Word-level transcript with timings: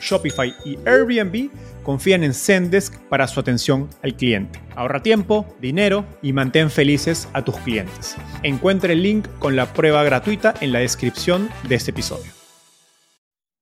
Shopify 0.00 0.54
y 0.64 0.78
Airbnb 0.86 1.50
confían 1.82 2.24
en 2.24 2.34
Zendesk 2.34 2.98
para 3.08 3.28
su 3.28 3.40
atención 3.40 3.88
al 4.02 4.16
cliente. 4.16 4.60
Ahorra 4.74 5.02
tiempo, 5.02 5.46
dinero 5.60 6.04
y 6.22 6.32
mantén 6.32 6.70
felices 6.70 7.28
a 7.32 7.44
tus 7.44 7.56
clientes. 7.58 8.16
Encuentre 8.42 8.94
el 8.94 9.02
link 9.02 9.28
con 9.38 9.56
la 9.56 9.72
prueba 9.72 10.02
gratuita 10.04 10.54
en 10.60 10.72
la 10.72 10.80
descripción 10.80 11.48
de 11.68 11.76
este 11.76 11.92
episodio. 11.92 12.32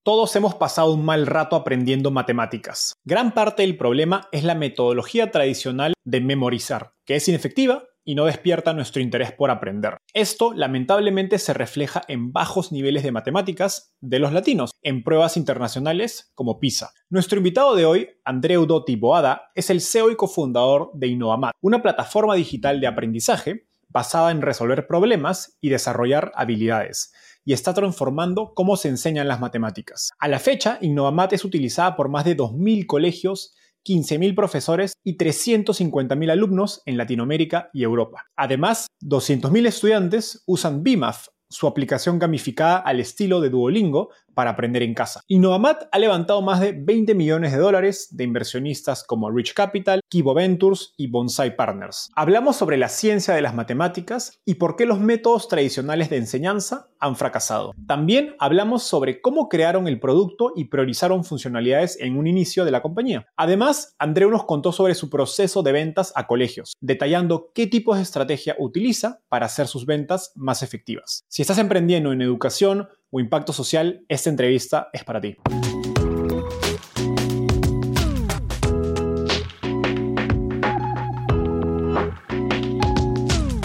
Todos 0.02 0.36
hemos 0.36 0.54
pasado 0.54 0.92
un 0.92 1.02
mal 1.02 1.26
rato 1.26 1.56
aprendiendo 1.56 2.10
matemáticas. 2.10 2.94
Gran 3.04 3.32
parte 3.32 3.62
del 3.62 3.78
problema 3.78 4.28
es 4.32 4.44
la 4.44 4.54
metodología 4.54 5.30
tradicional 5.30 5.94
de 6.04 6.20
memorizar, 6.20 6.92
que 7.06 7.16
es 7.16 7.26
inefectiva 7.26 7.84
y 8.04 8.14
no 8.14 8.26
despierta 8.26 8.72
nuestro 8.72 9.02
interés 9.02 9.32
por 9.32 9.50
aprender. 9.50 9.96
Esto 10.12 10.52
lamentablemente 10.52 11.38
se 11.38 11.54
refleja 11.54 12.02
en 12.08 12.32
bajos 12.32 12.70
niveles 12.70 13.02
de 13.02 13.12
matemáticas 13.12 13.94
de 14.00 14.18
los 14.18 14.32
latinos 14.32 14.72
en 14.82 15.02
pruebas 15.02 15.36
internacionales 15.36 16.30
como 16.34 16.60
PISA. 16.60 16.92
Nuestro 17.08 17.38
invitado 17.38 17.74
de 17.74 17.86
hoy, 17.86 18.08
Andreu 18.24 18.66
Dotti 18.66 18.96
Boada, 18.96 19.50
es 19.54 19.70
el 19.70 19.80
CEO 19.80 20.10
y 20.10 20.16
cofundador 20.16 20.90
de 20.94 21.08
Innovamat, 21.08 21.54
una 21.60 21.82
plataforma 21.82 22.34
digital 22.34 22.80
de 22.80 22.86
aprendizaje 22.86 23.66
basada 23.88 24.30
en 24.32 24.42
resolver 24.42 24.86
problemas 24.86 25.56
y 25.60 25.68
desarrollar 25.68 26.32
habilidades 26.34 27.12
y 27.44 27.52
está 27.52 27.74
transformando 27.74 28.52
cómo 28.54 28.76
se 28.76 28.88
enseñan 28.88 29.28
las 29.28 29.40
matemáticas. 29.40 30.10
A 30.18 30.28
la 30.28 30.38
fecha, 30.38 30.78
Innovamat 30.80 31.34
es 31.34 31.44
utilizada 31.44 31.94
por 31.94 32.08
más 32.08 32.24
de 32.24 32.36
2.000 32.36 32.86
colegios 32.86 33.54
15.000 33.84 34.34
profesores 34.34 34.94
y 35.04 35.16
350.000 35.16 36.30
alumnos 36.30 36.82
en 36.86 36.96
Latinoamérica 36.96 37.70
y 37.72 37.82
Europa. 37.82 38.26
Además, 38.36 38.86
200.000 39.02 39.66
estudiantes 39.66 40.42
usan 40.46 40.82
BIMAF, 40.82 41.28
su 41.48 41.66
aplicación 41.66 42.18
gamificada 42.18 42.78
al 42.78 43.00
estilo 43.00 43.40
de 43.40 43.50
Duolingo 43.50 44.10
para 44.34 44.50
aprender 44.50 44.82
en 44.82 44.94
casa. 44.94 45.22
Innovamat 45.28 45.84
ha 45.90 45.98
levantado 45.98 46.42
más 46.42 46.60
de 46.60 46.72
20 46.72 47.14
millones 47.14 47.52
de 47.52 47.58
dólares 47.58 48.08
de 48.10 48.24
inversionistas 48.24 49.04
como 49.04 49.30
Rich 49.30 49.54
Capital, 49.54 50.00
Kibo 50.08 50.34
Ventures 50.34 50.92
y 50.96 51.06
Bonsai 51.06 51.56
Partners. 51.56 52.10
Hablamos 52.14 52.56
sobre 52.56 52.76
la 52.76 52.88
ciencia 52.88 53.34
de 53.34 53.42
las 53.42 53.54
matemáticas 53.54 54.40
y 54.44 54.54
por 54.54 54.76
qué 54.76 54.86
los 54.86 55.00
métodos 55.00 55.48
tradicionales 55.48 56.10
de 56.10 56.16
enseñanza 56.16 56.88
han 56.98 57.16
fracasado. 57.16 57.72
También 57.86 58.34
hablamos 58.38 58.82
sobre 58.82 59.20
cómo 59.20 59.48
crearon 59.48 59.88
el 59.88 60.00
producto 60.00 60.52
y 60.56 60.66
priorizaron 60.66 61.24
funcionalidades 61.24 61.98
en 62.00 62.16
un 62.16 62.26
inicio 62.26 62.64
de 62.64 62.70
la 62.70 62.82
compañía. 62.82 63.26
Además, 63.36 63.94
Andreu 63.98 64.30
nos 64.30 64.44
contó 64.44 64.72
sobre 64.72 64.94
su 64.94 65.10
proceso 65.10 65.62
de 65.62 65.72
ventas 65.72 66.12
a 66.16 66.26
colegios, 66.26 66.74
detallando 66.80 67.50
qué 67.54 67.66
tipos 67.66 67.96
de 67.96 68.02
estrategia 68.02 68.56
utiliza 68.58 69.20
para 69.28 69.46
hacer 69.46 69.66
sus 69.66 69.86
ventas 69.86 70.32
más 70.34 70.62
efectivas. 70.62 71.24
Si 71.28 71.42
estás 71.42 71.58
emprendiendo 71.58 72.12
en 72.12 72.22
educación, 72.22 72.88
o 73.14 73.20
impacto 73.20 73.52
social, 73.52 74.04
esta 74.08 74.28
entrevista 74.28 74.88
es 74.92 75.04
para 75.04 75.20
ti. 75.20 75.36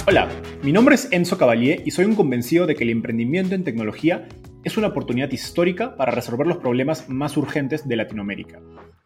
Hola, 0.05 0.27
mi 0.61 0.71
nombre 0.71 0.93
es 0.93 1.07
Enzo 1.11 1.39
Cavalier 1.39 1.81
y 1.83 1.89
soy 1.89 2.05
un 2.05 2.13
convencido 2.13 2.67
de 2.67 2.75
que 2.75 2.83
el 2.83 2.91
emprendimiento 2.91 3.55
en 3.55 3.63
tecnología 3.63 4.27
es 4.63 4.77
una 4.77 4.87
oportunidad 4.89 5.31
histórica 5.31 5.95
para 5.95 6.11
resolver 6.11 6.45
los 6.45 6.57
problemas 6.57 7.09
más 7.09 7.35
urgentes 7.35 7.87
de 7.87 7.95
Latinoamérica. 7.95 8.59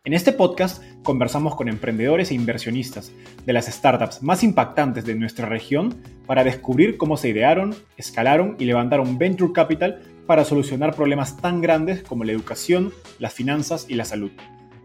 En 0.04 0.12
este 0.12 0.34
podcast 0.34 0.84
conversamos 1.04 1.56
con 1.56 1.70
emprendedores 1.70 2.32
e 2.32 2.34
inversionistas 2.34 3.14
de 3.46 3.54
las 3.54 3.68
startups 3.68 4.22
más 4.22 4.44
impactantes 4.44 5.06
de 5.06 5.16
nuestra 5.16 5.48
región 5.48 5.96
para 6.26 6.44
descubrir 6.44 6.98
cómo 6.98 7.16
se 7.16 7.30
idearon, 7.30 7.74
escalaron 7.96 8.58
y 8.60 8.66
levantaron 8.66 9.18
venture 9.18 9.54
capital 9.54 10.02
para 10.26 10.46
solucionar 10.46 10.96
problemas 10.96 11.38
tan 11.38 11.62
grandes 11.62 12.02
como 12.04 12.24
la 12.24 12.32
educación, 12.32 12.94
las 13.20 13.34
finanzas 13.34 13.86
y 13.90 13.96
la 13.96 14.06
salud. 14.06 14.32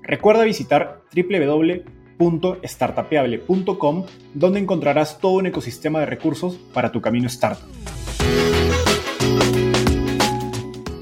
Recuerda 0.03 0.43
visitar 0.44 1.03
www.startapeable.com 1.15 4.06
donde 4.34 4.60
encontrarás 4.60 5.19
todo 5.19 5.32
un 5.32 5.47
ecosistema 5.47 6.00
de 6.00 6.06
recursos 6.06 6.56
para 6.72 6.91
tu 6.93 7.00
camino 7.00 7.26
startup. 7.26 7.69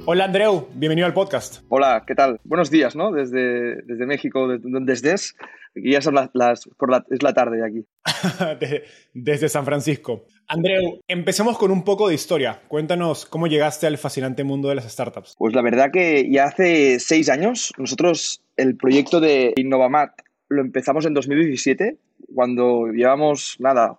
Hola 0.09 0.27
Andreu, 0.27 0.69
bienvenido 0.73 1.05
al 1.05 1.15
podcast. 1.15 1.65
Hola, 1.69 2.05
¿qué 2.07 2.15
tal? 2.15 2.39
Buenos 2.45 2.71
días, 2.71 2.95
¿no? 2.95 3.11
Desde, 3.11 3.83
desde 3.83 4.07
México, 4.07 4.47
desde 4.47 5.15
es. 5.15 5.35
Aquí 5.77 5.91
ya 5.91 6.01
son 6.01 6.15
las, 6.15 6.31
por 6.79 6.93
la, 6.93 7.05
es 7.11 7.25
la 7.25 7.35
tarde 7.35 7.67
aquí. 7.67 7.85
desde 9.15 9.49
San 9.49 9.65
Francisco. 9.65 10.25
Andreu, 10.47 11.01
empecemos 11.09 11.59
con 11.59 11.73
un 11.73 11.83
poco 11.83 12.07
de 12.07 12.15
historia. 12.15 12.63
Cuéntanos 12.69 13.27
cómo 13.27 13.49
llegaste 13.49 13.89
al 13.89 13.99
fascinante 13.99 14.45
mundo 14.45 14.69
de 14.69 14.77
las 14.77 14.93
startups. 14.93 15.35
Pues 15.37 15.57
la 15.57 15.63
verdad 15.63 15.91
que 15.93 16.31
ya 16.31 16.45
hace 16.45 17.01
seis 17.01 17.29
años 17.29 17.73
nosotros 17.77 18.45
el 18.57 18.77
proyecto 18.77 19.19
de 19.19 19.55
Innovamat 19.57 20.13
lo 20.49 20.61
empezamos 20.61 21.05
en 21.07 21.15
2017, 21.15 21.99
cuando 22.33 22.93
llevamos, 22.93 23.57
nada, 23.59 23.99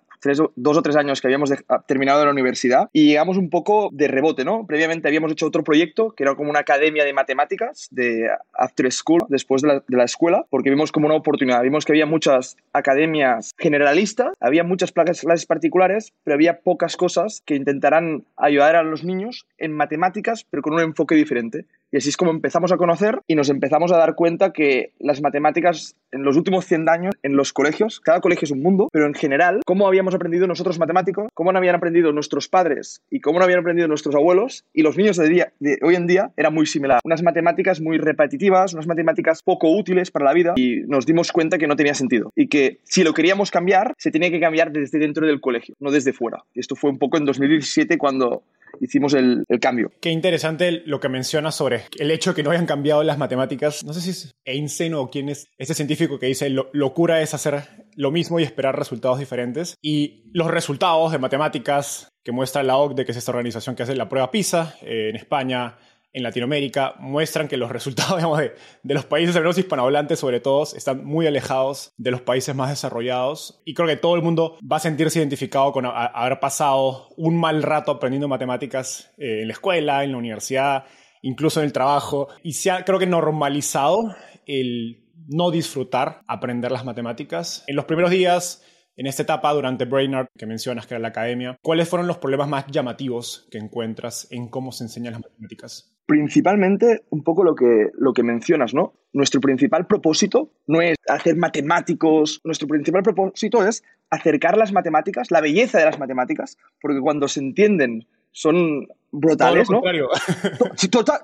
dos 0.56 0.76
o 0.76 0.82
tres 0.82 0.96
años 0.96 1.20
que 1.20 1.26
habíamos 1.26 1.52
ah, 1.68 1.82
terminado 1.86 2.24
la 2.24 2.30
universidad 2.30 2.88
y 2.92 3.06
llegamos 3.06 3.36
un 3.36 3.50
poco 3.50 3.90
de 3.92 4.08
rebote, 4.08 4.44
¿no? 4.44 4.66
Previamente 4.66 5.08
habíamos 5.08 5.32
hecho 5.32 5.46
otro 5.46 5.64
proyecto 5.64 6.10
que 6.10 6.24
era 6.24 6.34
como 6.34 6.50
una 6.50 6.60
academia 6.60 7.04
de 7.04 7.12
matemáticas 7.12 7.88
de 7.90 8.28
after 8.52 8.90
school, 8.92 9.24
después 9.28 9.62
de 9.62 9.68
la, 9.68 9.74
de 9.86 9.96
la 9.96 10.04
escuela, 10.04 10.44
porque 10.50 10.70
vimos 10.70 10.92
como 10.92 11.06
una 11.06 11.16
oportunidad. 11.16 11.62
Vimos 11.62 11.84
que 11.84 11.92
había 11.92 12.06
muchas 12.06 12.56
academias 12.72 13.54
generalistas, 13.58 14.32
había 14.40 14.64
muchas 14.64 14.92
clases 14.92 15.46
particulares, 15.46 16.12
pero 16.24 16.34
había 16.34 16.60
pocas 16.60 16.96
cosas 16.96 17.42
que 17.44 17.54
intentaran 17.54 18.24
ayudar 18.36 18.76
a 18.76 18.82
los 18.82 19.04
niños 19.04 19.46
en 19.58 19.72
matemáticas, 19.72 20.44
pero 20.50 20.62
con 20.62 20.74
un 20.74 20.80
enfoque 20.80 21.14
diferente. 21.14 21.66
Y 21.90 21.96
así 21.96 22.10
es 22.10 22.16
como 22.16 22.30
empezamos 22.30 22.70
a 22.70 22.76
conocer 22.76 23.22
y 23.26 23.34
nos 23.34 23.48
empezamos 23.48 23.92
a 23.92 23.96
dar 23.96 24.14
cuenta 24.14 24.52
que 24.52 24.92
las 24.98 25.22
matemáticas 25.22 25.96
en 26.12 26.22
los 26.22 26.36
últimos 26.36 26.66
100 26.66 26.88
años 26.88 27.14
en 27.22 27.36
los 27.36 27.52
colegios, 27.52 28.00
cada 28.00 28.20
colegio 28.20 28.44
es 28.44 28.50
un 28.50 28.62
mundo, 28.62 28.88
pero 28.92 29.06
en 29.06 29.14
general, 29.14 29.60
cómo 29.64 29.86
habíamos 29.86 30.14
aprendido 30.14 30.46
nosotros 30.46 30.78
matemáticos, 30.78 31.28
cómo 31.34 31.52
no 31.52 31.58
habían 31.58 31.76
aprendido 31.76 32.12
nuestros 32.12 32.48
padres 32.48 33.02
y 33.10 33.20
cómo 33.20 33.38
no 33.38 33.44
habían 33.44 33.60
aprendido 33.60 33.88
nuestros 33.88 34.14
abuelos 34.14 34.64
y 34.74 34.82
los 34.82 34.96
niños 34.96 35.16
de, 35.16 35.78
hoy 35.82 35.94
en 35.94 36.06
día 36.06 36.30
era 36.36 36.50
muy 36.50 36.66
similar. 36.66 37.00
Unas 37.04 37.22
matemáticas 37.22 37.80
muy 37.80 37.98
repetitivas, 37.98 38.74
unas 38.74 38.86
matemáticas 38.86 39.42
poco 39.42 39.70
útiles 39.70 40.10
para 40.10 40.26
la 40.26 40.34
vida 40.34 40.54
y 40.56 40.82
nos 40.86 41.06
dimos 41.06 41.32
cuenta 41.32 41.58
que 41.58 41.66
no 41.66 41.76
tenía 41.76 41.94
sentido 41.94 42.32
y 42.36 42.48
que 42.48 42.78
si 42.84 43.02
lo 43.02 43.14
queríamos 43.14 43.50
cambiar, 43.50 43.94
se 43.96 44.10
tenía 44.10 44.30
que 44.30 44.40
cambiar 44.40 44.72
desde 44.72 44.98
dentro 44.98 45.26
del 45.26 45.40
colegio, 45.40 45.74
no 45.80 45.90
desde 45.90 46.12
fuera. 46.12 46.44
Y 46.54 46.60
esto 46.60 46.76
fue 46.76 46.90
un 46.90 46.98
poco 46.98 47.16
en 47.16 47.24
2017 47.24 47.96
cuando 47.96 48.42
hicimos 48.80 49.14
el, 49.14 49.44
cambio. 49.60 49.90
Qué 50.00 50.10
interesante 50.10 50.82
lo 50.86 51.00
que 51.00 51.08
mencionas 51.08 51.54
sobre 51.54 51.82
el 51.98 52.10
hecho 52.10 52.30
de 52.30 52.36
que 52.36 52.42
no 52.42 52.50
hayan 52.50 52.66
cambiado 52.66 53.02
las 53.02 53.18
matemáticas. 53.18 53.84
No 53.84 53.92
sé 53.92 54.00
si 54.00 54.10
es 54.10 54.34
Einstein 54.44 54.94
o 54.94 55.10
quién 55.10 55.28
es 55.28 55.46
este 55.58 55.74
científico 55.74 56.18
que 56.18 56.26
dice 56.26 56.50
locura 56.50 57.20
es 57.20 57.34
hacer 57.34 57.86
lo 57.96 58.10
mismo 58.10 58.38
y 58.38 58.44
esperar 58.44 58.78
resultados 58.78 59.18
diferentes. 59.18 59.74
Y 59.82 60.30
los 60.32 60.48
resultados 60.48 61.12
de 61.12 61.18
matemáticas 61.18 62.08
que 62.24 62.32
muestra 62.32 62.62
la 62.62 62.76
OCDE, 62.76 63.04
que 63.04 63.12
es 63.12 63.18
esta 63.18 63.32
organización 63.32 63.74
que 63.74 63.82
hace 63.82 63.96
la 63.96 64.08
prueba 64.08 64.30
PISA 64.30 64.74
eh, 64.82 65.08
en 65.10 65.16
España, 65.16 65.76
en 66.18 66.24
Latinoamérica 66.24 66.94
muestran 66.98 67.48
que 67.48 67.56
los 67.56 67.70
resultados 67.70 68.20
de, 68.82 68.94
los 68.94 69.04
países 69.06 69.34
menos 69.34 69.56
hispanohablantes, 69.56 70.18
sobre 70.18 70.40
todo, 70.40 70.64
están 70.64 71.04
muy 71.04 71.26
alejados 71.26 71.92
de 71.96 72.10
los 72.10 72.20
países 72.20 72.54
más 72.54 72.68
desarrollados. 72.70 73.62
Y 73.64 73.74
creo 73.74 73.88
que 73.88 73.96
todo 73.96 74.16
el 74.16 74.22
mundo 74.22 74.58
va 74.60 74.76
a 74.76 74.80
sentirse 74.80 75.18
identificado 75.18 75.72
con 75.72 75.86
haber 75.86 76.40
pasado 76.40 77.08
un 77.16 77.38
mal 77.38 77.62
rato 77.62 77.92
aprendiendo 77.92 78.28
matemáticas 78.28 79.12
eh, 79.16 79.42
en 79.42 79.48
la 79.48 79.54
escuela, 79.54 80.04
en 80.04 80.12
la 80.12 80.18
universidad, 80.18 80.84
incluso 81.22 81.60
en 81.60 81.66
el 81.66 81.72
trabajo, 81.72 82.28
y 82.42 82.52
se 82.52 82.70
ha, 82.70 82.84
creo 82.84 82.98
que, 82.98 83.06
normalizado 83.06 84.14
el 84.46 85.04
no 85.28 85.50
disfrutar 85.50 86.22
aprender 86.26 86.72
las 86.72 86.84
matemáticas. 86.84 87.64
En 87.66 87.76
los 87.76 87.84
primeros 87.84 88.10
días, 88.10 88.64
en 88.96 89.06
esta 89.06 89.22
etapa, 89.22 89.52
durante 89.52 89.84
Brainerd, 89.84 90.26
que 90.36 90.46
mencionas 90.46 90.86
que 90.86 90.94
era 90.94 91.00
la 91.00 91.08
academia, 91.08 91.56
¿cuáles 91.62 91.88
fueron 91.88 92.06
los 92.08 92.18
problemas 92.18 92.48
más 92.48 92.66
llamativos 92.66 93.46
que 93.50 93.58
encuentras 93.58 94.26
en 94.30 94.48
cómo 94.48 94.72
se 94.72 94.84
enseñan 94.84 95.12
las 95.12 95.22
matemáticas? 95.22 95.97
Principalmente 96.08 97.02
un 97.10 97.22
poco 97.22 97.44
lo 97.44 97.54
que, 97.54 97.90
lo 97.92 98.14
que 98.14 98.22
mencionas, 98.22 98.72
¿no? 98.72 98.94
Nuestro 99.12 99.42
principal 99.42 99.86
propósito 99.86 100.50
no 100.66 100.80
es 100.80 100.96
hacer 101.06 101.36
matemáticos, 101.36 102.40
nuestro 102.44 102.66
principal 102.66 103.02
propósito 103.02 103.62
es 103.62 103.84
acercar 104.08 104.56
las 104.56 104.72
matemáticas, 104.72 105.30
la 105.30 105.42
belleza 105.42 105.76
de 105.76 105.84
las 105.84 105.98
matemáticas, 105.98 106.56
porque 106.80 106.98
cuando 107.02 107.28
se 107.28 107.40
entienden 107.40 108.06
son 108.32 108.88
brutales, 109.10 109.68
¿no? 109.68 109.82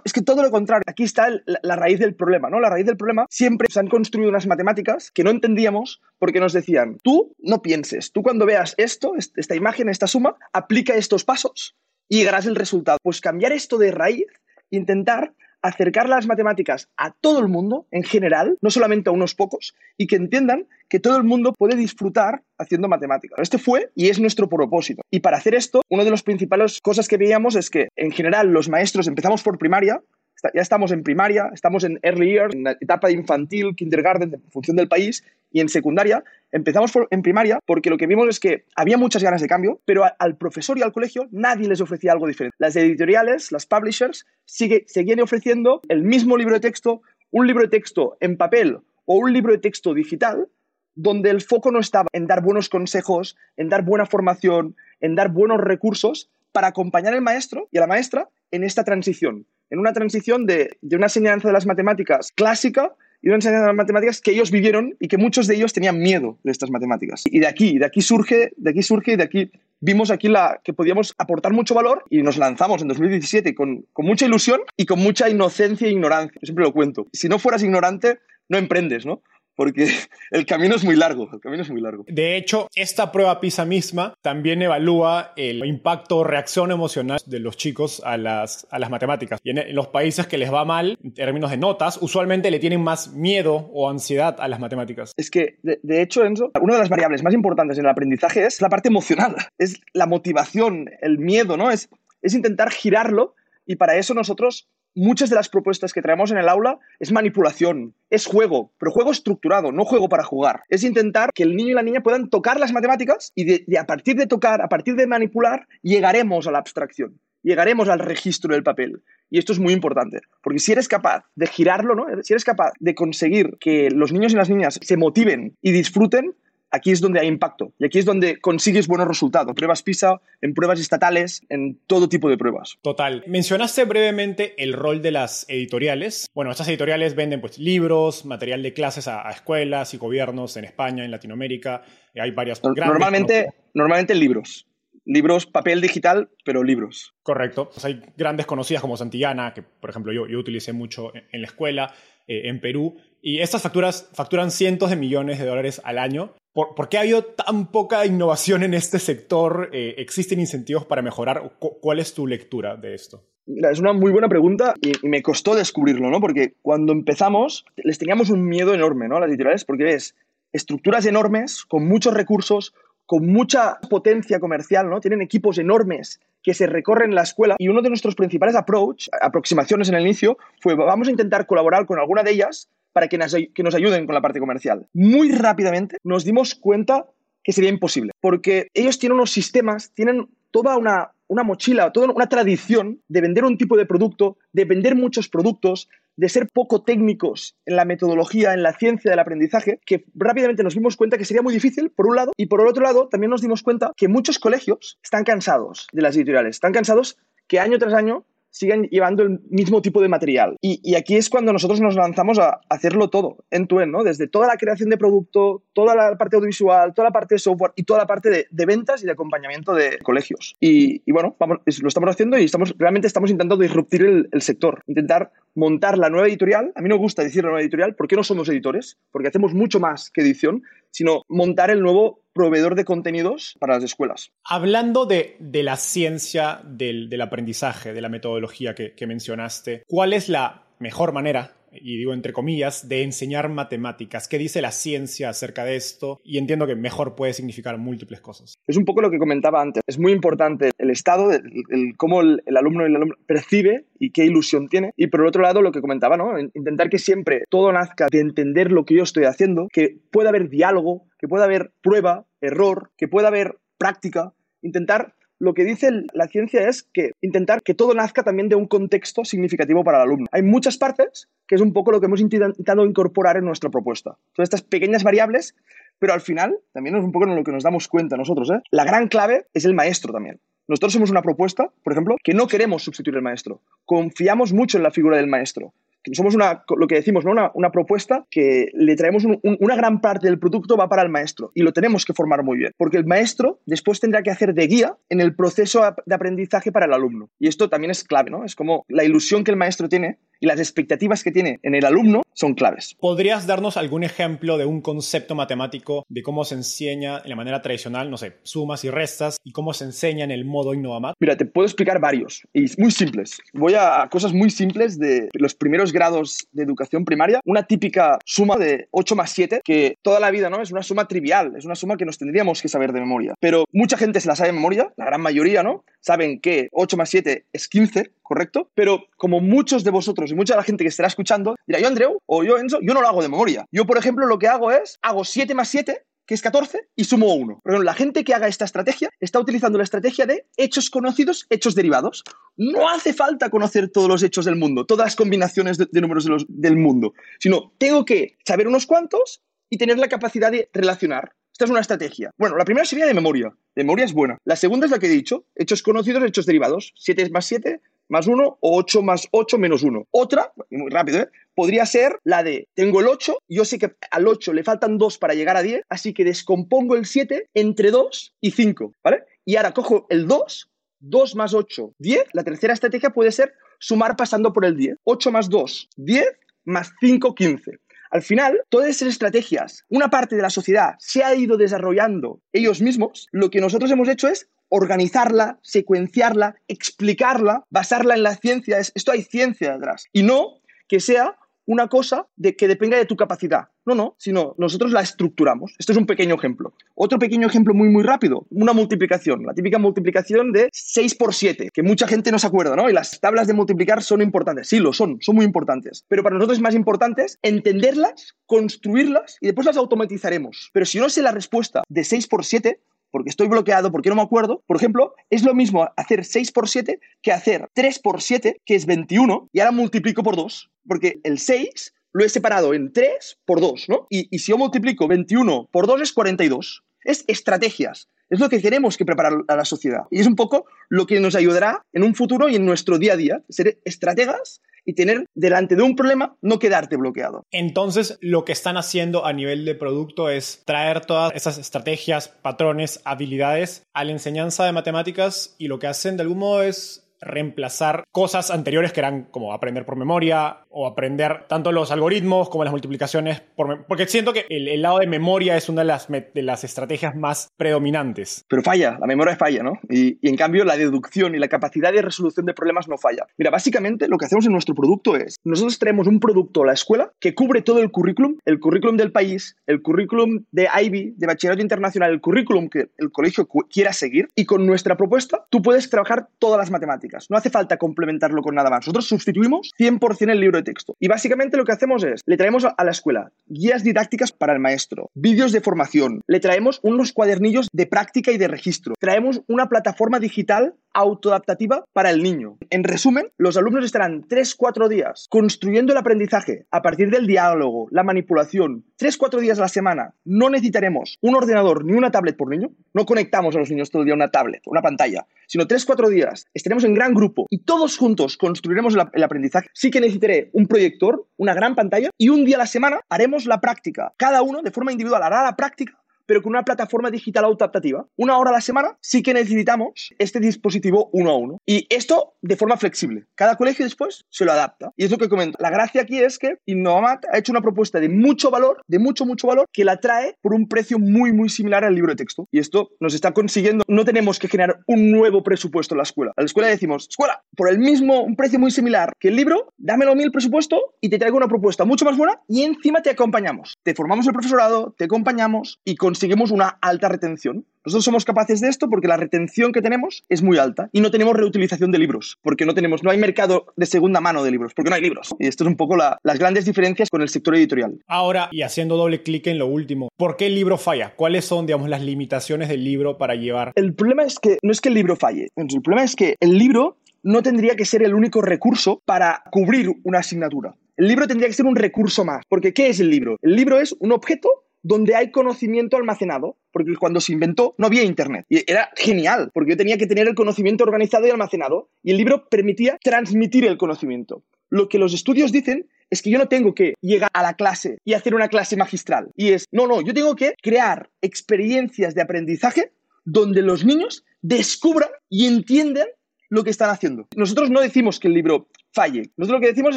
es 0.04 0.12
que 0.12 0.20
todo 0.20 0.42
lo 0.42 0.50
contrario. 0.50 0.82
Aquí 0.86 1.04
está 1.04 1.28
la, 1.46 1.76
raíz 1.76 1.98
del 1.98 2.14
problema, 2.14 2.50
¿no? 2.50 2.60
La 2.60 2.68
raíz 2.68 2.84
del 2.84 2.98
problema 2.98 3.24
siempre 3.30 3.68
se 3.70 3.80
han 3.80 3.88
construido 3.88 4.28
unas 4.28 4.46
matemáticas 4.46 5.10
que 5.10 5.24
no 5.24 5.30
entendíamos 5.30 6.02
porque 6.18 6.40
nos 6.40 6.52
decían, 6.52 6.98
tú 7.02 7.34
no 7.38 7.62
pienses, 7.62 8.12
tú 8.12 8.22
cuando 8.22 8.44
veas 8.44 8.74
esto, 8.76 9.14
esta 9.16 9.54
imagen, 9.54 9.88
esta 9.88 10.06
suma, 10.06 10.36
aplica 10.52 10.94
estos 10.94 11.24
pasos 11.24 11.74
y 12.06 12.18
llegarás 12.18 12.46
al 12.46 12.56
resultado. 12.56 12.98
Pues 13.02 13.20
cambiar 13.20 13.52
esto 13.52 13.78
de 13.78 13.90
raíz, 13.90 14.26
intentar 14.74 15.32
acercar 15.64 16.10
las 16.10 16.26
matemáticas 16.26 16.90
a 16.98 17.10
todo 17.10 17.40
el 17.40 17.48
mundo 17.48 17.86
en 17.90 18.02
general, 18.02 18.58
no 18.60 18.68
solamente 18.68 19.08
a 19.08 19.12
unos 19.12 19.34
pocos, 19.34 19.74
y 19.96 20.06
que 20.06 20.16
entiendan 20.16 20.66
que 20.90 21.00
todo 21.00 21.16
el 21.16 21.24
mundo 21.24 21.54
puede 21.56 21.74
disfrutar 21.74 22.42
haciendo 22.58 22.86
matemáticas. 22.86 23.38
Este 23.40 23.56
fue 23.56 23.90
y 23.94 24.10
es 24.10 24.20
nuestro 24.20 24.46
propósito. 24.46 25.02
Y 25.10 25.20
para 25.20 25.38
hacer 25.38 25.54
esto, 25.54 25.80
una 25.88 26.04
de 26.04 26.10
las 26.10 26.22
principales 26.22 26.80
cosas 26.82 27.08
que 27.08 27.16
veíamos 27.16 27.56
es 27.56 27.70
que 27.70 27.88
en 27.96 28.10
general 28.10 28.48
los 28.48 28.68
maestros 28.68 29.08
empezamos 29.08 29.42
por 29.42 29.56
primaria, 29.56 30.02
ya 30.42 30.60
estamos 30.60 30.92
en 30.92 31.02
primaria, 31.02 31.50
estamos 31.52 31.84
en 31.84 31.98
early 32.02 32.30
years, 32.32 32.54
en 32.54 32.64
la 32.64 32.72
etapa 32.72 33.10
infantil, 33.10 33.74
kindergarten, 33.76 34.34
en 34.34 34.50
función 34.50 34.76
del 34.76 34.88
país, 34.88 35.24
y 35.54 35.60
en 35.60 35.68
secundaria 35.68 36.24
empezamos 36.50 36.92
en 37.10 37.22
primaria 37.22 37.60
porque 37.64 37.88
lo 37.88 37.96
que 37.96 38.08
vimos 38.08 38.28
es 38.28 38.40
que 38.40 38.64
había 38.74 38.98
muchas 38.98 39.22
ganas 39.22 39.40
de 39.40 39.46
cambio, 39.46 39.80
pero 39.84 40.04
al 40.18 40.36
profesor 40.36 40.76
y 40.76 40.82
al 40.82 40.92
colegio 40.92 41.28
nadie 41.30 41.68
les 41.68 41.80
ofrecía 41.80 42.12
algo 42.12 42.26
diferente. 42.26 42.56
Las 42.58 42.74
editoriales, 42.74 43.52
las 43.52 43.64
publishers, 43.64 44.26
sigue, 44.44 44.84
seguían 44.88 45.20
ofreciendo 45.20 45.80
el 45.88 46.02
mismo 46.02 46.36
libro 46.36 46.54
de 46.54 46.60
texto, 46.60 47.02
un 47.30 47.46
libro 47.46 47.62
de 47.62 47.68
texto 47.68 48.16
en 48.20 48.36
papel 48.36 48.78
o 49.04 49.16
un 49.16 49.32
libro 49.32 49.52
de 49.52 49.58
texto 49.58 49.94
digital, 49.94 50.48
donde 50.96 51.30
el 51.30 51.40
foco 51.40 51.70
no 51.70 51.78
estaba 51.78 52.08
en 52.12 52.26
dar 52.26 52.42
buenos 52.42 52.68
consejos, 52.68 53.36
en 53.56 53.68
dar 53.68 53.84
buena 53.84 54.06
formación, 54.06 54.76
en 55.00 55.14
dar 55.14 55.30
buenos 55.30 55.60
recursos 55.60 56.30
para 56.50 56.68
acompañar 56.68 57.14
al 57.14 57.22
maestro 57.22 57.68
y 57.70 57.78
a 57.78 57.82
la 57.82 57.86
maestra 57.86 58.28
en 58.50 58.64
esta 58.64 58.82
transición 58.82 59.46
en 59.74 59.80
una 59.80 59.92
transición 59.92 60.46
de, 60.46 60.78
una 60.82 61.06
enseñanza 61.06 61.48
de 61.48 61.52
las 61.52 61.66
matemáticas 61.66 62.32
clásica 62.34 62.92
y 63.20 63.28
una 63.28 63.36
enseñanza 63.36 63.62
de 63.62 63.68
las 63.68 63.76
matemáticas 63.76 64.20
que 64.20 64.30
ellos 64.30 64.50
vivieron 64.50 64.96
y 65.00 65.08
que 65.08 65.18
muchos 65.18 65.46
de 65.46 65.56
ellos 65.56 65.72
tenían 65.72 65.98
miedo 65.98 66.38
de 66.44 66.52
estas 66.52 66.70
matemáticas. 66.70 67.24
Y 67.26 67.40
de 67.40 67.48
aquí, 67.48 67.78
de 67.78 67.86
aquí 67.86 68.00
surge, 68.00 68.52
de 68.56 68.70
aquí 68.70 68.82
surge 68.82 69.12
y 69.12 69.16
de 69.16 69.24
aquí 69.24 69.50
vimos 69.80 70.10
aquí 70.10 70.28
la, 70.28 70.60
que 70.62 70.72
podíamos 70.72 71.14
aportar 71.18 71.52
mucho 71.52 71.74
valor 71.74 72.04
y 72.08 72.22
nos 72.22 72.36
lanzamos 72.36 72.82
en 72.82 72.88
2017 72.88 73.54
con, 73.54 73.84
con 73.92 74.06
mucha 74.06 74.26
ilusión 74.26 74.60
y 74.76 74.86
con 74.86 75.00
mucha 75.00 75.28
inocencia 75.28 75.88
e 75.88 75.90
ignorancia. 75.90 76.38
Yo 76.40 76.46
siempre 76.46 76.64
lo 76.64 76.72
cuento. 76.72 77.08
Si 77.12 77.28
no 77.28 77.40
fueras 77.40 77.62
ignorante, 77.62 78.20
no 78.48 78.58
emprendes, 78.58 79.04
¿no? 79.04 79.22
Porque 79.56 79.88
el 80.30 80.46
camino 80.46 80.76
es 80.76 80.84
muy 80.84 80.96
largo, 80.96 81.28
el 81.32 81.40
camino 81.40 81.62
es 81.62 81.70
muy 81.70 81.80
largo. 81.80 82.04
De 82.08 82.36
hecho, 82.36 82.68
esta 82.74 83.12
prueba 83.12 83.40
PISA 83.40 83.64
misma 83.64 84.14
también 84.22 84.62
evalúa 84.62 85.32
el 85.36 85.64
impacto 85.64 86.18
o 86.18 86.24
reacción 86.24 86.70
emocional 86.70 87.20
de 87.26 87.40
los 87.40 87.56
chicos 87.56 88.02
a 88.04 88.16
las, 88.16 88.66
a 88.70 88.78
las 88.78 88.90
matemáticas. 88.90 89.40
Y 89.42 89.50
en, 89.50 89.74
los 89.74 89.88
países 89.88 90.26
que 90.26 90.38
les 90.38 90.52
va 90.52 90.64
mal, 90.64 90.98
en 91.02 91.14
términos 91.14 91.50
de 91.50 91.56
notas, 91.56 91.98
usualmente 92.00 92.50
le 92.50 92.58
tienen 92.58 92.82
más 92.82 93.12
miedo 93.12 93.70
o 93.72 93.88
ansiedad 93.88 94.36
a 94.38 94.48
las 94.48 94.60
matemáticas. 94.60 95.12
Es 95.16 95.30
que, 95.30 95.58
de, 95.62 95.80
de 95.82 96.02
hecho, 96.02 96.24
Enzo, 96.24 96.50
una 96.60 96.74
de 96.74 96.80
las 96.80 96.88
variables 96.88 97.22
más 97.22 97.34
importantes 97.34 97.78
en 97.78 97.84
el 97.84 97.90
aprendizaje 97.90 98.44
es 98.46 98.60
la 98.60 98.68
parte 98.68 98.88
emocional, 98.88 99.36
es 99.58 99.80
la 99.92 100.06
motivación, 100.06 100.90
el 101.00 101.18
miedo, 101.18 101.56
¿no? 101.56 101.70
Es, 101.70 101.88
es 102.22 102.34
intentar 102.34 102.70
girarlo 102.70 103.34
y 103.66 103.76
para 103.76 103.96
eso 103.96 104.14
nosotros 104.14 104.68
muchas 104.94 105.30
de 105.30 105.36
las 105.36 105.48
propuestas 105.48 105.92
que 105.92 106.02
traemos 106.02 106.30
en 106.30 106.38
el 106.38 106.48
aula 106.48 106.78
es 106.98 107.12
manipulación, 107.12 107.94
es 108.10 108.26
juego, 108.26 108.72
pero 108.78 108.92
juego 108.92 109.10
estructurado, 109.10 109.72
no 109.72 109.84
juego 109.84 110.08
para 110.08 110.24
jugar. 110.24 110.62
Es 110.68 110.84
intentar 110.84 111.30
que 111.34 111.42
el 111.42 111.56
niño 111.56 111.70
y 111.70 111.74
la 111.74 111.82
niña 111.82 112.02
puedan 112.02 112.30
tocar 112.30 112.58
las 112.58 112.72
matemáticas 112.72 113.32
y 113.34 113.76
a 113.76 113.84
partir 113.84 114.16
de 114.16 114.26
tocar, 114.26 114.62
a 114.62 114.68
partir 114.68 114.94
de 114.94 115.06
manipular, 115.06 115.66
llegaremos 115.82 116.46
a 116.46 116.52
la 116.52 116.58
abstracción, 116.58 117.20
llegaremos 117.42 117.88
al 117.88 117.98
registro 117.98 118.54
del 118.54 118.62
papel. 118.62 119.02
Y 119.30 119.38
esto 119.38 119.52
es 119.52 119.58
muy 119.58 119.72
importante, 119.72 120.20
porque 120.42 120.58
si 120.58 120.72
eres 120.72 120.86
capaz 120.86 121.24
de 121.34 121.46
girarlo, 121.46 121.94
¿no? 121.94 122.06
si 122.22 122.32
eres 122.32 122.44
capaz 122.44 122.72
de 122.78 122.94
conseguir 122.94 123.56
que 123.58 123.90
los 123.90 124.12
niños 124.12 124.32
y 124.32 124.36
las 124.36 124.50
niñas 124.50 124.78
se 124.80 124.96
motiven 124.96 125.56
y 125.60 125.72
disfruten, 125.72 126.34
aquí 126.74 126.90
es 126.90 127.00
donde 127.00 127.20
hay 127.20 127.28
impacto 127.28 127.72
y 127.78 127.86
aquí 127.86 127.98
es 127.98 128.04
donde 128.04 128.40
consigues 128.40 128.88
buenos 128.88 129.06
resultados. 129.06 129.54
Pruebas 129.54 129.82
PISA, 129.82 130.20
en 130.40 130.54
pruebas 130.54 130.80
estatales, 130.80 131.42
en 131.48 131.78
todo 131.86 132.08
tipo 132.08 132.28
de 132.28 132.36
pruebas. 132.36 132.78
Total. 132.82 133.24
Mencionaste 133.26 133.84
brevemente 133.84 134.54
el 134.62 134.72
rol 134.72 135.00
de 135.02 135.12
las 135.12 135.46
editoriales. 135.48 136.28
Bueno, 136.34 136.50
estas 136.50 136.68
editoriales 136.68 137.14
venden 137.14 137.40
pues, 137.40 137.58
libros, 137.58 138.24
material 138.24 138.62
de 138.62 138.72
clases 138.72 139.08
a, 139.08 139.30
escuelas 139.30 139.94
y 139.94 139.98
gobiernos 139.98 140.56
en 140.56 140.64
España, 140.64 141.04
en 141.04 141.10
Latinoamérica. 141.10 141.82
Hay 142.14 142.32
varias. 142.32 142.62
Normalmente, 142.62 143.48
normalmente 143.72 144.14
libros 144.14 144.66
libros, 145.04 145.46
papel 145.46 145.80
digital, 145.80 146.30
pero 146.44 146.62
libros. 146.62 147.14
Correcto. 147.22 147.70
Pues 147.70 147.84
hay 147.84 148.02
grandes 148.16 148.46
conocidas 148.46 148.80
como 148.80 148.96
Santillana, 148.96 149.52
que 149.52 149.62
por 149.62 149.90
ejemplo 149.90 150.12
yo, 150.12 150.26
yo 150.26 150.38
utilicé 150.38 150.72
mucho 150.72 151.12
en, 151.14 151.40
la 151.40 151.46
escuela, 151.46 151.94
eh, 152.26 152.48
en 152.48 152.60
Perú, 152.60 152.96
y 153.20 153.40
estas 153.40 153.62
facturas 153.62 154.10
facturan 154.12 154.50
cientos 154.50 154.90
de 154.90 154.96
millones 154.96 155.38
de 155.38 155.46
dólares 155.46 155.80
al 155.84 155.98
año 155.98 156.34
¿Por, 156.54 156.88
qué 156.88 156.98
ha 156.98 157.00
habido 157.00 157.24
tan 157.24 157.72
poca 157.72 158.06
innovación 158.06 158.62
en 158.62 158.74
este 158.74 159.00
sector? 159.00 159.70
Eh, 159.72 159.96
¿Existen 159.98 160.38
incentivos 160.38 160.86
para 160.86 161.02
mejorar? 161.02 161.54
¿Cuál 161.58 161.98
es 161.98 162.14
tu 162.14 162.28
lectura 162.28 162.76
de 162.76 162.94
esto? 162.94 163.24
Es 163.44 163.80
una 163.80 163.92
muy 163.92 164.12
buena 164.12 164.28
pregunta 164.28 164.72
y, 164.80 164.92
me 165.04 165.20
costó 165.20 165.56
descubrirlo, 165.56 166.10
¿no? 166.10 166.20
Porque 166.20 166.54
cuando 166.62 166.92
empezamos 166.92 167.64
les 167.74 167.98
teníamos 167.98 168.30
un 168.30 168.46
miedo 168.46 168.72
enorme, 168.72 169.08
¿no? 169.08 169.16
A 169.16 169.20
las 169.20 169.30
editoriales, 169.30 169.64
porque 169.64 169.82
ves 169.82 170.14
estructuras 170.52 171.06
enormes, 171.06 171.64
con 171.64 171.88
muchos 171.88 172.14
recursos, 172.14 172.72
con 173.04 173.26
mucha 173.26 173.80
potencia 173.90 174.38
comercial, 174.38 174.88
¿no? 174.88 175.00
Tienen 175.00 175.22
equipos 175.22 175.58
enormes 175.58 176.20
que 176.44 176.54
se 176.54 176.66
recorren 176.66 177.14
la 177.14 177.22
escuela 177.22 177.56
y 177.58 177.68
uno 177.68 177.82
de 177.82 177.88
nuestros 177.88 178.14
principales 178.14 178.54
approach, 178.54 179.08
aproximaciones 179.20 179.88
en 179.88 179.96
el 179.96 180.02
inicio 180.02 180.36
fue 180.60 180.74
vamos 180.74 181.08
a 181.08 181.10
intentar 181.10 181.46
colaborar 181.46 181.86
con 181.86 181.98
alguna 181.98 182.22
de 182.22 182.32
ellas 182.32 182.68
para 182.92 183.08
que 183.08 183.18
nos, 183.18 183.34
que 183.52 183.62
nos 183.62 183.74
ayuden 183.74 184.06
con 184.06 184.14
la 184.14 184.20
parte 184.20 184.38
comercial. 184.38 184.86
Muy 184.92 185.32
rápidamente 185.32 185.96
nos 186.04 186.24
dimos 186.24 186.54
cuenta 186.54 187.06
que 187.42 187.52
sería 187.52 187.70
imposible, 187.70 188.12
porque 188.20 188.68
ellos 188.74 188.98
tienen 188.98 189.16
unos 189.16 189.32
sistemas, 189.32 189.90
tienen 189.94 190.28
toda 190.50 190.76
una, 190.76 191.10
una 191.26 191.42
mochila, 191.42 191.92
toda 191.92 192.10
una 192.10 192.28
tradición 192.28 193.00
de 193.08 193.20
vender 193.20 193.44
un 193.44 193.58
tipo 193.58 193.76
de 193.76 193.86
producto, 193.86 194.36
de 194.52 194.64
vender 194.64 194.94
muchos 194.94 195.28
productos, 195.28 195.88
de 196.16 196.28
ser 196.28 196.48
poco 196.52 196.82
técnicos 196.82 197.56
en 197.66 197.76
la 197.76 197.84
metodología, 197.84 198.54
en 198.54 198.62
la 198.62 198.72
ciencia 198.72 199.10
del 199.10 199.20
aprendizaje, 199.20 199.80
que 199.84 200.04
rápidamente 200.14 200.62
nos 200.62 200.74
dimos 200.74 200.96
cuenta 200.96 201.18
que 201.18 201.24
sería 201.24 201.42
muy 201.42 201.54
difícil, 201.54 201.90
por 201.90 202.06
un 202.06 202.16
lado, 202.16 202.32
y 202.36 202.46
por 202.46 202.60
el 202.60 202.68
otro 202.68 202.82
lado, 202.82 203.08
también 203.08 203.30
nos 203.30 203.42
dimos 203.42 203.62
cuenta 203.62 203.92
que 203.96 204.08
muchos 204.08 204.38
colegios 204.38 204.98
están 205.02 205.24
cansados 205.24 205.88
de 205.92 206.02
las 206.02 206.16
editoriales, 206.16 206.56
están 206.56 206.72
cansados 206.72 207.18
que 207.46 207.60
año 207.60 207.78
tras 207.78 207.94
año 207.94 208.24
sigan 208.54 208.84
llevando 208.84 209.24
el 209.24 209.40
mismo 209.50 209.82
tipo 209.82 210.00
de 210.00 210.08
material. 210.08 210.56
Y, 210.60 210.94
aquí 210.94 211.16
es 211.16 211.28
cuando 211.28 211.52
nosotros 211.52 211.80
nos 211.80 211.96
lanzamos 211.96 212.38
a 212.38 212.60
hacerlo 212.70 213.10
todo, 213.10 213.38
en 213.50 213.66
tu 213.66 213.80
end, 213.80 213.90
¿no? 213.90 214.04
Desde 214.04 214.28
toda 214.28 214.46
la 214.46 214.56
creación 214.56 214.90
de 214.90 214.96
producto, 214.96 215.64
toda 215.72 215.96
la 215.96 216.16
parte 216.16 216.36
audiovisual, 216.36 216.94
toda 216.94 217.08
la 217.08 217.12
parte 217.12 217.34
de 217.34 217.40
software 217.40 217.72
y 217.74 217.82
toda 217.82 217.98
la 217.98 218.06
parte 218.06 218.30
de, 218.48 218.64
ventas 218.64 219.02
y 219.02 219.06
de 219.06 219.12
acompañamiento 219.12 219.74
de 219.74 219.98
colegios. 219.98 220.56
Y, 220.60 221.02
bueno, 221.10 221.34
vamos, 221.40 221.58
lo 221.82 221.88
estamos 221.88 222.10
haciendo 222.10 222.38
y 222.38 222.44
estamos, 222.44 222.72
realmente 222.78 223.08
estamos 223.08 223.28
intentando 223.28 223.60
disruptir 223.60 224.02
el, 224.02 224.28
el 224.30 224.40
sector, 224.40 224.84
intentar 224.86 225.32
montar 225.56 225.98
la 225.98 226.08
nueva 226.08 226.28
editorial. 226.28 226.70
A 226.76 226.80
mí 226.80 226.88
no 226.88 226.94
me 226.94 227.00
gusta 227.00 227.24
decir 227.24 227.42
la 227.42 227.50
nueva 227.50 227.62
editorial, 227.62 227.96
¿por 227.96 228.06
qué 228.06 228.14
no 228.14 228.22
somos 228.22 228.48
editores? 228.48 228.98
Porque 229.10 229.28
hacemos 229.28 229.52
mucho 229.52 229.80
más 229.80 230.10
que 230.10 230.20
edición, 230.20 230.62
sino 230.94 231.24
montar 231.28 231.70
el 231.70 231.82
nuevo 231.82 232.22
proveedor 232.32 232.76
de 232.76 232.84
contenidos 232.84 233.56
para 233.58 233.74
las 233.74 233.84
escuelas. 233.84 234.30
Hablando 234.44 235.06
de, 235.06 235.36
la 235.40 235.76
ciencia 235.76 236.60
del, 236.64 237.20
aprendizaje, 237.20 237.92
de 237.92 238.00
la 238.00 238.08
metodología 238.08 238.74
que, 238.74 238.94
que 238.94 239.06
mencionaste, 239.06 239.82
¿cuál 239.86 240.12
es 240.12 240.28
la 240.28 240.62
mejor 240.78 241.12
manera 241.12 241.56
y 241.80 241.98
digo 241.98 242.12
entre 242.12 242.32
comillas, 242.32 242.88
de 242.88 243.02
enseñar 243.02 243.48
matemáticas. 243.48 244.28
¿Qué 244.28 244.38
dice 244.38 244.62
la 244.62 244.72
ciencia 244.72 245.28
acerca 245.28 245.64
de 245.64 245.76
esto? 245.76 246.20
Y 246.24 246.38
entiendo 246.38 246.66
que 246.66 246.74
mejor 246.74 247.14
puede 247.14 247.32
significar 247.32 247.78
múltiples 247.78 248.20
cosas. 248.20 248.54
Es 248.66 248.76
un 248.76 248.84
poco 248.84 249.00
lo 249.00 249.10
que 249.10 249.18
comentaba 249.18 249.60
antes. 249.60 249.82
Es 249.86 249.98
muy 249.98 250.12
importante 250.12 250.70
el 250.78 250.90
estado, 250.90 251.32
el, 251.32 251.96
cómo 251.96 252.20
el, 252.20 252.42
alumno 252.56 252.84
y 252.84 252.86
el 252.86 252.96
alumno 252.96 253.14
percibe 253.26 253.86
y 253.98 254.10
qué 254.10 254.24
ilusión 254.24 254.68
tiene. 254.68 254.92
Y 254.96 255.08
por 255.08 255.20
el 255.20 255.26
otro 255.26 255.42
lado, 255.42 255.62
lo 255.62 255.72
que 255.72 255.80
comentaba, 255.80 256.16
¿no? 256.16 256.38
Intentar 256.38 256.88
que 256.88 256.98
siempre 256.98 257.44
todo 257.50 257.72
nazca 257.72 258.06
de 258.10 258.20
entender 258.20 258.72
lo 258.72 258.84
que 258.84 258.96
yo 258.96 259.02
estoy 259.02 259.24
haciendo, 259.24 259.68
que 259.72 259.98
pueda 260.10 260.30
haber 260.30 260.48
diálogo, 260.48 261.06
que 261.18 261.28
pueda 261.28 261.44
haber 261.44 261.72
prueba, 261.82 262.26
error, 262.40 262.90
que 262.96 263.08
pueda 263.08 263.28
haber 263.28 263.58
práctica. 263.78 264.32
Intentar 264.62 265.14
lo 265.44 265.52
que 265.52 265.64
dice 265.64 265.90
la 266.14 266.26
ciencia 266.26 266.68
es 266.68 266.82
que 266.82 267.12
intentar 267.20 267.62
que 267.62 267.74
todo 267.74 267.92
nazca 267.92 268.22
también 268.22 268.48
de 268.48 268.56
un 268.56 268.66
contexto 268.66 269.24
significativo 269.24 269.84
para 269.84 269.98
el 269.98 270.04
alumno. 270.04 270.26
Hay 270.32 270.42
muchas 270.42 270.78
partes 270.78 271.28
que 271.46 271.54
es 271.54 271.60
un 271.60 271.74
poco 271.74 271.92
lo 271.92 272.00
que 272.00 272.06
hemos 272.06 272.22
intentado 272.22 272.86
incorporar 272.86 273.36
en 273.36 273.44
nuestra 273.44 273.68
propuesta. 273.68 274.16
Todas 274.32 274.46
estas 274.46 274.62
pequeñas 274.62 275.04
variables, 275.04 275.54
pero 275.98 276.14
al 276.14 276.22
final 276.22 276.58
también 276.72 276.96
es 276.96 277.04
un 277.04 277.12
poco 277.12 277.26
en 277.26 277.36
lo 277.36 277.44
que 277.44 277.52
nos 277.52 277.62
damos 277.62 277.88
cuenta 277.88 278.16
nosotros. 278.16 278.50
¿eh? 278.50 278.62
La 278.70 278.84
gran 278.84 279.08
clave 279.08 279.46
es 279.52 279.66
el 279.66 279.74
maestro 279.74 280.14
también. 280.14 280.40
Nosotros 280.66 280.94
somos 280.94 281.10
una 281.10 281.20
propuesta, 281.20 281.70
por 281.82 281.92
ejemplo, 281.92 282.16
que 282.24 282.32
no 282.32 282.46
queremos 282.46 282.82
sustituir 282.82 283.16
al 283.16 283.22
maestro. 283.22 283.60
Confiamos 283.84 284.54
mucho 284.54 284.78
en 284.78 284.82
la 284.82 284.90
figura 284.90 285.18
del 285.18 285.26
maestro 285.26 285.74
somos 286.12 286.34
una, 286.34 286.64
lo 286.76 286.86
que 286.86 286.96
decimos, 286.96 287.24
¿no? 287.24 287.30
una, 287.30 287.50
una 287.54 287.70
propuesta 287.70 288.26
que 288.30 288.68
le 288.74 288.96
traemos 288.96 289.24
una 289.24 289.76
gran 289.76 290.00
parte 290.00 290.26
del 290.26 290.38
producto 290.38 290.76
va 290.76 290.88
para 290.88 291.02
el 291.02 291.08
maestro 291.08 291.50
y 291.54 291.62
lo 291.62 291.72
tenemos 291.72 292.04
que 292.04 292.12
formar 292.12 292.42
muy 292.42 292.58
bien, 292.58 292.72
porque 292.76 292.96
el 292.96 293.06
maestro 293.06 293.60
después 293.66 294.00
tendrá 294.00 294.22
que 294.22 294.30
hacer 294.30 294.54
de 294.54 294.66
guía 294.66 294.96
en 295.08 295.20
el 295.20 295.34
proceso 295.34 295.82
de 296.04 296.14
aprendizaje 296.14 296.72
para 296.72 296.86
el 296.86 296.92
alumno. 296.92 297.30
Y 297.38 297.48
esto 297.48 297.68
también 297.68 297.90
es 297.90 298.04
clave, 298.04 298.30
¿no? 298.30 298.44
Es 298.44 298.54
como 298.54 298.84
la 298.88 299.04
ilusión 299.04 299.44
que 299.44 299.50
el 299.50 299.56
maestro 299.56 299.88
tiene 299.88 300.18
y 300.44 300.46
las 300.46 300.60
expectativas 300.60 301.24
que 301.24 301.32
tiene 301.32 301.58
en 301.62 301.74
el 301.74 301.86
alumno 301.86 302.22
son 302.34 302.52
claves. 302.52 302.94
¿Podrías 303.00 303.46
darnos 303.46 303.78
algún 303.78 304.04
ejemplo 304.04 304.58
de 304.58 304.66
un 304.66 304.82
concepto 304.82 305.34
matemático 305.34 306.04
de 306.10 306.22
cómo 306.22 306.44
se 306.44 306.54
enseña 306.54 307.22
en 307.24 307.30
la 307.30 307.36
manera 307.36 307.62
tradicional, 307.62 308.10
no 308.10 308.18
sé, 308.18 308.34
sumas 308.42 308.84
y 308.84 308.90
restas, 308.90 309.38
y 309.42 309.52
cómo 309.52 309.72
se 309.72 309.84
enseña 309.84 310.24
en 310.24 310.30
el 310.30 310.44
modo 310.44 310.74
Innovamat? 310.74 311.14
Mira, 311.18 311.36
te 311.38 311.46
puedo 311.46 311.64
explicar 311.64 311.98
varios, 311.98 312.42
y 312.52 312.66
muy 312.76 312.90
simples. 312.90 313.38
Voy 313.54 313.72
a 313.74 314.06
cosas 314.10 314.34
muy 314.34 314.50
simples 314.50 314.98
de 314.98 315.30
los 315.32 315.54
primeros 315.54 315.92
grados 315.92 316.46
de 316.52 316.62
educación 316.62 317.06
primaria. 317.06 317.40
Una 317.46 317.62
típica 317.62 318.18
suma 318.26 318.56
de 318.56 318.88
8 318.90 319.16
más 319.16 319.30
7, 319.30 319.62
que 319.64 319.96
toda 320.02 320.20
la 320.20 320.30
vida 320.30 320.50
¿no? 320.50 320.60
es 320.60 320.72
una 320.72 320.82
suma 320.82 321.08
trivial, 321.08 321.54
es 321.56 321.64
una 321.64 321.74
suma 321.74 321.96
que 321.96 322.04
nos 322.04 322.18
tendríamos 322.18 322.60
que 322.60 322.68
saber 322.68 322.92
de 322.92 323.00
memoria. 323.00 323.34
Pero 323.40 323.64
mucha 323.72 323.96
gente 323.96 324.20
se 324.20 324.28
la 324.28 324.36
sabe 324.36 324.50
de 324.50 324.56
memoria, 324.56 324.92
la 324.96 325.06
gran 325.06 325.22
mayoría, 325.22 325.62
¿no? 325.62 325.84
Saben 326.00 326.38
que 326.40 326.68
8 326.72 326.98
más 326.98 327.08
7 327.08 327.46
es 327.50 327.68
15, 327.68 328.10
¿correcto? 328.24 328.70
Pero 328.74 329.04
como 329.16 329.40
muchos 329.40 329.84
de 329.84 329.90
vosotros 329.90 330.32
y 330.32 330.34
mucha 330.34 330.56
la 330.56 330.64
gente 330.64 330.82
que 330.82 330.88
estará 330.88 331.06
escuchando, 331.06 331.54
dirá, 331.66 331.78
yo 331.78 331.86
Andreu 331.86 332.18
o 332.26 332.42
yo 332.42 332.58
Enzo, 332.58 332.80
yo 332.82 332.94
no 332.94 333.00
lo 333.00 333.08
hago 333.08 333.22
de 333.22 333.28
memoria. 333.28 333.66
Yo, 333.70 333.86
por 333.86 333.98
ejemplo, 333.98 334.26
lo 334.26 334.38
que 334.38 334.48
hago 334.48 334.72
es, 334.72 334.98
hago 335.02 335.24
7 335.24 335.54
más 335.54 335.68
7, 335.68 336.02
que 336.26 336.34
es 336.34 336.42
14, 336.42 336.88
y 336.96 337.04
sumo 337.04 337.34
1. 337.34 337.60
Pero 337.62 337.82
la 337.82 337.94
gente 337.94 338.24
que 338.24 338.34
haga 338.34 338.48
esta 338.48 338.64
estrategia 338.64 339.10
está 339.20 339.38
utilizando 339.38 339.78
la 339.78 339.84
estrategia 339.84 340.26
de 340.26 340.46
hechos 340.56 340.90
conocidos, 340.90 341.46
hechos 341.50 341.74
derivados. 341.74 342.24
No 342.56 342.88
hace 342.88 343.12
falta 343.12 343.50
conocer 343.50 343.90
todos 343.90 344.08
los 344.08 344.22
hechos 344.22 344.46
del 344.46 344.56
mundo, 344.56 344.86
todas 344.86 345.06
las 345.06 345.16
combinaciones 345.16 345.78
de, 345.78 346.00
números 346.00 346.26
del 346.48 346.76
mundo, 346.76 347.12
sino 347.38 347.72
tengo 347.78 348.04
que 348.04 348.36
saber 348.44 348.66
unos 348.66 348.86
cuantos 348.86 349.42
y 349.68 349.76
tener 349.76 349.98
la 349.98 350.08
capacidad 350.08 350.50
de 350.50 350.70
relacionar. 350.72 351.32
Esta 351.52 351.66
es 351.66 351.70
una 351.70 351.80
estrategia. 351.80 352.32
Bueno, 352.36 352.56
la 352.56 352.64
primera 352.64 352.84
sería 352.84 353.06
de 353.06 353.14
memoria. 353.14 353.54
De 353.76 353.84
memoria 353.84 354.04
es 354.04 354.12
buena. 354.12 354.38
La 354.44 354.56
segunda 354.56 354.86
es 354.86 354.90
la 354.90 354.98
que 354.98 355.06
he 355.06 355.10
dicho. 355.10 355.46
Hechos 355.54 355.84
conocidos, 355.84 356.24
hechos 356.24 356.46
derivados. 356.46 356.92
7 356.96 357.30
más 357.30 357.46
7, 357.46 357.80
más 358.08 358.26
1 358.26 358.58
o 358.60 358.78
8 358.78 359.02
más 359.02 359.28
8 359.30 359.58
menos 359.58 359.82
1. 359.82 360.06
Otra, 360.10 360.52
muy 360.70 360.90
rápido, 360.90 361.20
¿eh? 361.20 361.28
podría 361.54 361.86
ser 361.86 362.18
la 362.24 362.42
de, 362.42 362.68
tengo 362.74 363.00
el 363.00 363.08
8, 363.08 363.38
yo 363.48 363.64
sé 363.64 363.78
que 363.78 363.94
al 364.10 364.26
8 364.26 364.52
le 364.52 364.64
faltan 364.64 364.98
2 364.98 365.18
para 365.18 365.34
llegar 365.34 365.56
a 365.56 365.62
10, 365.62 365.84
así 365.88 366.12
que 366.12 366.24
descompongo 366.24 366.96
el 366.96 367.06
7 367.06 367.48
entre 367.54 367.90
2 367.90 368.34
y 368.40 368.50
5, 368.50 368.94
¿vale? 369.02 369.24
Y 369.44 369.56
ahora 369.56 369.72
cojo 369.72 370.06
el 370.10 370.26
2, 370.26 370.70
2 371.00 371.36
más 371.36 371.54
8, 371.54 371.94
10. 371.98 372.24
La 372.32 372.44
tercera 372.44 372.72
estrategia 372.72 373.10
puede 373.10 373.30
ser 373.30 373.54
sumar 373.78 374.16
pasando 374.16 374.52
por 374.52 374.64
el 374.64 374.76
10. 374.76 374.98
8 375.04 375.32
más 375.32 375.48
2, 375.48 375.88
10, 375.96 376.24
más 376.64 376.92
5, 377.00 377.34
15. 377.34 377.78
Al 378.10 378.22
final, 378.22 378.60
todas 378.68 378.90
esas 378.90 379.08
estrategias, 379.08 379.84
una 379.88 380.08
parte 380.08 380.36
de 380.36 380.42
la 380.42 380.50
sociedad 380.50 380.94
se 380.98 381.24
ha 381.24 381.34
ido 381.34 381.56
desarrollando 381.56 382.40
ellos 382.52 382.80
mismos, 382.80 383.26
lo 383.32 383.50
que 383.50 383.60
nosotros 383.60 383.90
hemos 383.90 384.08
hecho 384.08 384.28
es 384.28 384.48
organizarla, 384.68 385.58
secuenciarla, 385.62 386.56
explicarla, 386.68 387.64
basarla 387.70 388.14
en 388.14 388.22
la 388.22 388.36
ciencia. 388.36 388.78
Esto 388.78 389.12
hay 389.12 389.22
ciencia 389.22 389.74
detrás. 389.74 390.06
Y 390.12 390.22
no 390.22 390.60
que 390.88 391.00
sea 391.00 391.36
una 391.66 391.88
cosa 391.88 392.26
de 392.36 392.56
que 392.56 392.68
dependa 392.68 392.96
de 392.96 393.06
tu 393.06 393.16
capacidad. 393.16 393.68
No, 393.86 393.94
no, 393.94 394.14
sino 394.18 394.54
nosotros 394.58 394.92
la 394.92 395.02
estructuramos. 395.02 395.74
Este 395.78 395.92
es 395.92 395.98
un 395.98 396.06
pequeño 396.06 396.34
ejemplo. 396.34 396.72
Otro 396.94 397.18
pequeño 397.18 397.46
ejemplo 397.46 397.74
muy, 397.74 397.88
muy 397.88 398.02
rápido, 398.02 398.46
una 398.50 398.72
multiplicación, 398.72 399.44
la 399.44 399.52
típica 399.52 399.78
multiplicación 399.78 400.52
de 400.52 400.68
6 400.72 401.14
por 401.16 401.34
7, 401.34 401.70
que 401.72 401.82
mucha 401.82 402.06
gente 402.06 402.32
no 402.32 402.38
se 402.38 402.46
acuerda, 402.46 402.76
¿no? 402.76 402.88
Y 402.88 402.92
las 402.92 403.20
tablas 403.20 403.46
de 403.46 403.54
multiplicar 403.54 404.02
son 404.02 404.22
importantes. 404.22 404.68
Sí, 404.68 404.78
lo 404.78 404.92
son, 404.92 405.18
son 405.20 405.36
muy 405.36 405.44
importantes. 405.44 406.04
Pero 406.08 406.22
para 406.22 406.34
nosotros 406.36 406.58
es 406.58 406.62
más 406.62 406.74
importante 406.74 407.26
entenderlas, 407.42 408.34
construirlas 408.46 409.36
y 409.40 409.46
después 409.46 409.66
las 409.66 409.76
automatizaremos. 409.76 410.70
Pero 410.72 410.86
si 410.86 410.98
no 410.98 411.10
sé 411.10 411.22
la 411.22 411.32
respuesta 411.32 411.82
de 411.88 412.04
6 412.04 412.26
por 412.28 412.44
7, 412.44 412.80
porque 413.14 413.30
estoy 413.30 413.46
bloqueado, 413.46 413.92
porque 413.92 414.08
no 414.08 414.16
me 414.16 414.22
acuerdo. 414.22 414.64
Por 414.66 414.76
ejemplo, 414.76 415.14
es 415.30 415.44
lo 415.44 415.54
mismo 415.54 415.88
hacer 415.96 416.24
6 416.24 416.50
por 416.50 416.68
7 416.68 416.98
que 417.22 417.30
hacer 417.30 417.68
3 417.72 418.00
por 418.00 418.20
7, 418.20 418.60
que 418.66 418.74
es 418.74 418.86
21, 418.86 419.50
y 419.52 419.60
ahora 419.60 419.70
multiplico 419.70 420.24
por 420.24 420.34
2, 420.34 420.72
porque 420.88 421.20
el 421.22 421.38
6 421.38 421.94
lo 422.12 422.24
he 422.24 422.28
separado 422.28 422.74
en 422.74 422.92
3 422.92 423.38
por 423.44 423.60
2, 423.60 423.88
¿no? 423.88 424.08
Y, 424.10 424.26
y 424.34 424.40
si 424.40 424.50
yo 424.50 424.58
multiplico 424.58 425.06
21 425.06 425.68
por 425.70 425.86
2 425.86 426.00
es 426.00 426.12
42. 426.12 426.82
Es 427.04 427.24
estrategias. 427.28 428.08
Es 428.30 428.40
lo 428.40 428.48
que 428.48 428.60
queremos 428.60 428.96
que 428.96 429.04
preparar 429.04 429.44
a 429.46 429.54
la 429.54 429.64
sociedad. 429.64 430.06
Y 430.10 430.18
es 430.18 430.26
un 430.26 430.34
poco 430.34 430.64
lo 430.88 431.06
que 431.06 431.20
nos 431.20 431.36
ayudará 431.36 431.82
en 431.92 432.02
un 432.02 432.16
futuro 432.16 432.48
y 432.48 432.56
en 432.56 432.66
nuestro 432.66 432.98
día 432.98 433.12
a 433.12 433.16
día, 433.16 433.44
ser 433.48 433.78
estrategas 433.84 434.60
y 434.84 434.94
tener 434.94 435.26
delante 435.34 435.76
de 435.76 435.82
un 435.82 435.96
problema 435.96 436.36
no 436.42 436.58
quedarte 436.58 436.96
bloqueado. 436.96 437.46
Entonces, 437.50 438.18
lo 438.20 438.44
que 438.44 438.52
están 438.52 438.76
haciendo 438.76 439.24
a 439.24 439.32
nivel 439.32 439.64
de 439.64 439.74
producto 439.74 440.28
es 440.28 440.62
traer 440.64 441.04
todas 441.04 441.32
esas 441.34 441.58
estrategias, 441.58 442.28
patrones, 442.28 443.00
habilidades 443.04 443.82
a 443.92 444.04
la 444.04 444.12
enseñanza 444.12 444.64
de 444.64 444.72
matemáticas 444.72 445.54
y 445.58 445.68
lo 445.68 445.78
que 445.78 445.86
hacen 445.86 446.16
de 446.16 446.22
algún 446.22 446.38
modo 446.38 446.62
es 446.62 447.03
reemplazar 447.20 448.04
cosas 448.10 448.50
anteriores 448.50 448.92
que 448.92 449.00
eran 449.00 449.24
como 449.24 449.52
aprender 449.52 449.84
por 449.84 449.96
memoria 449.96 450.58
o 450.68 450.86
aprender 450.86 451.44
tanto 451.48 451.72
los 451.72 451.90
algoritmos 451.90 452.48
como 452.48 452.64
las 452.64 452.72
multiplicaciones, 452.72 453.40
por 453.56 453.84
porque 453.86 454.06
siento 454.06 454.32
que 454.32 454.46
el, 454.48 454.82
lado 454.82 454.98
de 454.98 455.06
memoria 455.06 455.56
es 455.56 455.68
una 455.68 455.82
de 455.82 455.86
las, 455.86 456.08
de 456.08 456.42
las 456.42 456.64
estrategias 456.64 457.14
más 457.16 457.48
predominantes. 457.56 458.44
Pero 458.48 458.62
falla, 458.62 458.98
la 459.00 459.06
memoria 459.06 459.36
falla, 459.36 459.62
¿no? 459.62 459.78
Y, 459.88 460.18
y 460.20 460.28
en 460.28 460.36
cambio 460.36 460.64
la 460.64 460.76
deducción 460.76 461.34
y 461.34 461.38
la 461.38 461.48
capacidad 461.48 461.92
de 461.92 462.02
resolución 462.02 462.46
de 462.46 462.54
problemas 462.54 462.88
no 462.88 462.98
falla. 462.98 463.26
Mira, 463.38 463.50
básicamente 463.50 464.08
lo 464.08 464.18
que 464.18 464.26
hacemos 464.26 464.46
en 464.46 464.52
nuestro 464.52 464.74
producto 464.74 465.16
es, 465.16 465.36
nosotros 465.44 465.78
traemos 465.78 466.06
un 466.06 466.20
producto 466.20 466.62
a 466.62 466.66
la 466.66 466.72
escuela 466.72 467.12
que 467.20 467.34
cubre 467.34 467.62
todo 467.62 467.80
el 467.80 467.90
currículum, 467.90 468.36
el 468.44 468.58
currículum 468.60 468.96
del 468.96 469.12
país, 469.12 469.56
el 469.66 469.82
currículum 469.82 470.44
de 470.50 470.68
IB, 470.82 471.14
de 471.16 471.26
Bachillerato 471.26 471.62
Internacional, 471.62 472.12
el 472.12 472.20
currículum 472.20 472.68
que 472.68 472.90
el 472.98 473.10
colegio 473.10 473.48
quiera 473.70 473.92
seguir, 473.92 474.28
y 474.34 474.44
con 474.44 474.66
nuestra 474.66 474.96
propuesta 474.96 475.44
tú 475.50 475.62
puedes 475.62 475.88
trabajar 475.90 476.28
todas 476.38 476.58
las 476.58 476.70
matemáticas. 476.70 477.03
No 477.30 477.36
hace 477.36 477.50
falta 477.50 477.76
complementarlo 477.76 478.42
con 478.42 478.54
nada 478.54 478.70
más. 478.70 478.80
Nosotros 478.80 479.06
sustituimos 479.06 479.70
100% 479.78 480.30
el 480.30 480.40
libro 480.40 480.58
de 480.58 480.64
texto. 480.64 480.96
Y 480.98 481.08
básicamente 481.08 481.56
lo 481.56 481.64
que 481.64 481.72
hacemos 481.72 482.04
es, 482.04 482.22
le 482.26 482.36
traemos 482.36 482.64
a 482.64 482.84
la 482.84 482.90
escuela 482.90 483.30
guías 483.46 483.84
didácticas 483.84 484.32
para 484.32 484.52
el 484.52 484.60
maestro, 484.60 485.10
vídeos 485.14 485.52
de 485.52 485.60
formación, 485.60 486.20
le 486.26 486.40
traemos 486.40 486.80
unos 486.82 487.12
cuadernillos 487.12 487.68
de 487.72 487.86
práctica 487.86 488.32
y 488.32 488.38
de 488.38 488.48
registro, 488.48 488.94
traemos 488.98 489.42
una 489.48 489.68
plataforma 489.68 490.18
digital 490.18 490.74
autoadaptativa 490.94 491.84
para 491.92 492.10
el 492.10 492.22
niño. 492.22 492.56
En 492.70 492.84
resumen, 492.84 493.26
los 493.36 493.56
alumnos 493.56 493.84
estarán 493.84 494.22
3-4 494.22 494.88
días 494.88 495.26
construyendo 495.28 495.92
el 495.92 495.98
aprendizaje 495.98 496.66
a 496.70 496.80
partir 496.80 497.10
del 497.10 497.26
diálogo, 497.26 497.88
la 497.90 498.02
manipulación, 498.02 498.84
3-4 498.98 499.40
días 499.40 499.58
a 499.58 499.62
la 499.62 499.68
semana. 499.68 500.14
No 500.24 500.48
necesitaremos 500.48 501.18
un 501.20 501.34
ordenador 501.34 501.84
ni 501.84 501.92
una 501.92 502.10
tablet 502.10 502.36
por 502.36 502.48
niño. 502.48 502.70
No 502.94 503.04
conectamos 503.04 503.54
a 503.56 503.58
los 503.58 503.70
niños 503.70 503.90
todo 503.90 504.02
el 504.02 504.06
día 504.06 504.14
una 504.14 504.30
tablet, 504.30 504.62
una 504.66 504.82
pantalla, 504.82 505.26
sino 505.46 505.64
3-4 505.64 506.08
días. 506.08 506.46
Estaremos 506.54 506.84
en 506.84 506.94
gran 506.94 507.12
grupo 507.12 507.46
y 507.50 507.64
todos 507.64 507.98
juntos 507.98 508.36
construiremos 508.36 508.94
el 509.12 509.22
aprendizaje. 509.22 509.68
Sí 509.74 509.90
que 509.90 510.00
necesitaré 510.00 510.50
un 510.52 510.66
proyector, 510.66 511.26
una 511.36 511.54
gran 511.54 511.74
pantalla 511.74 512.10
y 512.16 512.28
un 512.28 512.44
día 512.44 512.56
a 512.56 512.60
la 512.60 512.66
semana 512.66 513.00
haremos 513.08 513.46
la 513.46 513.60
práctica. 513.60 514.14
Cada 514.16 514.42
uno 514.42 514.62
de 514.62 514.70
forma 514.70 514.92
individual 514.92 515.22
hará 515.22 515.42
la 515.42 515.56
práctica 515.56 515.98
pero 516.26 516.42
con 516.42 516.50
una 516.50 516.64
plataforma 516.64 517.10
digital 517.10 517.44
autoadaptativa. 517.44 518.06
Una 518.16 518.38
hora 518.38 518.50
a 518.50 518.54
la 518.54 518.60
semana 518.60 518.96
sí 519.00 519.22
que 519.22 519.34
necesitamos 519.34 520.14
este 520.18 520.40
dispositivo 520.40 521.10
uno 521.12 521.30
a 521.30 521.36
uno. 521.36 521.58
Y 521.66 521.86
esto 521.90 522.34
de 522.42 522.56
forma 522.56 522.76
flexible. 522.76 523.26
Cada 523.34 523.56
colegio 523.56 523.84
después 523.84 524.24
se 524.30 524.44
lo 524.44 524.52
adapta. 524.52 524.92
Y 524.96 525.04
es 525.04 525.10
lo 525.10 525.18
que 525.18 525.28
comento. 525.28 525.58
La 525.60 525.70
gracia 525.70 526.02
aquí 526.02 526.18
es 526.20 526.38
que 526.38 526.56
Innovamat 526.66 527.24
ha 527.32 527.38
hecho 527.38 527.52
una 527.52 527.62
propuesta 527.62 528.00
de 528.00 528.08
mucho 528.08 528.50
valor, 528.50 528.82
de 528.86 528.98
mucho, 528.98 529.26
mucho 529.26 529.46
valor, 529.46 529.66
que 529.72 529.84
la 529.84 529.98
trae 529.98 530.36
por 530.42 530.54
un 530.54 530.68
precio 530.68 530.98
muy, 530.98 531.32
muy 531.32 531.48
similar 531.48 531.84
al 531.84 531.94
libro 531.94 532.12
de 532.12 532.16
texto. 532.16 532.46
Y 532.50 532.58
esto 532.58 532.90
nos 533.00 533.14
está 533.14 533.32
consiguiendo, 533.32 533.84
no 533.88 534.04
tenemos 534.04 534.38
que 534.38 534.48
generar 534.48 534.80
un 534.86 535.10
nuevo 535.10 535.42
presupuesto 535.42 535.94
en 535.94 535.98
la 535.98 536.04
escuela. 536.04 536.32
A 536.36 536.42
la 536.42 536.46
escuela 536.46 536.68
decimos, 536.68 537.06
escuela, 537.08 537.42
por 537.56 537.68
el 537.68 537.78
mismo, 537.78 538.22
un 538.22 538.36
precio 538.36 538.58
muy 538.58 538.70
similar 538.70 539.12
que 539.18 539.28
el 539.28 539.36
libro, 539.36 539.72
dámelo 539.78 540.14
mil 540.14 540.30
presupuesto 540.30 540.94
y 541.00 541.08
te 541.08 541.18
traigo 541.18 541.36
una 541.36 541.48
propuesta 541.48 541.84
mucho 541.84 542.04
más 542.04 542.16
buena 542.16 542.40
y 542.48 542.62
encima 542.62 543.02
te 543.02 543.10
acompañamos. 543.10 543.78
Te 543.82 543.94
formamos 543.94 544.26
el 544.26 544.32
profesorado, 544.32 544.94
te 544.96 545.04
acompañamos 545.04 545.80
y 545.84 545.96
con 545.96 546.13
conseguimos 546.14 546.52
una 546.52 546.78
alta 546.80 547.08
retención. 547.08 547.66
Nosotros 547.84 548.04
somos 548.04 548.24
capaces 548.24 548.60
de 548.60 548.68
esto 548.68 548.88
porque 548.88 549.08
la 549.08 549.16
retención 549.16 549.72
que 549.72 549.82
tenemos 549.82 550.22
es 550.28 550.44
muy 550.44 550.58
alta 550.58 550.88
y 550.92 551.00
no 551.00 551.10
tenemos 551.10 551.34
reutilización 551.34 551.90
de 551.90 551.98
libros, 551.98 552.38
porque 552.40 552.64
no 552.64 552.72
tenemos, 552.72 553.02
no 553.02 553.10
hay 553.10 553.18
mercado 553.18 553.66
de 553.76 553.84
segunda 553.84 554.20
mano 554.20 554.44
de 554.44 554.52
libros, 554.52 554.74
porque 554.74 554.90
no 554.90 554.94
hay 554.94 555.02
libros. 555.02 555.34
Y 555.40 555.48
esto 555.48 555.64
es 555.64 555.68
un 555.68 555.76
poco 555.76 555.96
las 555.96 556.38
grandes 556.38 556.66
diferencias 556.66 557.10
con 557.10 557.20
el 557.20 557.28
sector 557.28 557.56
editorial. 557.56 557.98
Ahora, 558.06 558.48
y 558.52 558.62
haciendo 558.62 558.96
doble 558.96 559.24
clic 559.24 559.48
en 559.48 559.58
lo 559.58 559.66
último, 559.66 560.08
¿por 560.16 560.36
qué 560.36 560.46
el 560.46 560.54
libro 560.54 560.78
falla? 560.78 561.14
¿Cuáles 561.16 561.46
son, 561.46 561.66
digamos, 561.66 561.88
las 561.88 562.04
limitaciones 562.04 562.68
del 562.68 562.84
libro 562.84 563.18
para 563.18 563.34
llevar? 563.34 563.72
El 563.74 563.92
problema 563.92 564.22
es 564.22 564.38
que 564.38 564.58
no 564.62 564.70
es 564.70 564.80
que 564.80 564.90
el 564.90 564.94
libro 564.94 565.16
falle, 565.16 565.48
el 565.56 565.82
problema 565.82 566.04
es 566.04 566.14
que 566.14 566.36
el 566.38 566.56
libro 566.56 566.98
no 567.24 567.42
tendría 567.42 567.74
que 567.74 567.86
ser 567.86 568.04
el 568.04 568.14
único 568.14 568.40
recurso 568.40 569.02
para 569.04 569.42
cubrir 569.50 569.90
una 570.04 570.20
asignatura. 570.20 570.76
El 570.96 571.08
libro 571.08 571.26
tendría 571.26 571.48
que 571.48 571.54
ser 571.54 571.66
un 571.66 571.74
recurso 571.74 572.24
más, 572.24 572.44
porque 572.48 572.72
¿qué 572.72 572.88
es 572.88 573.00
el 573.00 573.10
libro? 573.10 573.36
El 573.42 573.56
libro 573.56 573.80
es 573.80 573.96
un 573.98 574.12
objeto 574.12 574.48
donde 574.84 575.16
hay 575.16 575.30
conocimiento 575.30 575.96
almacenado, 575.96 576.58
porque 576.70 576.94
cuando 576.94 577.18
se 577.18 577.32
inventó 577.32 577.74
no 577.78 577.86
había 577.86 578.04
Internet. 578.04 578.44
Y 578.50 578.70
era 578.70 578.90
genial, 578.96 579.50
porque 579.52 579.70
yo 579.70 579.76
tenía 579.78 579.96
que 579.96 580.06
tener 580.06 580.28
el 580.28 580.34
conocimiento 580.34 580.84
organizado 580.84 581.26
y 581.26 581.30
almacenado, 581.30 581.88
y 582.02 582.10
el 582.10 582.18
libro 582.18 582.48
permitía 582.50 582.98
transmitir 583.02 583.64
el 583.64 583.78
conocimiento. 583.78 584.44
Lo 584.68 584.88
que 584.90 584.98
los 584.98 585.14
estudios 585.14 585.52
dicen 585.52 585.88
es 586.10 586.20
que 586.20 586.30
yo 586.30 586.38
no 586.38 586.48
tengo 586.48 586.74
que 586.74 586.94
llegar 587.00 587.30
a 587.32 587.42
la 587.42 587.54
clase 587.54 587.96
y 588.04 588.12
hacer 588.12 588.34
una 588.34 588.48
clase 588.48 588.76
magistral. 588.76 589.30
Y 589.34 589.52
es, 589.52 589.64
no, 589.72 589.86
no, 589.86 590.02
yo 590.02 590.12
tengo 590.12 590.36
que 590.36 590.54
crear 590.62 591.08
experiencias 591.22 592.14
de 592.14 592.20
aprendizaje 592.20 592.92
donde 593.24 593.62
los 593.62 593.86
niños 593.86 594.22
descubran 594.42 595.08
y 595.30 595.46
entiendan 595.46 596.08
lo 596.50 596.62
que 596.62 596.70
están 596.70 596.90
haciendo. 596.90 597.26
Nosotros 597.36 597.70
no 597.70 597.80
decimos 597.80 598.20
que 598.20 598.28
el 598.28 598.34
libro 598.34 598.68
falle. 598.92 599.30
Nosotros 599.38 599.60
lo 599.60 599.62
que 599.62 599.72
decimos 599.72 599.96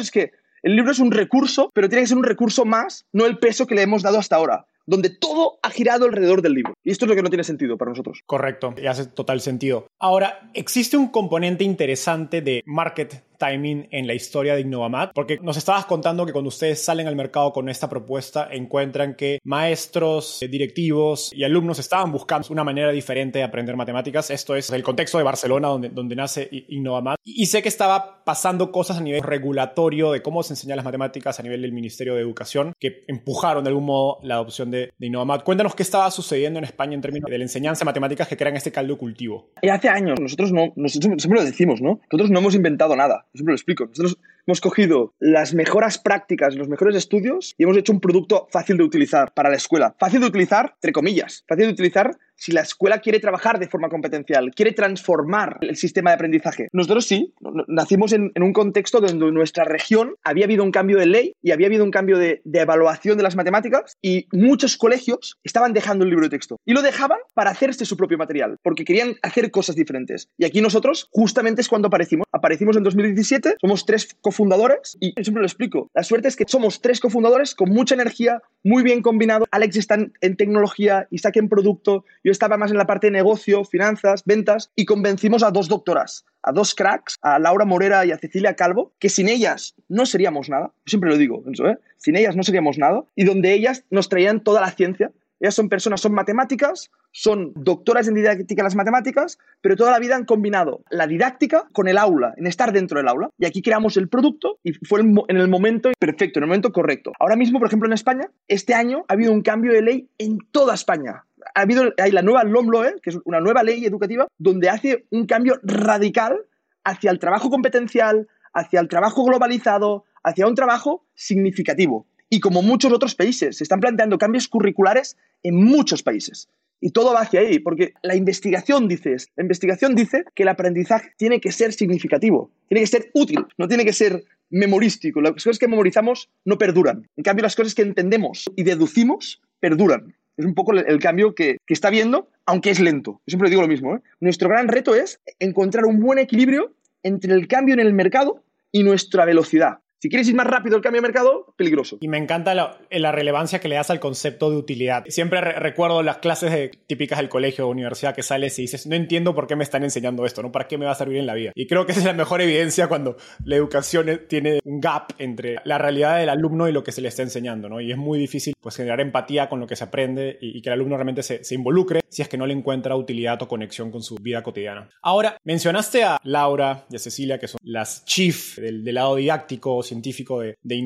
es 0.00 0.10
que 0.10 0.32
el 0.62 0.74
libro 0.76 0.92
es 0.92 0.98
un 0.98 1.12
recurso, 1.12 1.70
pero 1.74 1.90
tiene 1.90 2.02
que 2.02 2.08
ser 2.08 2.16
un 2.16 2.24
recurso 2.24 2.64
más, 2.64 3.06
no 3.12 3.26
el 3.26 3.38
peso 3.38 3.66
que 3.66 3.74
le 3.74 3.82
hemos 3.82 4.02
dado 4.02 4.18
hasta 4.18 4.36
ahora 4.36 4.66
donde 4.88 5.10
todo 5.10 5.58
ha 5.62 5.70
girado 5.70 6.06
alrededor 6.06 6.40
del 6.40 6.54
libro. 6.54 6.74
Y 6.82 6.90
esto 6.90 7.04
es 7.04 7.10
lo 7.10 7.14
que 7.14 7.22
no 7.22 7.28
tiene 7.28 7.44
sentido 7.44 7.76
para 7.76 7.90
nosotros. 7.90 8.20
Correcto, 8.24 8.74
y 8.76 8.86
hace 8.86 9.04
total 9.04 9.42
sentido. 9.42 9.86
Ahora, 9.98 10.50
existe 10.54 10.96
un 10.96 11.08
componente 11.08 11.62
interesante 11.62 12.40
de 12.40 12.62
market 12.64 13.22
timing 13.38 13.88
en 13.90 14.06
la 14.06 14.14
historia 14.14 14.54
de 14.54 14.60
Innovamat? 14.60 15.12
Porque 15.14 15.38
nos 15.40 15.56
estabas 15.56 15.86
contando 15.86 16.26
que 16.26 16.32
cuando 16.32 16.48
ustedes 16.48 16.82
salen 16.82 17.06
al 17.06 17.16
mercado 17.16 17.52
con 17.52 17.68
esta 17.68 17.88
propuesta, 17.88 18.48
encuentran 18.50 19.14
que 19.14 19.38
maestros, 19.44 20.42
eh, 20.42 20.48
directivos 20.48 21.32
y 21.32 21.44
alumnos 21.44 21.78
estaban 21.78 22.12
buscando 22.12 22.48
una 22.50 22.64
manera 22.64 22.90
diferente 22.90 23.38
de 23.38 23.44
aprender 23.44 23.76
matemáticas. 23.76 24.30
Esto 24.30 24.54
es 24.56 24.70
el 24.70 24.82
contexto 24.82 25.18
de 25.18 25.24
Barcelona, 25.24 25.68
donde, 25.68 25.88
donde 25.88 26.16
nace 26.16 26.48
Innovamat. 26.68 27.18
Y 27.24 27.46
sé 27.46 27.62
que 27.62 27.68
estaba 27.68 28.24
pasando 28.24 28.70
cosas 28.72 28.98
a 28.98 29.00
nivel 29.00 29.22
regulatorio 29.22 30.12
de 30.12 30.22
cómo 30.22 30.42
se 30.42 30.52
enseñan 30.52 30.76
las 30.76 30.84
matemáticas 30.84 31.40
a 31.40 31.42
nivel 31.42 31.62
del 31.62 31.72
Ministerio 31.72 32.14
de 32.14 32.20
Educación, 32.20 32.72
que 32.78 33.04
empujaron 33.08 33.64
de 33.64 33.68
algún 33.68 33.84
modo 33.84 34.18
la 34.22 34.34
adopción 34.34 34.70
de, 34.70 34.90
de 34.98 35.06
Innovamat. 35.06 35.44
Cuéntanos 35.44 35.74
qué 35.74 35.82
estaba 35.82 36.10
sucediendo 36.10 36.58
en 36.58 36.64
España 36.64 36.94
en 36.94 37.00
términos 37.00 37.30
de 37.30 37.38
la 37.38 37.44
enseñanza 37.44 37.80
de 37.80 37.86
matemáticas 37.86 38.28
que 38.28 38.36
crean 38.36 38.56
este 38.56 38.72
caldo 38.72 38.98
cultivo. 38.98 39.50
Y 39.62 39.68
hace 39.68 39.88
años, 39.88 40.20
nosotros 40.20 40.52
no, 40.52 40.72
nosotros 40.76 41.14
siempre 41.18 41.40
lo 41.40 41.46
decimos, 41.46 41.80
¿no? 41.80 42.00
Nosotros 42.10 42.30
no 42.30 42.40
hemos 42.40 42.54
inventado 42.54 42.96
nada 42.96 43.27
siempre 43.34 43.52
lo 43.52 43.56
explico. 43.56 43.86
Nosotros 43.86 44.18
hemos 44.48 44.62
cogido 44.62 45.12
las 45.20 45.52
mejores 45.52 45.98
prácticas, 45.98 46.54
los 46.54 46.68
mejores 46.68 46.96
estudios 46.96 47.54
y 47.58 47.64
hemos 47.64 47.76
hecho 47.76 47.92
un 47.92 48.00
producto 48.00 48.48
fácil 48.50 48.78
de 48.78 48.82
utilizar 48.82 49.34
para 49.34 49.50
la 49.50 49.56
escuela. 49.56 49.94
Fácil 50.00 50.20
de 50.20 50.26
utilizar, 50.26 50.72
entre 50.76 50.92
comillas. 50.92 51.44
Fácil 51.46 51.66
de 51.66 51.72
utilizar 51.72 52.16
si 52.38 52.52
la 52.52 52.60
escuela 52.60 53.00
quiere 53.00 53.18
trabajar 53.18 53.58
de 53.58 53.68
forma 53.68 53.88
competencial, 53.88 54.52
quiere 54.54 54.72
transformar 54.72 55.58
el 55.60 55.76
sistema 55.76 56.10
de 56.10 56.14
aprendizaje. 56.14 56.68
Nosotros 56.72 57.06
sí, 57.06 57.34
nacimos 57.66 58.12
en, 58.12 58.32
un 58.36 58.52
contexto 58.52 59.00
donde 59.00 59.26
en 59.26 59.34
nuestra 59.34 59.64
región 59.64 60.14
había 60.22 60.44
habido 60.44 60.62
un 60.62 60.70
cambio 60.70 60.98
de 60.98 61.06
ley 61.06 61.32
y 61.42 61.50
había 61.50 61.66
habido 61.66 61.84
un 61.84 61.90
cambio 61.90 62.16
de, 62.16 62.40
de, 62.44 62.60
evaluación 62.60 63.16
de 63.16 63.24
las 63.24 63.34
matemáticas 63.34 63.96
y 64.00 64.26
muchos 64.32 64.76
colegios 64.76 65.38
estaban 65.42 65.72
dejando 65.72 66.04
el 66.04 66.10
libro 66.10 66.26
de 66.26 66.30
texto. 66.30 66.56
Y 66.64 66.72
lo 66.72 66.82
dejaban 66.82 67.18
para 67.34 67.50
hacerse 67.50 67.84
su 67.84 67.96
propio 67.96 68.18
material, 68.18 68.56
porque 68.62 68.84
querían 68.84 69.16
hacer 69.22 69.50
cosas 69.50 69.74
diferentes. 69.74 70.28
Y 70.38 70.44
aquí 70.44 70.60
nosotros 70.60 71.08
justamente 71.10 71.60
es 71.60 71.68
cuando 71.68 71.88
aparecimos. 71.88 72.26
Aparecimos 72.30 72.76
en 72.76 72.84
2017, 72.84 73.56
somos 73.60 73.84
tres 73.84 74.16
cofundadores 74.38 74.96
y 75.00 75.12
siempre 75.20 75.40
lo 75.40 75.46
explico. 75.46 75.90
La 75.94 76.04
suerte 76.04 76.28
es 76.28 76.36
que 76.36 76.44
somos 76.46 76.80
tres 76.80 77.00
cofundadores 77.00 77.56
con 77.56 77.70
mucha 77.70 77.96
energía, 77.96 78.40
muy 78.62 78.84
bien 78.84 79.02
combinado. 79.02 79.46
Alex 79.50 79.76
está 79.76 79.96
en, 79.96 80.36
tecnología, 80.36 81.08
Isaac 81.10 81.38
en 81.38 81.48
producto, 81.48 82.04
yo 82.22 82.30
estaba 82.30 82.56
más 82.56 82.70
en 82.70 82.78
la 82.78 82.86
parte 82.86 83.08
de 83.08 83.10
negocio, 83.10 83.64
finanzas, 83.64 84.22
ventas 84.24 84.70
y 84.76 84.84
convencimos 84.84 85.42
a 85.42 85.50
dos 85.50 85.68
doctoras, 85.68 86.24
a 86.42 86.52
dos 86.52 86.76
cracks, 86.76 87.16
a 87.20 87.40
Laura 87.40 87.64
Morera 87.64 88.06
y 88.06 88.12
a 88.12 88.18
Cecilia 88.18 88.54
Calvo, 88.54 88.92
que 89.00 89.08
sin 89.08 89.28
ellas 89.28 89.74
no 89.88 90.06
seríamos 90.06 90.48
nada. 90.48 90.66
Yo 90.86 90.90
siempre 90.90 91.10
lo 91.10 91.16
digo, 91.16 91.42
¿eh? 91.66 91.76
sin 91.96 92.14
ellas 92.14 92.36
no 92.36 92.44
seríamos 92.44 92.78
nada. 92.78 93.02
Y 93.16 93.24
donde 93.24 93.52
ellas 93.52 93.84
nos 93.90 94.08
traían 94.08 94.44
toda 94.44 94.60
la 94.60 94.70
ciencia. 94.70 95.10
Ellas 95.40 95.54
son 95.54 95.68
personas, 95.68 96.00
son 96.00 96.12
matemáticas, 96.12 96.90
son 97.12 97.52
doctoras 97.54 98.08
en 98.08 98.14
didáctica 98.14 98.62
de 98.62 98.64
las 98.64 98.74
matemáticas, 98.74 99.38
pero 99.60 99.76
toda 99.76 99.92
la 99.92 99.98
vida 99.98 100.16
han 100.16 100.24
combinado 100.24 100.82
la 100.90 101.06
didáctica 101.06 101.68
con 101.72 101.88
el 101.88 101.98
aula, 101.98 102.34
en 102.36 102.46
estar 102.46 102.72
dentro 102.72 102.98
del 102.98 103.08
aula. 103.08 103.30
Y 103.38 103.46
aquí 103.46 103.62
creamos 103.62 103.96
el 103.96 104.08
producto 104.08 104.58
y 104.62 104.72
fue 104.72 105.00
en 105.00 105.36
el 105.36 105.48
momento 105.48 105.90
perfecto, 105.98 106.38
en 106.38 106.44
el 106.44 106.48
momento 106.48 106.72
correcto. 106.72 107.12
Ahora 107.20 107.36
mismo, 107.36 107.58
por 107.58 107.68
ejemplo, 107.68 107.86
en 107.86 107.92
España, 107.92 108.30
este 108.48 108.74
año 108.74 109.04
ha 109.08 109.12
habido 109.12 109.32
un 109.32 109.42
cambio 109.42 109.72
de 109.72 109.82
ley 109.82 110.10
en 110.18 110.38
toda 110.50 110.74
España 110.74 111.24
ha 111.54 111.62
habido 111.62 111.92
hay 111.98 112.10
la 112.10 112.22
nueva 112.22 112.44
LOMLOE, 112.44 112.96
que 113.02 113.10
es 113.10 113.18
una 113.24 113.40
nueva 113.40 113.62
ley 113.62 113.84
educativa, 113.84 114.26
donde 114.38 114.68
hace 114.68 115.06
un 115.10 115.26
cambio 115.26 115.58
radical 115.62 116.46
hacia 116.84 117.10
el 117.10 117.18
trabajo 117.18 117.50
competencial, 117.50 118.28
hacia 118.52 118.80
el 118.80 118.88
trabajo 118.88 119.24
globalizado, 119.24 120.04
hacia 120.22 120.46
un 120.46 120.54
trabajo 120.54 121.06
significativo. 121.14 122.06
Y 122.30 122.40
como 122.40 122.62
muchos 122.62 122.92
otros 122.92 123.14
países, 123.14 123.56
se 123.56 123.64
están 123.64 123.80
planteando 123.80 124.18
cambios 124.18 124.48
curriculares 124.48 125.16
en 125.42 125.56
muchos 125.56 126.02
países. 126.02 126.48
Y 126.80 126.90
todo 126.90 127.12
va 127.12 127.22
hacia 127.22 127.40
ahí, 127.40 127.58
porque 127.58 127.94
la 128.02 128.14
investigación 128.14 128.86
dice, 128.86 129.16
la 129.36 129.42
investigación 129.42 129.94
dice 129.94 130.24
que 130.34 130.44
el 130.44 130.48
aprendizaje 130.48 131.12
tiene 131.16 131.40
que 131.40 131.50
ser 131.50 131.72
significativo, 131.72 132.50
tiene 132.68 132.82
que 132.82 132.86
ser 132.86 133.10
útil, 133.14 133.44
no 133.56 133.66
tiene 133.66 133.84
que 133.84 133.92
ser 133.92 134.24
memorístico. 134.50 135.20
Las 135.20 135.32
cosas 135.32 135.58
que 135.58 135.66
memorizamos 135.66 136.30
no 136.44 136.56
perduran. 136.56 137.08
En 137.16 137.24
cambio, 137.24 137.42
las 137.42 137.56
cosas 137.56 137.74
que 137.74 137.82
entendemos 137.82 138.44
y 138.54 138.62
deducimos 138.62 139.40
perduran. 139.60 140.14
Es 140.36 140.44
un 140.44 140.54
poco 140.54 140.72
el, 140.72 140.98
cambio 141.00 141.34
que, 141.34 141.58
está 141.66 141.90
viendo, 141.90 142.28
aunque 142.46 142.70
es 142.70 142.78
lento. 142.78 143.20
Siempre 143.26 143.50
digo 143.50 143.62
lo 143.62 143.68
mismo. 143.68 143.96
¿eh? 143.96 144.00
Nuestro 144.20 144.48
gran 144.48 144.68
reto 144.68 144.94
es 144.94 145.20
encontrar 145.40 145.84
un 145.84 145.98
buen 145.98 146.20
equilibrio 146.20 146.74
entre 147.02 147.34
el 147.34 147.48
cambio 147.48 147.74
en 147.74 147.80
el 147.80 147.92
mercado 147.92 148.44
y 148.70 148.84
nuestra 148.84 149.24
velocidad. 149.24 149.78
Si 150.00 150.08
quieres 150.08 150.28
ir 150.28 150.36
más 150.36 150.46
rápido 150.46 150.76
el 150.76 150.82
cambio 150.82 151.02
de 151.02 151.08
mercado, 151.08 151.52
peligroso. 151.56 151.98
Y 152.00 152.06
me 152.06 152.18
encanta 152.18 152.54
la, 152.54 152.78
relevancia 153.10 153.58
que 153.58 153.68
le 153.68 153.74
das 153.74 153.90
al 153.90 153.98
concepto 153.98 154.48
de 154.48 154.56
utilidad. 154.56 155.04
Siempre 155.08 155.40
recuerdo 155.40 156.04
las 156.04 156.18
clases 156.18 156.70
típicas 156.86 157.18
del 157.18 157.28
colegio 157.28 157.66
o 157.66 157.70
universidad 157.70 158.14
que 158.14 158.22
sales 158.22 158.56
y 158.60 158.62
dices, 158.62 158.86
no 158.86 158.94
entiendo 158.94 159.34
por 159.34 159.48
qué 159.48 159.56
me 159.56 159.64
están 159.64 159.82
enseñando 159.82 160.24
esto, 160.24 160.40
¿no? 160.40 160.52
¿Para 160.52 160.68
qué 160.68 160.78
me 160.78 160.84
va 160.84 160.92
a 160.92 160.94
servir 160.94 161.18
en 161.18 161.26
la 161.26 161.34
vida? 161.34 161.50
Y 161.56 161.66
creo 161.66 161.84
que 161.84 161.92
esa 161.92 162.02
es 162.02 162.06
la 162.06 162.12
mejor 162.12 162.40
evidencia 162.40 162.86
cuando 162.86 163.16
la 163.44 163.56
educación 163.56 164.20
tiene 164.28 164.60
un 164.62 164.80
gap 164.80 165.14
entre 165.18 165.56
la 165.64 165.78
realidad 165.78 166.18
del 166.18 166.28
alumno 166.28 166.68
y 166.68 166.72
lo 166.72 166.84
que 166.84 166.92
se 166.92 167.00
le 167.00 167.08
está 167.08 167.22
enseñando, 167.22 167.68
¿no? 167.68 167.80
Y 167.80 167.90
es 167.90 167.98
muy 167.98 168.20
difícil 168.20 168.54
pues 168.60 168.76
generar 168.76 169.00
empatía 169.00 169.48
con 169.48 169.58
lo 169.58 169.66
que 169.66 169.74
se 169.74 169.82
aprende 169.82 170.38
y, 170.40 170.62
que 170.62 170.68
el 170.68 170.74
alumno 170.74 170.96
realmente 170.96 171.24
se, 171.24 171.42
involucre 171.54 172.02
si 172.08 172.22
es 172.22 172.28
que 172.28 172.38
no 172.38 172.46
le 172.46 172.54
encuentra 172.54 172.94
utilidad 172.94 173.42
o 173.42 173.48
conexión 173.48 173.90
con 173.90 174.02
su 174.02 174.14
vida 174.14 174.44
cotidiana. 174.44 174.88
Ahora, 175.02 175.38
mencionaste 175.42 176.04
a 176.04 176.20
Laura 176.22 176.86
y 176.88 176.96
a 176.96 176.98
Cecilia, 177.00 177.38
que 177.40 177.48
son 177.48 177.58
las 177.64 178.04
chief 178.04 178.58
del, 178.58 178.84
del 178.84 178.94
lado 178.94 179.16
didáctico 179.16 179.82
científico 179.88 180.40
de, 180.40 180.56
de. 180.62 180.78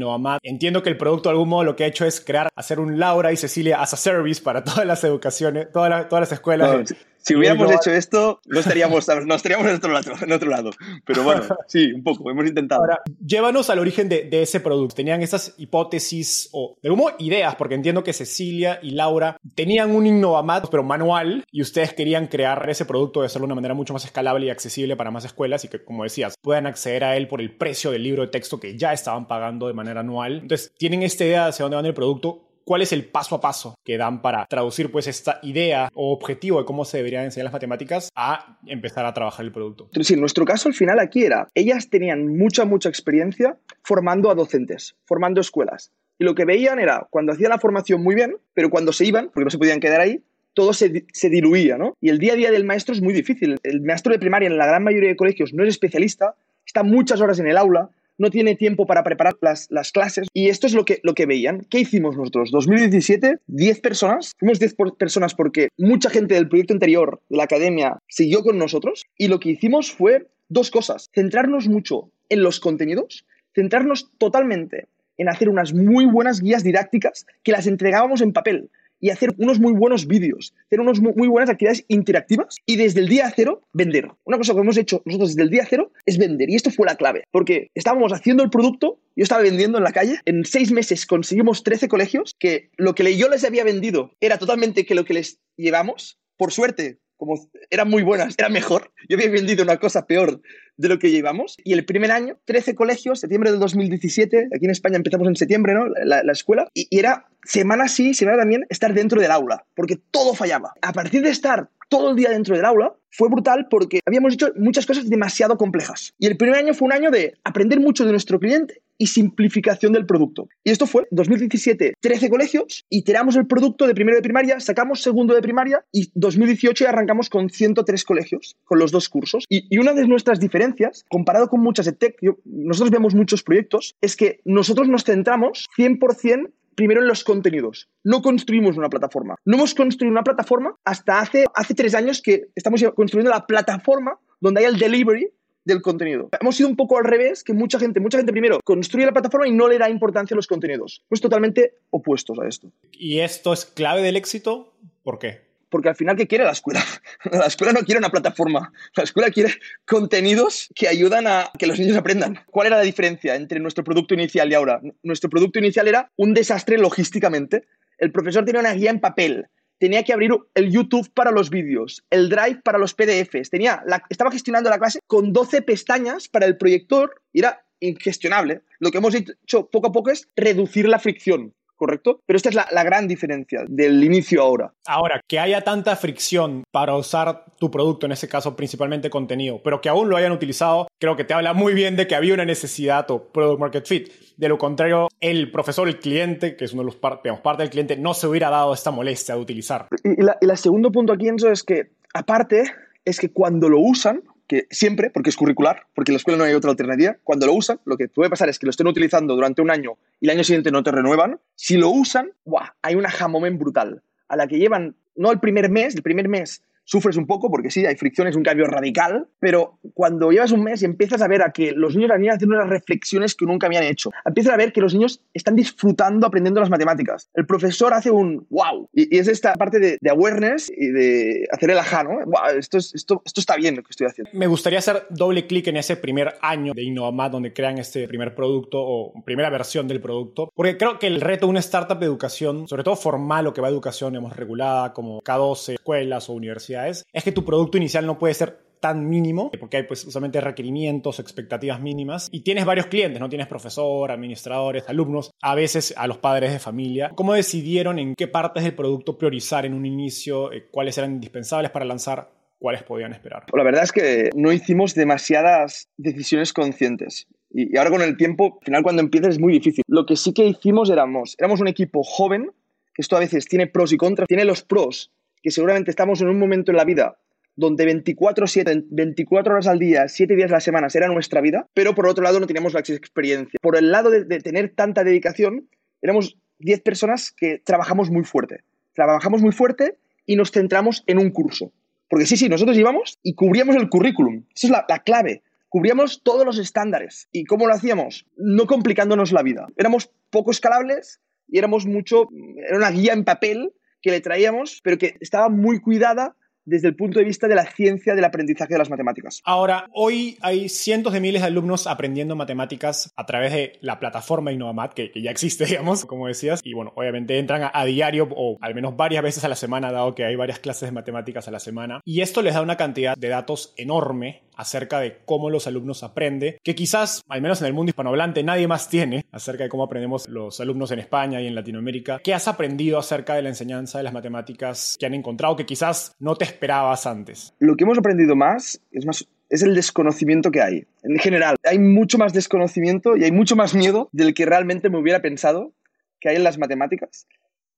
Entiendo 0.42 0.82
que 0.82 0.90
el 0.90 0.96
producto 0.96 1.28
de 1.28 1.34
algún 1.34 1.48
modo 1.48 1.64
lo 1.64 1.76
que 1.76 1.84
ha 1.84 1.86
hecho 1.86 2.04
es 2.04 2.20
crear, 2.20 2.48
hacer 2.56 2.80
un 2.80 2.98
Laura 2.98 3.32
y 3.32 3.36
Cecilia 3.36 3.80
as 3.80 3.94
a 3.94 3.96
service 3.96 4.42
para 4.42 4.64
todas 4.64 4.86
las 4.86 5.04
educaciones, 5.04 5.70
todas, 5.72 6.08
todas 6.08 6.22
las 6.22 6.32
escuelas. 6.32 6.94
Si 7.22 7.34
hubiéramos 7.34 7.70
hecho 7.70 7.92
esto, 7.92 8.40
no 8.46 8.60
estaríamos, 8.60 9.06
no 9.26 9.34
estaríamos 9.34 9.66
en, 9.68 9.76
otro 9.76 9.92
lado, 9.92 10.12
en 10.20 10.32
otro 10.32 10.50
lado. 10.50 10.70
Pero 11.04 11.22
bueno, 11.22 11.42
sí, 11.66 11.92
un 11.92 12.02
poco, 12.02 12.30
hemos 12.30 12.46
intentado. 12.46 12.82
Ahora, 12.82 13.00
llévanos 13.24 13.70
al 13.70 13.78
origen 13.78 14.08
de, 14.08 14.24
de, 14.24 14.42
ese 14.42 14.60
producto. 14.60 14.96
Tenían 14.96 15.22
esas 15.22 15.54
hipótesis 15.56 16.48
o, 16.52 16.76
de 16.82 16.90
modo, 16.90 17.14
ideas, 17.18 17.54
porque 17.56 17.74
entiendo 17.74 18.02
que 18.02 18.12
Cecilia 18.12 18.80
y 18.82 18.90
Laura 18.90 19.36
tenían 19.54 19.94
un 19.94 20.06
Innovamat, 20.06 20.68
pero 20.70 20.82
manual, 20.82 21.44
y 21.50 21.62
ustedes 21.62 21.94
querían 21.94 22.26
crear 22.26 22.68
ese 22.68 22.84
producto 22.84 23.20
de 23.20 23.26
hacerlo 23.26 23.46
de 23.46 23.52
una 23.52 23.54
manera 23.56 23.74
mucho 23.74 23.92
más 23.92 24.04
escalable 24.04 24.46
y 24.46 24.50
accesible 24.50 24.96
para 24.96 25.10
más 25.10 25.24
escuelas 25.24 25.64
y 25.64 25.68
que, 25.68 25.84
como 25.84 26.04
decías, 26.04 26.34
puedan 26.42 26.66
acceder 26.66 27.04
a 27.04 27.16
él 27.16 27.28
por 27.28 27.40
el 27.40 27.56
precio 27.56 27.92
del 27.92 28.02
libro 28.02 28.22
de 28.22 28.28
texto 28.28 28.58
que 28.58 28.76
ya 28.76 28.92
estaban 28.92 29.28
pagando 29.28 29.68
de 29.68 29.74
manera 29.74 30.00
anual. 30.00 30.40
Entonces, 30.42 30.72
tienen 30.76 31.02
esta 31.02 31.24
idea 31.24 31.44
de 31.44 31.48
hacia 31.50 31.64
dónde 31.64 31.76
van 31.76 31.86
el 31.86 31.94
producto 31.94 32.51
cuál 32.64 32.82
es 32.82 32.92
el 32.92 33.04
paso 33.04 33.34
a 33.36 33.40
paso 33.40 33.74
que 33.84 33.96
dan 33.96 34.22
para 34.22 34.46
traducir 34.46 34.90
pues 34.90 35.06
esta 35.06 35.38
idea 35.42 35.88
o 35.94 36.12
objetivo 36.12 36.58
de 36.58 36.64
cómo 36.64 36.84
se 36.84 36.98
deberían 36.98 37.24
enseñar 37.24 37.44
las 37.44 37.52
matemáticas 37.52 38.10
a 38.14 38.58
empezar 38.66 39.04
a 39.04 39.14
trabajar 39.14 39.44
el 39.44 39.52
producto. 39.52 39.88
Sí, 40.02 40.16
nuestro 40.16 40.44
caso 40.44 40.68
al 40.68 40.74
final 40.74 40.98
aquí 40.98 41.24
era, 41.24 41.48
ellas 41.54 41.88
tenían 41.90 42.36
mucha, 42.36 42.64
mucha 42.64 42.88
experiencia 42.88 43.56
formando 43.82 44.30
a 44.30 44.34
docentes, 44.34 44.96
formando 45.04 45.40
escuelas. 45.40 45.92
Y 46.18 46.24
lo 46.24 46.34
que 46.34 46.44
veían 46.44 46.78
era, 46.78 47.06
cuando 47.10 47.32
hacían 47.32 47.50
la 47.50 47.58
formación 47.58 48.02
muy 48.02 48.14
bien, 48.14 48.36
pero 48.54 48.70
cuando 48.70 48.92
se 48.92 49.04
iban, 49.04 49.30
porque 49.32 49.44
no 49.44 49.50
se 49.50 49.58
podían 49.58 49.80
quedar 49.80 50.00
ahí, 50.00 50.22
todo 50.54 50.72
se, 50.72 51.06
se, 51.12 51.30
diluía, 51.30 51.78
¿no? 51.78 51.96
Y 52.00 52.10
el 52.10 52.18
día 52.18 52.34
a 52.34 52.36
día 52.36 52.50
del 52.50 52.64
maestro 52.64 52.94
es 52.94 53.00
muy 53.00 53.14
difícil. 53.14 53.58
El 53.62 53.80
maestro 53.80 54.12
de 54.12 54.18
primaria 54.18 54.46
en 54.46 54.58
la 54.58 54.66
gran 54.66 54.84
mayoría 54.84 55.08
de 55.08 55.16
colegios 55.16 55.54
no 55.54 55.62
es 55.62 55.70
especialista, 55.70 56.34
está 56.66 56.82
muchas 56.82 57.20
horas 57.20 57.38
en 57.38 57.46
el 57.46 57.56
aula, 57.56 57.90
no 58.22 58.30
tiene 58.30 58.54
tiempo 58.54 58.86
para 58.86 59.02
preparar 59.02 59.34
las, 59.40 59.66
las 59.70 59.90
clases. 59.90 60.28
Y 60.32 60.48
esto 60.48 60.68
es 60.68 60.74
lo 60.74 60.84
que, 60.84 61.00
lo 61.02 61.12
que 61.12 61.26
veían. 61.26 61.66
¿Qué 61.68 61.80
hicimos 61.80 62.16
nosotros? 62.16 62.52
2017, 62.52 63.38
10 63.48 63.80
personas. 63.80 64.32
Fuimos 64.38 64.60
10 64.60 64.76
personas 64.96 65.34
porque 65.34 65.70
mucha 65.76 66.08
gente 66.08 66.36
del 66.36 66.48
proyecto 66.48 66.72
anterior 66.72 67.20
de 67.28 67.36
la 67.36 67.42
academia 67.42 67.98
siguió 68.08 68.44
con 68.44 68.58
nosotros. 68.58 69.04
Y 69.18 69.26
lo 69.26 69.40
que 69.40 69.50
hicimos 69.50 69.90
fue 69.90 70.28
dos 70.48 70.70
cosas. 70.70 71.10
Centrarnos 71.12 71.66
mucho 71.66 72.12
en 72.28 72.44
los 72.44 72.60
contenidos, 72.60 73.26
centrarnos 73.56 74.08
totalmente 74.18 74.86
en 75.18 75.28
hacer 75.28 75.48
unas 75.48 75.74
muy 75.74 76.06
buenas 76.06 76.40
guías 76.40 76.62
didácticas 76.62 77.26
que 77.42 77.52
las 77.52 77.66
entregábamos 77.66 78.20
en 78.20 78.32
papel 78.32 78.70
y 79.02 79.10
hacer 79.10 79.34
unos 79.36 79.58
muy 79.58 79.72
buenos 79.72 80.06
vídeos, 80.06 80.54
hacer 80.66 80.80
unas 80.80 81.00
muy 81.00 81.28
buenas 81.28 81.50
actividades 81.50 81.84
interactivas 81.88 82.56
y 82.64 82.76
desde 82.76 83.00
el 83.00 83.08
día 83.08 83.30
cero 83.34 83.60
vender. 83.72 84.08
Una 84.24 84.38
cosa 84.38 84.54
que 84.54 84.60
hemos 84.60 84.78
hecho 84.78 85.02
nosotros 85.04 85.30
desde 85.30 85.42
el 85.42 85.50
día 85.50 85.66
cero 85.68 85.92
es 86.06 86.16
vender 86.16 86.48
y 86.48 86.54
esto 86.54 86.70
fue 86.70 86.86
la 86.86 86.96
clave, 86.96 87.24
porque 87.32 87.70
estábamos 87.74 88.12
haciendo 88.12 88.44
el 88.44 88.50
producto, 88.50 89.00
yo 89.16 89.24
estaba 89.24 89.42
vendiendo 89.42 89.76
en 89.76 89.84
la 89.84 89.92
calle, 89.92 90.20
en 90.24 90.44
seis 90.44 90.70
meses 90.70 91.04
conseguimos 91.04 91.64
13 91.64 91.88
colegios 91.88 92.36
que 92.38 92.70
lo 92.76 92.94
que 92.94 93.16
yo 93.16 93.28
les 93.28 93.44
había 93.44 93.64
vendido 93.64 94.12
era 94.20 94.38
totalmente 94.38 94.86
que 94.86 94.94
lo 94.94 95.04
que 95.04 95.14
les 95.14 95.40
llevamos, 95.56 96.18
por 96.36 96.52
suerte, 96.52 96.98
como 97.22 97.48
eran 97.70 97.88
muy 97.88 98.02
buenas, 98.02 98.34
era 98.38 98.48
mejor. 98.48 98.90
Yo 99.08 99.16
había 99.16 99.30
vendido 99.30 99.62
una 99.62 99.76
cosa 99.76 100.06
peor 100.08 100.42
de 100.76 100.88
lo 100.88 100.98
que 100.98 101.12
llevamos. 101.12 101.56
Y 101.62 101.72
el 101.72 101.84
primer 101.84 102.10
año, 102.10 102.36
13 102.46 102.74
colegios, 102.74 103.20
septiembre 103.20 103.52
del 103.52 103.60
2017, 103.60 104.48
aquí 104.52 104.64
en 104.64 104.72
España 104.72 104.96
empezamos 104.96 105.28
en 105.28 105.36
septiembre, 105.36 105.72
¿no? 105.74 105.86
La, 106.04 106.32
escuela. 106.32 106.66
Y, 106.74 106.88
y, 106.90 106.98
era 106.98 107.28
semana 107.44 107.86
sí, 107.86 108.12
semana 108.12 108.38
también, 108.38 108.66
estar 108.70 108.92
dentro 108.92 109.20
del 109.20 109.30
aula, 109.30 109.64
porque 109.76 110.00
todo 110.10 110.34
fallaba. 110.34 110.72
A 110.82 110.92
partir 110.92 111.22
de 111.22 111.30
estar 111.30 111.68
todo 111.88 112.10
el 112.10 112.16
día 112.16 112.30
dentro 112.30 112.56
del 112.56 112.64
aula, 112.64 112.92
fue 113.10 113.28
brutal 113.28 113.68
porque 113.70 114.00
habíamos 114.04 114.34
hecho 114.34 114.50
muchas 114.56 114.84
cosas 114.84 115.08
demasiado 115.08 115.56
complejas. 115.56 116.14
Y 116.18 116.26
el 116.26 116.36
primer 116.36 116.56
año 116.56 116.74
fue 116.74 116.86
un 116.86 116.92
año 116.92 117.12
de 117.12 117.34
aprender 117.44 117.78
mucho 117.78 118.04
de 118.04 118.10
nuestro 118.10 118.40
cliente 118.40 118.82
simplificación 119.06 119.92
del 119.92 120.06
producto. 120.06 120.48
Y 120.64 120.70
esto 120.70 120.86
fue 120.86 121.06
2017, 121.10 121.94
13 122.00 122.30
colegios, 122.30 122.84
iteramos 122.88 123.36
el 123.36 123.46
producto 123.46 123.86
de 123.86 123.94
primero 123.94 124.16
de 124.16 124.22
primaria, 124.22 124.60
sacamos 124.60 125.02
segundo 125.02 125.34
de 125.34 125.42
primaria 125.42 125.84
y 125.92 126.10
2018 126.14 126.88
arrancamos 126.88 127.28
con 127.28 127.50
103 127.50 128.04
colegios, 128.04 128.56
con 128.64 128.78
los 128.78 128.90
dos 128.90 129.08
cursos. 129.08 129.44
Y, 129.48 129.78
una 129.78 129.94
de 129.94 130.06
nuestras 130.06 130.38
diferencias, 130.38 131.04
comparado 131.08 131.48
con 131.48 131.60
muchas 131.60 131.86
EdTech, 131.86 132.16
nosotros 132.44 132.90
vemos 132.90 133.14
muchos 133.14 133.42
proyectos, 133.42 133.96
es 134.00 134.16
que 134.16 134.40
nosotros 134.44 134.88
nos 134.88 135.04
centramos 135.04 135.68
100% 135.76 136.50
primero 136.74 137.00
en 137.02 137.08
los 137.08 137.24
contenidos. 137.24 137.88
No 138.02 138.22
construimos 138.22 138.76
una 138.76 138.88
plataforma. 138.88 139.36
No 139.44 139.56
hemos 139.56 139.74
construido 139.74 140.12
una 140.12 140.22
plataforma 140.22 140.76
hasta 140.84 141.20
hace, 141.20 141.44
hace 141.54 141.74
tres 141.74 141.94
años 141.94 142.22
que 142.22 142.48
estamos 142.54 142.82
construyendo 142.94 143.30
la 143.30 143.46
plataforma 143.46 144.18
donde 144.40 144.60
hay 144.60 144.66
el 144.66 144.78
delivery 144.78 145.30
del 145.64 145.82
contenido. 145.82 146.28
Hemos 146.40 146.56
sido 146.56 146.68
un 146.68 146.76
poco 146.76 146.98
al 146.98 147.04
revés, 147.04 147.44
que 147.44 147.52
mucha 147.52 147.78
gente, 147.78 148.00
mucha 148.00 148.18
gente 148.18 148.32
primero 148.32 148.60
construye 148.64 149.06
la 149.06 149.12
plataforma 149.12 149.46
y 149.46 149.52
no 149.52 149.68
le 149.68 149.78
da 149.78 149.88
importancia 149.88 150.34
a 150.34 150.36
los 150.36 150.46
contenidos. 150.46 151.04
Pues 151.08 151.20
totalmente 151.20 151.78
opuestos 151.90 152.38
a 152.38 152.48
esto. 152.48 152.70
¿Y 152.92 153.20
esto 153.20 153.52
es 153.52 153.64
clave 153.64 154.02
del 154.02 154.16
éxito? 154.16 154.74
¿Por 155.02 155.18
qué? 155.18 155.52
porque 155.72 155.88
al 155.88 155.96
final, 155.96 156.16
¿qué 156.16 156.28
quiere 156.28 156.44
la 156.44 156.52
escuela? 156.52 156.84
La 157.32 157.46
escuela 157.46 157.72
no 157.72 157.80
quiere 157.80 157.98
una 157.98 158.10
plataforma, 158.10 158.72
la 158.94 159.04
escuela 159.04 159.30
quiere 159.30 159.54
contenidos 159.86 160.68
que 160.74 160.86
ayudan 160.86 161.26
a 161.26 161.50
que 161.58 161.66
los 161.66 161.78
niños 161.78 161.96
aprendan. 161.96 162.38
¿Cuál 162.50 162.66
era 162.66 162.76
la 162.76 162.82
diferencia 162.82 163.34
entre 163.36 163.58
nuestro 163.58 163.82
producto 163.82 164.12
inicial 164.12 164.50
y 164.50 164.54
ahora? 164.54 164.82
Nuestro 165.02 165.30
producto 165.30 165.58
inicial 165.58 165.88
era 165.88 166.12
un 166.16 166.34
desastre 166.34 166.76
logísticamente. 166.76 167.64
El 167.96 168.12
profesor 168.12 168.44
tenía 168.44 168.60
una 168.60 168.74
guía 168.74 168.90
en 168.90 169.00
papel, 169.00 169.46
tenía 169.82 170.04
que 170.04 170.12
abrir 170.12 170.30
el 170.54 170.70
YouTube 170.70 171.10
para 171.12 171.32
los 171.32 171.50
vídeos, 171.50 172.04
el 172.10 172.28
Drive 172.28 172.60
para 172.62 172.78
los 172.78 172.94
PDFs, 172.94 173.50
tenía 173.50 173.82
estaba 174.10 174.30
gestionando 174.30 174.70
la 174.70 174.78
clase 174.78 175.00
con 175.08 175.32
12 175.32 175.60
pestañas 175.62 176.28
para 176.28 176.46
el 176.46 176.56
proyector 176.56 177.20
y 177.32 177.40
era 177.40 177.64
ingestionable. 177.80 178.62
Lo 178.78 178.92
que 178.92 178.98
hemos 178.98 179.12
hecho 179.16 179.68
poco 179.72 179.88
a 179.88 179.92
poco 179.92 180.10
es 180.10 180.28
reducir 180.36 180.88
la 180.88 181.00
fricción. 181.00 181.52
¿Correcto? 181.82 182.20
Pero 182.24 182.36
esta 182.36 182.48
es 182.48 182.54
la, 182.54 182.84
gran 182.84 183.08
diferencia 183.08 183.64
del 183.66 184.04
inicio 184.04 184.40
ahora. 184.40 184.72
Ahora, 184.86 185.20
que 185.26 185.40
haya 185.40 185.62
tanta 185.62 185.96
fricción 185.96 186.62
para 186.70 186.94
usar 186.94 187.44
tu 187.58 187.72
producto, 187.72 188.06
en 188.06 188.12
ese 188.12 188.28
caso 188.28 188.54
principalmente 188.54 189.10
contenido, 189.10 189.60
pero 189.64 189.80
que 189.80 189.88
aún 189.88 190.08
lo 190.08 190.16
hayan 190.16 190.30
utilizado, 190.30 190.86
creo 191.00 191.16
que 191.16 191.24
te 191.24 191.34
habla 191.34 191.54
muy 191.54 191.74
bien 191.74 191.96
de 191.96 192.06
que 192.06 192.14
había 192.14 192.34
una 192.34 192.44
necesidad 192.44 193.10
o 193.10 193.32
product 193.32 193.58
market 193.58 193.86
fit. 193.88 194.12
De 194.36 194.48
lo 194.48 194.58
contrario, 194.58 195.08
el 195.20 195.50
profesor, 195.50 195.88
el 195.88 195.98
cliente, 195.98 196.54
que 196.54 196.66
es 196.66 196.72
uno 196.72 196.82
de 196.82 196.86
los 196.86 197.00
digamos, 197.24 197.42
parte 197.42 197.64
del 197.64 197.70
cliente, 197.70 197.96
no 197.96 198.14
se 198.14 198.28
hubiera 198.28 198.48
dado 198.48 198.72
esta 198.74 198.92
molestia 198.92 199.34
de 199.34 199.40
utilizar. 199.40 199.88
Y, 200.04 200.22
la, 200.22 200.36
el 200.40 200.56
segundo 200.56 200.92
punto 200.92 201.12
aquí, 201.12 201.26
Enzo, 201.26 201.50
es 201.50 201.64
que 201.64 201.90
aparte 202.14 202.62
es 203.04 203.18
que 203.18 203.32
cuando 203.32 203.68
lo 203.68 203.80
usan, 203.80 204.22
siempre, 204.70 205.10
porque 205.10 205.30
es 205.30 205.36
curricular, 205.36 205.86
porque 205.94 206.10
en 206.10 206.14
la 206.14 206.18
escuela 206.18 206.38
no 206.38 206.44
hay 206.44 206.54
otra 206.54 206.70
alternativa, 206.70 207.16
cuando 207.24 207.46
lo 207.46 207.54
usan, 207.54 207.80
lo 207.84 207.96
que 207.96 208.08
puede 208.08 208.30
pasar 208.30 208.48
es 208.48 208.58
que 208.58 208.66
lo 208.66 208.70
estén 208.70 208.86
utilizando 208.86 209.34
durante 209.34 209.62
un 209.62 209.70
año 209.70 209.98
y 210.20 210.26
el 210.26 210.30
año 210.30 210.44
siguiente 210.44 210.70
no 210.70 210.82
te 210.82 210.90
renuevan. 210.90 211.40
Si 211.54 211.76
lo 211.76 211.90
usan, 211.90 212.32
¡buah! 212.44 212.70
hay 212.82 212.94
una 212.94 213.10
jamomen 213.10 213.58
brutal. 213.58 214.02
A 214.28 214.36
la 214.36 214.46
que 214.46 214.58
llevan, 214.58 214.96
no 215.16 215.30
el 215.30 215.40
primer 215.40 215.70
mes, 215.70 215.94
el 215.94 216.02
primer 216.02 216.28
mes 216.28 216.62
sufres 216.84 217.16
un 217.16 217.26
poco 217.26 217.50
porque 217.50 217.70
sí, 217.70 217.86
hay 217.86 217.96
fricción, 217.96 218.28
es 218.28 218.36
un 218.36 218.42
cambio 218.42 218.66
radical, 218.66 219.28
pero 219.38 219.78
cuando 219.94 220.30
llevas 220.30 220.52
un 220.52 220.64
mes 220.64 220.82
y 220.82 220.84
empiezas 220.84 221.22
a 221.22 221.28
ver 221.28 221.42
a 221.42 221.52
que 221.52 221.72
los 221.72 221.94
niños 221.94 222.08
y 222.08 222.10
las 222.10 222.20
niñas 222.20 222.36
hacen 222.36 222.52
unas 222.52 222.68
reflexiones 222.68 223.34
que 223.34 223.46
nunca 223.46 223.66
habían 223.66 223.84
hecho, 223.84 224.10
empiezas 224.24 224.54
a 224.54 224.56
ver 224.56 224.72
que 224.72 224.80
los 224.80 224.94
niños 224.94 225.22
están 225.34 225.56
disfrutando 225.56 226.26
aprendiendo 226.26 226.60
las 226.60 226.70
matemáticas. 226.70 227.30
El 227.34 227.46
profesor 227.46 227.92
hace 227.92 228.10
un 228.10 228.46
wow, 228.50 228.88
y, 228.92 229.16
es 229.16 229.28
esta 229.28 229.54
parte 229.54 229.78
de, 229.78 229.98
awareness 230.10 230.70
y 230.76 230.88
de 230.88 231.46
hacer 231.50 231.70
el 231.70 231.78
ajá, 231.78 232.04
¿no? 232.04 232.18
Esto, 232.56 232.78
está 233.24 233.56
bien 233.56 233.76
lo 233.76 233.82
que 233.82 233.90
estoy 233.90 234.06
haciendo. 234.06 234.30
Me 234.34 234.46
gustaría 234.46 234.78
hacer 234.78 235.06
doble 235.10 235.46
clic 235.46 235.68
en 235.68 235.76
ese 235.76 235.96
primer 235.96 236.34
año 236.42 236.74
de 236.74 236.82
Innovamat 236.82 237.32
donde 237.32 237.52
crean 237.52 237.78
este 237.78 238.06
primer 238.08 238.34
producto 238.34 238.78
o 238.80 239.22
primera 239.24 239.48
versión 239.50 239.88
del 239.88 240.00
producto, 240.00 240.50
porque 240.54 240.76
creo 240.76 240.98
que 240.98 241.06
el 241.06 241.20
reto 241.20 241.46
de 241.46 241.50
una 241.50 241.60
startup 241.60 241.98
de 241.98 242.06
educación, 242.06 242.68
sobre 242.68 242.82
todo 242.82 242.96
formal 242.96 243.46
o 243.46 243.54
que 243.54 243.60
va 243.60 243.68
a 243.68 243.70
educación, 243.70 244.14
hemos 244.16 244.36
regulada 244.36 244.92
como 244.92 245.20
K12, 245.22 245.74
escuelas 245.74 246.28
o 246.28 246.32
universidades, 246.34 246.71
es 246.74 247.24
que 247.24 247.32
tu 247.32 247.44
producto 247.44 247.78
inicial 247.78 248.06
no 248.06 248.18
puede 248.18 248.34
ser 248.34 248.72
tan 248.82 249.08
mínimo, 249.08 249.52
porque 249.60 249.76
hay 249.76 249.82
pues 249.84 250.04
usualmente 250.04 250.40
requerimientos, 250.40 251.20
expectativas 251.20 251.80
mínimas, 251.80 252.28
y 252.32 252.40
tienes 252.40 252.64
varios 252.64 252.86
clientes, 252.86 253.20
no 253.20 253.28
tienes 253.28 253.46
profesor, 253.46 254.10
administradores, 254.10 254.88
alumnos, 254.88 255.30
a 255.40 255.54
veces 255.54 255.94
a 255.96 256.08
los 256.08 256.18
padres 256.18 256.52
de 256.52 256.58
familia. 256.58 257.12
¿Cómo 257.14 257.32
decidieron 257.32 258.00
en 258.00 258.16
qué 258.16 258.26
partes 258.26 258.64
del 258.64 258.74
producto 258.74 259.16
priorizar 259.16 259.64
en 259.64 259.74
un 259.74 259.86
inicio, 259.86 260.52
eh, 260.52 260.66
cuáles 260.68 260.98
eran 260.98 261.12
indispensables 261.12 261.70
para 261.70 261.84
lanzar, 261.84 262.32
cuáles 262.58 262.82
podían 262.82 263.12
esperar? 263.12 263.44
La 263.54 263.62
verdad 263.62 263.84
es 263.84 263.92
que 263.92 264.30
no 264.34 264.50
hicimos 264.50 264.96
demasiadas 264.96 265.88
decisiones 265.96 266.52
conscientes. 266.52 267.28
Y, 267.52 267.76
ahora 267.76 267.90
con 267.90 268.02
el 268.02 268.16
tiempo, 268.16 268.58
al 268.60 268.64
final 268.64 268.82
cuando 268.82 269.00
empiezas 269.00 269.34
es 269.34 269.38
muy 269.38 269.52
difícil. 269.52 269.84
Lo 269.86 270.06
que 270.06 270.16
sí 270.16 270.34
que 270.34 270.44
hicimos 270.44 270.90
éramos, 270.90 271.36
éramos 271.38 271.60
un 271.60 271.68
equipo 271.68 272.02
joven, 272.02 272.50
esto 272.96 273.16
a 273.16 273.20
veces 273.20 273.46
tiene 273.46 273.68
pros 273.68 273.92
y 273.92 273.96
contras, 273.96 274.26
tiene 274.26 274.44
los 274.44 274.64
pros 274.64 275.12
que 275.42 275.50
seguramente 275.50 275.90
estamos 275.90 276.20
en 276.20 276.28
un 276.28 276.38
momento 276.38 276.70
en 276.70 276.76
la 276.76 276.84
vida 276.84 277.16
donde 277.54 277.86
24-7, 277.86 278.86
24 278.90 279.52
horas 279.52 279.66
al 279.66 279.78
día, 279.78 280.08
7 280.08 280.34
días 280.36 280.50
a 280.50 280.54
la 280.54 280.60
semana 280.60 280.88
era 280.92 281.08
nuestra 281.08 281.40
vida, 281.40 281.68
pero 281.74 281.94
por 281.94 282.06
otro 282.06 282.24
lado 282.24 282.40
no 282.40 282.46
teníamos 282.46 282.72
la 282.72 282.80
experiencia. 282.80 283.58
Por 283.60 283.76
el 283.76 283.90
lado 283.90 284.10
de, 284.10 284.24
tener 284.40 284.70
tanta 284.70 285.04
dedicación, 285.04 285.68
éramos 286.00 286.38
10 286.60 286.80
personas 286.80 287.30
que 287.30 287.58
trabajamos 287.58 288.10
muy 288.10 288.24
fuerte. 288.24 288.64
Trabajamos 288.94 289.42
muy 289.42 289.52
fuerte 289.52 289.98
y 290.26 290.36
nos 290.36 290.50
centramos 290.50 291.04
en 291.06 291.18
un 291.18 291.30
curso. 291.30 291.72
Porque 292.08 292.26
sí, 292.26 292.36
sí, 292.36 292.48
nosotros 292.48 292.76
íbamos 292.76 293.18
y 293.22 293.34
cubríamos 293.34 293.76
el 293.76 293.88
currículum. 293.88 294.44
Esa 294.54 294.66
es 294.66 294.70
la, 294.70 294.86
la 294.88 294.98
clave. 295.00 295.42
Cubríamos 295.68 296.22
todos 296.22 296.44
los 296.44 296.58
estándares. 296.58 297.28
¿Y 297.32 297.44
cómo 297.44 297.66
lo 297.66 297.72
hacíamos? 297.72 298.26
No 298.36 298.66
complicándonos 298.66 299.32
la 299.32 299.42
vida. 299.42 299.66
Éramos 299.76 300.10
poco 300.30 300.50
escalables 300.50 301.20
y 301.48 301.58
éramos 301.58 301.86
mucho, 301.86 302.28
era 302.56 302.76
una 302.76 302.90
guía 302.90 303.14
en 303.14 303.24
papel 303.24 303.72
que 304.02 304.10
le 304.10 304.20
traíamos, 304.20 304.80
pero 304.82 304.98
que 304.98 305.16
estaba 305.20 305.48
muy 305.48 305.80
cuidada 305.80 306.36
desde 306.64 306.88
el 306.88 306.96
punto 306.96 307.18
de 307.18 307.24
vista 307.24 307.48
de 307.48 307.54
la 307.54 307.66
ciencia 307.66 308.14
del 308.14 308.24
aprendizaje 308.24 308.74
de 308.74 308.78
las 308.78 308.90
matemáticas. 308.90 309.40
Ahora, 309.44 309.88
hoy 309.92 310.38
hay 310.42 310.68
cientos 310.68 311.12
de 311.12 311.20
miles 311.20 311.42
de 311.42 311.48
alumnos 311.48 311.86
aprendiendo 311.86 312.36
matemáticas 312.36 313.12
a 313.16 313.26
través 313.26 313.52
de 313.52 313.78
la 313.80 313.98
plataforma 313.98 314.52
Innovamat, 314.52 314.94
que, 314.94 315.10
ya 315.20 315.30
existe, 315.30 315.64
digamos, 315.66 316.04
como 316.04 316.28
decías, 316.28 316.60
y 316.62 316.74
bueno, 316.74 316.92
obviamente 316.96 317.38
entran 317.38 317.70
a, 317.72 317.84
diario 317.84 318.28
o 318.30 318.58
al 318.60 318.74
menos 318.74 318.96
varias 318.96 319.22
veces 319.22 319.44
a 319.44 319.48
la 319.48 319.56
semana, 319.56 319.92
dado 319.92 320.14
que 320.14 320.24
hay 320.24 320.36
varias 320.36 320.60
clases 320.60 320.88
de 320.88 320.92
matemáticas 320.92 321.48
a 321.48 321.50
la 321.50 321.58
semana, 321.58 322.00
y 322.04 322.20
esto 322.20 322.42
les 322.42 322.54
da 322.54 322.62
una 322.62 322.76
cantidad 322.76 323.16
de 323.16 323.28
datos 323.28 323.74
enorme 323.76 324.42
acerca 324.62 325.00
de 325.00 325.18
cómo 325.24 325.50
los 325.50 325.66
alumnos 325.66 326.02
aprenden, 326.02 326.56
que 326.62 326.74
quizás, 326.74 327.22
al 327.28 327.42
menos 327.42 327.60
en 327.60 327.66
el 327.66 327.74
mundo 327.74 327.90
hispanohablante, 327.90 328.42
nadie 328.42 328.66
más 328.66 328.88
tiene 328.88 329.26
acerca 329.30 329.64
de 329.64 329.68
cómo 329.68 329.84
aprendemos 329.84 330.28
los 330.28 330.60
alumnos 330.60 330.90
en 330.92 331.00
España 331.00 331.40
y 331.40 331.46
en 331.46 331.54
Latinoamérica. 331.54 332.20
¿Qué 332.22 332.32
has 332.32 332.48
aprendido 332.48 332.98
acerca 332.98 333.34
de 333.34 333.42
la 333.42 333.50
enseñanza 333.50 333.98
de 333.98 334.04
las 334.04 334.12
matemáticas 334.12 334.96
que 334.98 335.06
han 335.06 335.14
encontrado 335.14 335.56
que 335.56 335.66
quizás 335.66 336.14
no 336.18 336.36
te 336.36 336.44
esperabas 336.44 337.06
antes? 337.06 337.54
Lo 337.58 337.76
que 337.76 337.84
hemos 337.84 337.98
aprendido 337.98 338.34
más 338.34 338.80
es 338.90 339.04
más 339.04 339.28
es 339.50 339.62
el 339.62 339.74
desconocimiento 339.74 340.50
que 340.50 340.62
hay. 340.62 340.86
En 341.02 341.18
general, 341.18 341.56
hay 341.62 341.78
mucho 341.78 342.16
más 342.16 342.32
desconocimiento 342.32 343.18
y 343.18 343.24
hay 343.24 343.32
mucho 343.32 343.54
más 343.54 343.74
miedo 343.74 344.08
del 344.10 344.32
que 344.32 344.46
realmente 344.46 344.88
me 344.88 344.98
hubiera 344.98 345.20
pensado 345.20 345.74
que 346.20 346.30
hay 346.30 346.36
en 346.36 346.44
las 346.44 346.56
matemáticas. 346.56 347.26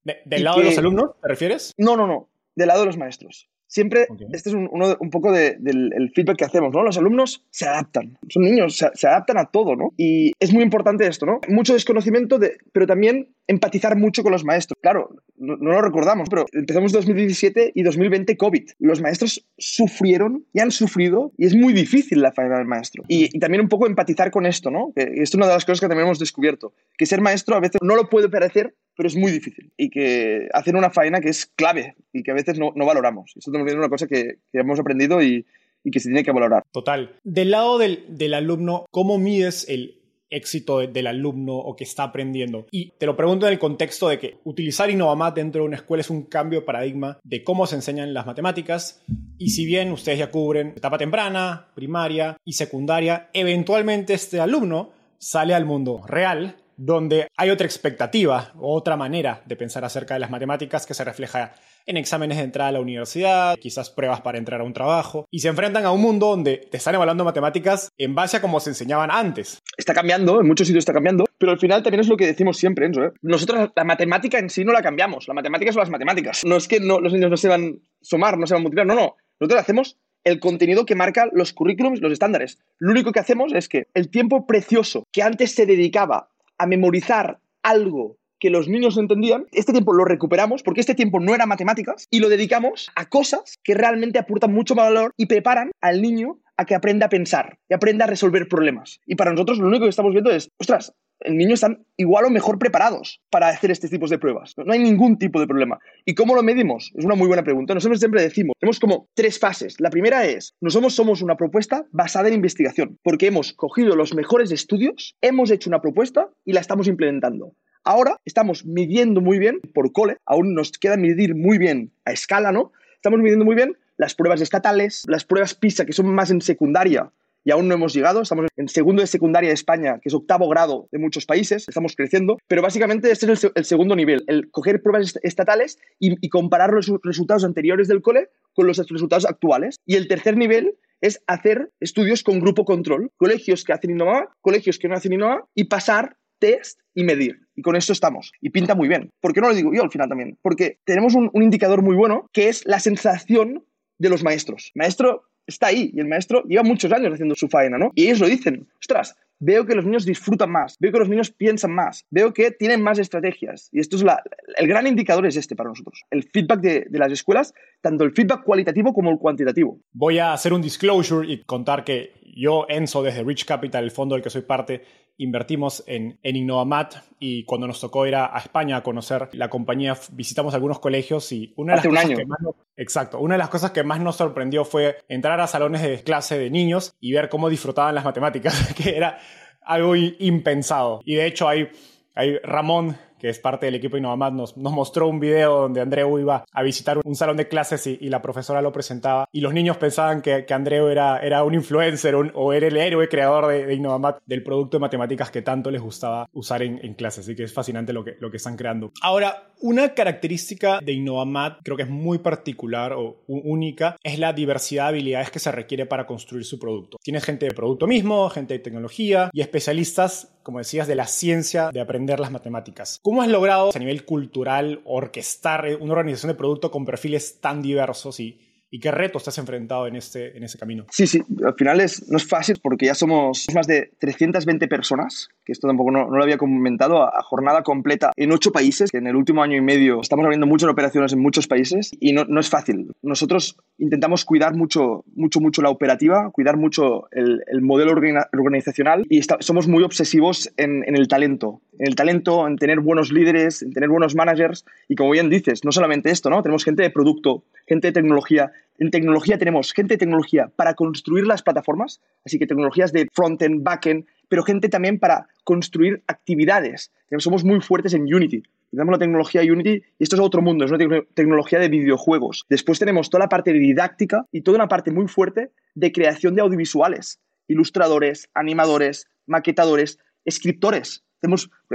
¿Del 0.05 0.44
lado 0.44 0.59
de 0.59 0.66
los 0.66 0.79
alumnos 0.79 1.12
te 1.20 1.29
refieres? 1.29 1.75
No, 1.77 1.97
no, 1.97 2.07
no. 2.07 2.29
Del 2.55 2.68
lado 2.68 2.81
de 2.81 2.87
los 2.87 2.97
maestros 2.97 3.49
siempre, 3.75 4.07
este 4.33 4.51
es 4.51 4.55
un, 4.55 4.69
uno, 4.71 4.97
un 5.01 5.11
poco 5.11 5.33
del 5.33 6.13
feedback 6.15 6.37
que 6.37 6.45
hacemos, 6.45 6.73
¿no? 6.73 6.85
Los 6.85 6.97
alumnos 6.97 7.45
se 7.51 7.67
adaptan, 7.67 8.17
son 8.29 8.45
niños, 8.45 8.77
se, 8.77 9.07
adaptan 9.09 9.37
a 9.37 9.47
todo, 9.47 9.75
¿no? 9.75 9.93
Y 9.97 10.33
es 10.39 10.53
muy 10.53 10.63
importante 10.63 11.09
esto, 11.09 11.27
¿no? 11.27 11.41
Mucho 11.49 11.73
desconocimiento, 11.73 12.39
de, 12.39 12.57
pero 12.73 12.87
también 12.87 13.35
empatizar 13.49 13.97
mucho 13.97 14.23
con 14.23 14.31
los 14.31 14.45
maestros. 14.45 14.79
Claro, 14.81 15.17
no, 15.37 15.57
lo 15.57 15.83
recordamos, 15.83 16.29
pero 16.31 16.47
empezamos 16.53 16.93
2017 16.93 17.73
y 17.75 17.83
2020 17.83 18.37
COVID. 18.37 18.71
Los 18.79 19.03
maestros 19.03 19.45
sufrieron 19.59 20.47
y 20.53 20.61
han 20.61 20.71
sufrido 20.71 21.33
y 21.37 21.47
es 21.47 21.57
muy 21.57 21.73
difícil 21.73 22.23
la 22.23 22.31
faena 22.31 22.59
del 22.59 22.67
maestro. 22.67 23.03
Y, 23.09 23.41
también 23.41 23.61
un 23.61 23.69
poco 23.69 23.89
empatizar 23.89 24.31
con 24.31 24.47
esto, 24.47 24.71
¿no? 24.71 24.93
Que 24.95 25.03
esto 25.03 25.23
es 25.23 25.35
una 25.35 25.49
de 25.49 25.55
las 25.55 25.65
cosas 25.65 25.81
que 25.81 25.89
también 25.89 26.07
hemos 26.07 26.21
descubierto, 26.21 26.75
que 26.97 27.07
ser 27.07 27.21
maestro 27.21 27.57
a 27.57 27.61
veces 27.61 27.81
no 27.83 27.97
lo 27.97 28.09
puede 28.09 28.29
parecer, 28.29 28.77
pero 28.97 29.09
es 29.09 29.17
muy 29.17 29.33
difícil 29.33 29.73
y 29.77 29.91
que 29.91 30.49
hacen 30.53 30.77
una 30.77 30.91
faena 30.91 31.21
que 31.21 31.31
es 31.31 31.47
clave 31.47 31.97
y 32.13 32.23
que 32.23 32.31
a 32.31 32.35
veces 32.35 32.59
no, 32.59 32.73
valoramos. 32.75 33.33
Esto 33.37 33.53
también 33.53 33.77
es 33.77 33.79
una 33.79 33.89
cosa 33.89 34.07
que, 34.07 34.39
hemos 34.53 34.79
aprendido 34.79 35.23
y, 35.23 35.47
que 35.91 36.01
se 36.01 36.09
tiene 36.09 36.25
que 36.25 36.33
valorar. 36.33 36.65
Total. 36.73 37.17
Del 37.25 37.51
lado 37.51 37.79
del, 37.79 38.05
del 38.09 38.35
alumno, 38.35 38.87
¿cómo 38.91 39.19
mides 39.19 39.69
el 39.69 40.01
éxito 40.35 40.79
del 40.79 41.07
alumno 41.07 41.55
o 41.55 41.77
que 41.77 41.85
está 41.85 42.05
aprendiendo. 42.05 42.67
Y 42.71 42.91
te 42.99 43.07
lo 43.07 43.17
pregunto 43.17 43.47
en 43.47 43.53
el 43.53 43.59
contexto 43.59 44.09
de 44.09 44.19
que 44.19 44.39
utilizar 44.45 44.91
Innovamat 44.91 45.37
dentro 45.37 45.63
de 45.63 45.69
una 45.69 45.77
escuela 45.77 46.01
es 46.01 46.11
un 46.11 46.25
cambio 46.25 46.61
de 46.61 46.67
paradigma 46.67 47.19
de 47.23 47.45
cómo 47.45 47.67
se 47.67 47.77
enseñan 47.77 48.15
las 48.15 48.27
matemáticas. 48.27 49.03
Y 49.39 49.51
si 49.51 49.65
bien 49.65 49.93
ustedes 49.93 50.19
ya 50.19 50.31
cubren 50.31 50.69
etapa 50.77 50.99
temprana, 50.99 51.69
primaria 51.75 52.37
y 52.45 52.55
secundaria, 52.55 53.31
eventualmente 53.33 54.15
este 54.15 54.41
alumno 54.41 54.91
sale 55.19 55.55
al 55.55 55.65
mundo 55.65 56.03
real 56.07 56.57
donde 56.77 57.29
hay 57.37 57.51
otra 57.51 57.67
expectativa, 57.67 58.53
otra 58.59 58.97
manera 58.97 59.43
de 59.47 59.57
pensar 59.57 59.85
acerca 59.85 60.15
de 60.15 60.21
las 60.21 60.31
matemáticas 60.31 60.87
que 60.87 60.95
se 60.95 61.05
refleja 61.05 61.55
en 61.87 61.97
exámenes 61.97 62.39
de 62.39 62.45
entrada 62.45 62.71
a 62.71 62.73
la 62.73 62.81
universidad, 62.81 63.57
quizás 63.59 63.91
pruebas 63.91 64.23
para 64.23 64.39
entrar 64.39 64.61
a 64.61 64.65
un 64.65 64.73
trabajo, 64.73 65.27
y 65.31 65.41
se 65.41 65.49
enfrentan 65.49 65.85
a 65.85 65.93
un 65.93 66.01
mundo 66.01 66.29
donde 66.29 66.57
te 66.71 66.79
están 66.79 66.95
evaluando 66.95 67.25
matemáticas 67.25 67.91
en 67.99 68.15
base 68.15 68.39
a 68.39 68.41
cómo 68.41 68.61
se 68.61 68.71
enseñaban 68.71 69.11
antes. 69.11 69.61
Está 69.77 69.93
cambiando, 69.93 70.41
en 70.41 70.47
muchos 70.47 70.67
sitios 70.67 70.83
está 70.83 70.93
cambiando, 70.93 71.27
pero 71.39 71.53
al 71.53 71.59
final 71.59 71.83
también 71.83 72.01
es 72.01 72.09
lo 72.09 72.17
que 72.17 72.27
decimos 72.27 72.57
siempre, 72.57 72.87
Enzo. 72.87 73.05
¿eh? 73.05 73.13
Nosotros 73.23 73.71
la 73.75 73.85
matemática 73.85 74.39
en 74.39 74.49
sí 74.49 74.65
no 74.65 74.73
la 74.73 74.83
cambiamos, 74.83 75.29
la 75.29 75.35
matemática 75.35 75.73
son 75.73 75.81
las 75.81 75.91
matemáticas. 75.91 76.43
No 76.45 76.57
es 76.57 76.69
que 76.69 76.81
no, 76.81 77.01
los 77.01 77.13
niños 77.13 77.31
no 77.31 77.37
se 77.37 77.49
van 77.49 77.65
a 77.65 77.89
sumar, 78.01 78.39
no 78.39 78.47
se 78.47 78.55
van 78.55 78.61
a 78.61 78.63
multiplicar, 78.63 78.87
no, 78.87 78.95
no. 78.95 79.17
Nosotros 79.41 79.61
hacemos 79.61 79.99
el 80.25 80.41
contenido 80.41 80.87
que 80.87 80.95
marca 80.95 81.29
los 81.33 81.53
currículums, 81.53 82.01
los 82.01 82.13
estándares. 82.13 82.59
Lo 82.79 82.93
único 82.93 83.13
que 83.13 83.21
hacemos 83.21 83.53
es 83.53 83.69
que 83.69 83.89
el 83.93 84.11
tiempo 84.11 84.47
precioso 84.47 85.05
que 85.13 85.23
antes 85.23 85.55
se 85.55 85.67
dedicaba 85.67 86.31
a 86.59 86.67
memorizar 86.67 87.38
algo 87.62 88.17
que 88.38 88.51
los 88.51 88.69
niños 88.69 88.99
entendían, 88.99 89.47
este 89.53 89.73
tiempo 89.73 89.95
lo 89.95 90.05
recuperamos 90.05 90.62
porque 90.62 90.81
este 90.81 90.95
tiempo 90.95 91.19
no 91.19 91.35
era 91.35 91.47
matemáticas 91.47 92.07
y 92.11 92.21
lo 92.21 92.29
dedicamos 92.29 92.90
a 92.95 93.09
cosas 93.09 93.59
que 93.62 93.75
realmente 93.75 94.19
aportan 94.19 94.53
mucho 94.53 94.75
valor 94.75 95.12
y 95.17 95.27
preparan 95.27 95.71
al 95.81 96.03
niño 96.03 96.40
a 96.57 96.64
que 96.67 96.75
aprenda 96.75 97.07
a 97.07 97.09
pensar 97.09 97.59
y 97.69 97.75
aprenda 97.75 98.05
a 98.05 98.09
resolver 98.09 98.49
problemas. 98.49 99.01
Y 99.07 99.14
para 99.17 99.33
nosotros 99.33 99.59
lo 99.59 99.69
único 99.69 99.85
que 99.85 99.90
estamos 99.90 100.12
viendo 100.12 100.31
es, 100.31 100.51
ostras, 100.59 100.93
el 101.20 101.37
niño 101.37 101.55
están 101.55 101.85
igual 101.96 102.27
o 102.27 102.31
mejor 102.31 102.59
preparados 102.59 103.20
para 103.31 103.48
hacer 103.48 103.70
este 103.70 103.88
tipo 103.88 104.07
de 104.07 104.18
pruebas. 104.18 104.55
No 104.57 104.72
hay 104.72 104.79
ningún 104.79 105.18
tipo 105.18 105.40
de 105.40 105.46
problema. 105.46 105.79
¿Y 106.05 106.14
cómo 106.14 106.35
lo 106.35 106.42
medimos? 106.42 106.92
Es 106.94 107.05
una 107.05 107.14
muy 107.14 107.27
buena 107.27 107.42
pregunta. 107.42 107.74
Nosotros 107.74 107.98
siempre 107.98 108.22
decimos, 108.22 108.55
tenemos 108.59 108.81
como 108.81 109.09
tres 109.14 109.38
fases. 109.38 109.81
La 109.81 109.90
primera 109.90 110.24
es, 110.27 110.55
nosotros 110.61 110.94
somos 110.94 111.22
una 111.22 111.37
propuesta 111.37 111.87
basada 111.92 112.29
en 112.29 112.35
investigación, 112.35 112.98
porque 113.03 113.27
hemos 113.27 113.53
cogido 113.53 113.96
los 113.96 114.14
mejores 114.14 114.50
estudios, 114.53 115.16
hemos 115.20 115.50
hecho 115.50 115.70
una 115.70 115.81
propuesta 115.81 116.29
y 116.44 116.53
la 116.53 116.61
estamos 116.61 116.88
implementando. 116.88 117.55
Ahora 117.85 118.18
estamos 118.24 118.64
midiendo 118.64 119.20
muy 119.20 119.38
bien 119.38 119.61
por 119.74 119.92
cole, 119.92 120.16
aún 120.24 120.55
nos 120.55 120.72
queda 120.72 120.96
medir 120.96 121.35
muy 121.35 121.59
bien 121.59 121.92
a 122.05 122.12
escala, 122.12 122.50
¿no? 122.50 122.72
Estamos 122.96 123.20
midiendo 123.20 123.44
muy 123.44 123.55
bien 123.55 123.77
las 123.96 124.14
pruebas 124.14 124.40
estatales, 124.40 125.05
las 125.07 125.24
pruebas 125.24 125.55
PISA, 125.55 125.85
que 125.85 125.92
son 125.92 126.07
más 126.07 126.31
en 126.31 126.40
secundaria, 126.40 127.11
y 127.45 127.51
aún 127.51 127.69
no 127.69 127.75
hemos 127.75 127.95
llegado. 127.95 128.23
Estamos 128.23 128.47
en 128.57 128.69
segundo 128.69 129.03
de 129.03 129.07
secundaria 129.07 129.49
de 129.49 129.55
España, 129.55 129.99
que 130.03 130.09
es 130.09 130.15
octavo 130.15 130.49
grado 130.49 130.89
de 130.91 130.99
muchos 130.99 131.27
países. 131.27 131.69
Estamos 131.69 131.95
creciendo, 131.95 132.39
pero 132.49 132.63
básicamente 132.63 133.11
este 133.11 133.31
es 133.31 133.51
el, 133.55 133.65
segundo 133.65 133.95
nivel, 133.95 134.25
el 134.27 134.51
coger 134.51 134.83
pruebas 134.83 135.19
estatales 135.23 135.79
y, 135.99 136.29
comparar 136.29 136.73
los 136.73 136.91
resultados 137.03 137.45
anteriores 137.45 137.87
del 137.87 138.03
cole 138.03 138.29
con 138.55 138.67
los 138.67 138.79
resultados 138.79 139.27
actuales. 139.27 139.77
Y 139.87 139.97
el 139.97 140.09
tercer 140.09 140.37
nivel 140.37 140.77
es 141.01 141.23
hacer 141.27 141.71
estudios 141.81 142.23
con 142.23 142.41
grupo 142.41 142.65
control, 142.65 143.11
colegios 143.17 143.63
que 143.63 143.73
hacen 143.73 143.91
Innova, 143.91 144.33
colegios 144.41 144.79
que 144.79 144.89
no 144.89 144.95
hacen 144.95 145.13
Innova 145.13 145.47
y 145.55 145.65
pasar 145.65 146.17
test 146.39 146.81
y 146.95 147.05
medir. 147.05 147.41
Y 147.55 147.63
con 147.63 147.77
esto 147.77 147.93
estamos. 147.93 148.33
Y 148.41 148.51
pinta 148.51 148.75
muy 148.75 148.89
bien. 148.89 149.11
¿Por 149.21 149.33
qué 149.33 149.41
no 149.41 149.49
lo 149.49 149.55
digo 149.55 149.73
yo 149.73 149.83
al 149.83 149.91
final 149.91 150.09
también? 150.09 150.39
Porque 150.43 150.79
tenemos 150.85 151.15
un, 151.15 151.31
indicador 151.35 151.83
muy 151.83 151.95
bueno 151.95 152.29
que 152.33 152.49
es 152.49 152.65
la 152.67 152.81
sensación 152.81 153.65
de 153.99 154.09
los 154.09 154.25
maestros. 154.25 154.73
Maestro 154.75 155.25
está 155.47 155.69
ahí 155.69 155.91
y 155.95 156.01
el 156.01 156.09
maestro 156.09 156.43
lleva 156.45 156.63
muchos 156.63 156.93
años 156.93 157.13
haciendo 157.13 157.35
su 157.35 157.49
faena, 157.49 157.79
¿no? 157.79 157.91
Y 157.95 158.05
ellos 158.05 158.21
lo 158.21 158.27
dicen, 158.27 158.67
ostras, 158.81 159.17
veo 159.39 159.67
que 159.67 159.75
los 159.75 159.85
niños 159.85 160.05
disfrutan 160.05 160.51
más, 160.51 160.77
veo 160.79 160.93
que 160.93 160.99
los 160.99 161.09
niños 161.09 161.31
piensan 161.31 161.73
más, 161.73 162.07
veo 162.11 162.33
que 162.33 162.51
tienen 162.51 162.83
más 162.83 162.99
estrategias. 162.99 163.69
Y 163.73 163.81
esto 163.81 163.97
es 163.97 164.03
la, 164.03 164.23
el 164.57 164.67
gran 164.67 164.87
indicador 164.87 165.27
es 165.27 165.37
este 165.37 165.57
para 165.57 165.71
nosotros. 165.71 166.03
El 166.11 166.25
feedback 166.25 166.61
de, 166.61 166.87
de, 166.89 166.99
las 166.99 167.13
escuelas, 167.13 167.53
tanto 167.81 168.05
el 168.05 168.13
feedback 168.13 168.45
cualitativo 168.45 168.93
como 168.93 169.11
el 169.11 169.19
cuantitativo. 169.19 169.81
Voy 169.93 170.19
a 170.19 170.33
hacer 170.33 170.53
un 170.53 170.63
disclosure 170.63 171.31
y 171.31 171.43
contar 171.45 171.85
que 171.85 172.13
yo, 172.37 172.67
Enzo, 172.69 173.03
desde 173.03 173.23
Rich 173.23 173.45
Capital, 173.45 173.85
el 173.85 173.91
fondo 173.91 174.15
del 174.15 174.23
que 174.23 174.31
soy 174.31 174.43
parte, 174.43 174.83
invertimos 175.16 175.85
en, 175.87 176.18
en 176.22 176.37
Innovamat 176.37 176.96
y 177.18 177.44
cuando 177.44 177.66
nos 177.66 177.81
tocó 177.81 178.07
ir 178.07 178.16
a, 178.16 178.37
España 178.37 178.77
a 178.77 178.83
conocer 178.83 179.29
la 179.33 179.48
compañía, 179.48 179.96
visitamos 180.12 180.55
algunos 180.55 180.81
colegios 180.81 181.31
y 181.33 181.53
una 181.57 181.72
de 181.72 181.77
las 181.77 181.87
cosas 181.87 182.18
que 182.18 182.27
más 182.27 182.38
exacto, 182.77 183.20
una 183.20 183.35
de 183.35 183.38
las 183.38 183.48
cosas 183.48 183.70
que 183.70 183.85
más 183.85 184.00
nos 184.00 184.16
sorprendió 184.16 184.64
fue 184.64 184.98
entrar 185.09 185.40
a 185.40 185.46
salones 185.46 185.83
de 185.83 186.03
clase 186.03 186.38
de 186.38 186.50
niños 186.50 186.94
y 187.00 187.12
ver 187.12 187.29
cómo 187.29 187.48
disfrutaban 187.48 187.94
las 187.94 188.05
matemáticas, 188.05 188.74
que 188.77 188.96
era 188.96 189.18
algo 189.62 189.94
impensado. 189.96 191.00
Y 191.05 191.14
de 191.14 191.27
hecho 191.27 191.48
hay, 191.48 191.68
hay 192.14 192.38
Ramón, 192.38 192.96
es 193.29 193.39
parte 193.39 193.67
del 193.67 193.77
equipo 193.77 193.97
Innovamat, 193.97 194.33
nos, 194.33 194.57
nos 194.57 194.73
mostró 194.73 195.09
un 195.09 195.21
video 195.21 195.63
donde 195.63 195.81
Andreu 195.81 196.19
iba 196.19 196.45
a 196.51 196.63
visitar 196.63 196.99
un 197.05 197.15
salón 197.15 197.37
de 197.37 197.49
clases 197.49 197.87
y, 197.87 198.09
la 198.15 198.23
profesora 198.23 198.63
lo 198.63 198.71
presentaba. 198.71 199.29
Y 199.33 199.41
los 199.41 199.53
niños 199.53 199.77
pensaban 199.77 200.23
que, 200.23 200.45
que 200.45 200.55
Andreu 200.55 200.89
era, 200.89 201.43
un 201.43 201.55
influencer 201.55 202.15
o 202.15 202.53
era 202.53 202.67
el 202.67 202.77
héroe 202.77 203.09
creador 203.09 203.49
de, 203.49 203.67
de, 203.67 203.75
Innovamat, 203.75 204.19
del 204.27 204.43
producto 204.43 204.77
de 204.77 204.83
matemáticas 204.83 205.31
que 205.31 205.43
tanto 205.43 205.71
les 205.71 205.81
gustaba 205.81 206.29
usar 206.33 206.63
en, 206.63 206.79
en 206.85 206.95
clases. 206.95 207.25
Así 207.25 207.35
que 207.35 207.45
es 207.45 207.53
fascinante 207.53 207.93
lo 207.93 208.05
que, 208.05 208.17
lo 208.21 208.31
que 208.31 208.37
están 208.37 208.57
creando. 208.57 208.93
Ahora, 209.03 209.51
una 209.61 209.95
característica 209.95 210.81
de 210.81 210.93
Innovamat, 210.93 211.61
creo 211.63 211.77
que 211.77 211.85
es 211.85 211.89
muy 211.89 212.19
particular 212.19 212.93
o 212.93 213.23
única, 213.27 213.97
es 214.03 214.19
la 214.19 214.33
diversidad 214.33 214.85
de 214.85 214.89
habilidades 214.91 215.31
que 215.31 215.39
se 215.39 215.51
requiere 215.51 215.87
para 215.87 216.07
construir 216.07 216.45
su 216.45 216.59
producto. 216.59 216.99
Tienes 217.03 217.25
gente 217.25 217.47
de 217.47 217.55
producto 217.55 217.87
mismo, 217.87 218.29
gente 218.29 218.55
de 218.55 218.61
tecnología 218.61 219.31
y 219.33 219.41
especialistas, 219.41 220.34
como 220.45 220.59
decías, 220.59 220.87
de 220.87 220.95
la 220.95 221.09
ciencia 221.09 221.71
de 221.73 221.81
aprender 221.81 222.21
las 222.21 222.31
matemáticas. 222.31 223.01
¿Cómo 223.03 223.23
has 223.23 223.29
logrado 223.29 223.71
a 223.75 223.79
nivel 223.79 224.05
cultural 224.05 224.81
orquestar 224.85 225.67
una 225.81 225.95
organización 225.95 226.29
de 226.29 226.39
producto 226.39 226.71
con 226.71 226.85
perfiles 226.85 227.41
tan 227.41 227.63
diversos 227.63 228.21
y 228.21 228.39
¿Y 228.75 228.81
qué 228.81 228.91
reto 228.91 229.19
estás 229.19 229.39
enfrentado 229.39 229.87
en, 229.87 229.95
este, 229.95 230.37
en 230.37 230.43
ese 230.43 230.59
camino? 230.59 230.85
Sí, 230.91 231.07
sí, 231.07 231.23
al 231.47 231.55
final 231.55 231.81
es, 231.81 232.11
no 232.11 232.17
es 232.17 232.27
fácil 232.27 232.59
porque 232.61 232.87
ya 232.87 232.97
somos 232.97 233.47
más 233.55 233.69
de 233.69 233.93
320 234.01 234.67
personas, 234.67 235.29
que 235.45 235.53
esto 235.53 235.69
tampoco 235.69 235.93
no, 235.93 236.11
no 236.11 236.17
lo 236.17 236.25
había 236.25 236.39
comentado, 236.39 237.05
a, 237.05 237.23
jornada 237.23 237.63
completa 237.63 238.11
en 238.17 238.33
ocho 238.33 238.51
países, 238.51 238.91
que 238.91 238.99
en 238.99 239.07
el 239.07 239.15
último 239.15 239.45
año 239.45 239.57
y 239.57 239.61
medio 239.61 240.01
estamos 240.01 240.25
abriendo 240.25 240.49
muchas 240.49 240.69
operaciones 240.69 241.13
en 241.13 241.21
muchos 241.21 241.47
países 241.47 241.93
y 242.01 242.15
no, 242.15 242.25
no 242.25 242.41
es 242.41 242.51
fácil. 242.51 242.91
Nosotros 243.01 243.57
intentamos 243.79 244.25
cuidar 244.25 244.57
mucho, 244.57 245.05
mucho, 245.15 245.39
mucho 245.39 245.63
la 245.63 245.71
operativa, 245.71 246.33
cuidar 246.33 246.57
mucho 246.57 247.07
el, 247.13 247.45
el 247.47 247.63
modelo 247.63 247.93
organizacional 247.93 249.07
y 249.09 249.21
somos 249.39 249.69
muy 249.69 249.85
obsesivos 249.85 250.53
en, 250.57 250.83
en 250.89 250.97
el 250.97 251.07
talento, 251.07 251.61
en 251.79 251.87
el 251.89 251.95
talento, 251.95 252.47
en 252.47 252.57
tener 252.57 252.81
buenos 252.81 253.13
líderes, 253.13 253.63
en 253.63 253.73
tener 253.73 253.89
buenos 253.89 254.15
managers 254.15 254.65
y 254.89 254.95
como 254.95 255.11
bien 255.11 255.31
dices, 255.31 255.65
no 255.65 255.73
solamente 255.73 256.11
esto, 256.11 256.31
¿no? 256.31 256.43
Tenemos 256.43 256.65
gente 256.65 256.83
de 256.83 256.91
producto, 256.91 257.45
gente 257.67 257.89
de 257.89 257.93
tecnología, 257.93 258.53
en 258.79 258.91
tecnología 258.91 259.39
tenemos 259.39 259.73
gente 259.73 259.95
de 259.95 259.99
tecnología 259.99 260.51
para 260.57 260.75
construir 260.75 261.27
las 261.27 261.43
plataformas, 261.43 262.01
así 262.25 262.39
que 262.39 262.47
tecnologías 262.47 262.93
de 262.93 263.09
front-end, 263.13 263.63
back-end, 263.63 264.07
pero 264.29 264.43
gente 264.43 264.69
también 264.69 264.99
para 264.99 265.29
construir 265.45 266.03
actividades. 266.07 266.91
Somos 267.19 267.45
muy 267.45 267.61
fuertes 267.61 267.95
en 267.95 268.03
Unity. 268.03 268.43
Tenemos 268.71 268.93
la 268.93 268.99
tecnología 268.99 269.43
Unity 269.43 269.83
y 269.99 270.03
esto 270.03 270.17
es 270.17 270.21
otro 270.21 270.43
mundo, 270.43 270.65
es 270.65 270.73
una 270.73 271.03
tecnología 271.15 271.61
de 271.61 271.69
videojuegos. 271.69 272.45
Después 272.49 272.81
tenemos 272.81 273.09
toda 273.09 273.25
la 273.25 273.29
parte 273.29 273.53
didáctica 273.53 274.27
y 274.33 274.41
toda 274.41 274.57
una 274.57 274.69
parte 274.69 274.91
muy 274.91 275.07
fuerte 275.07 275.53
de 275.77 275.93
creación 275.93 276.35
de 276.35 276.43
audiovisuales, 276.43 277.21
ilustradores, 277.47 278.29
animadores, 278.35 279.07
maquetadores, 279.27 280.01
escritores 280.25 281.05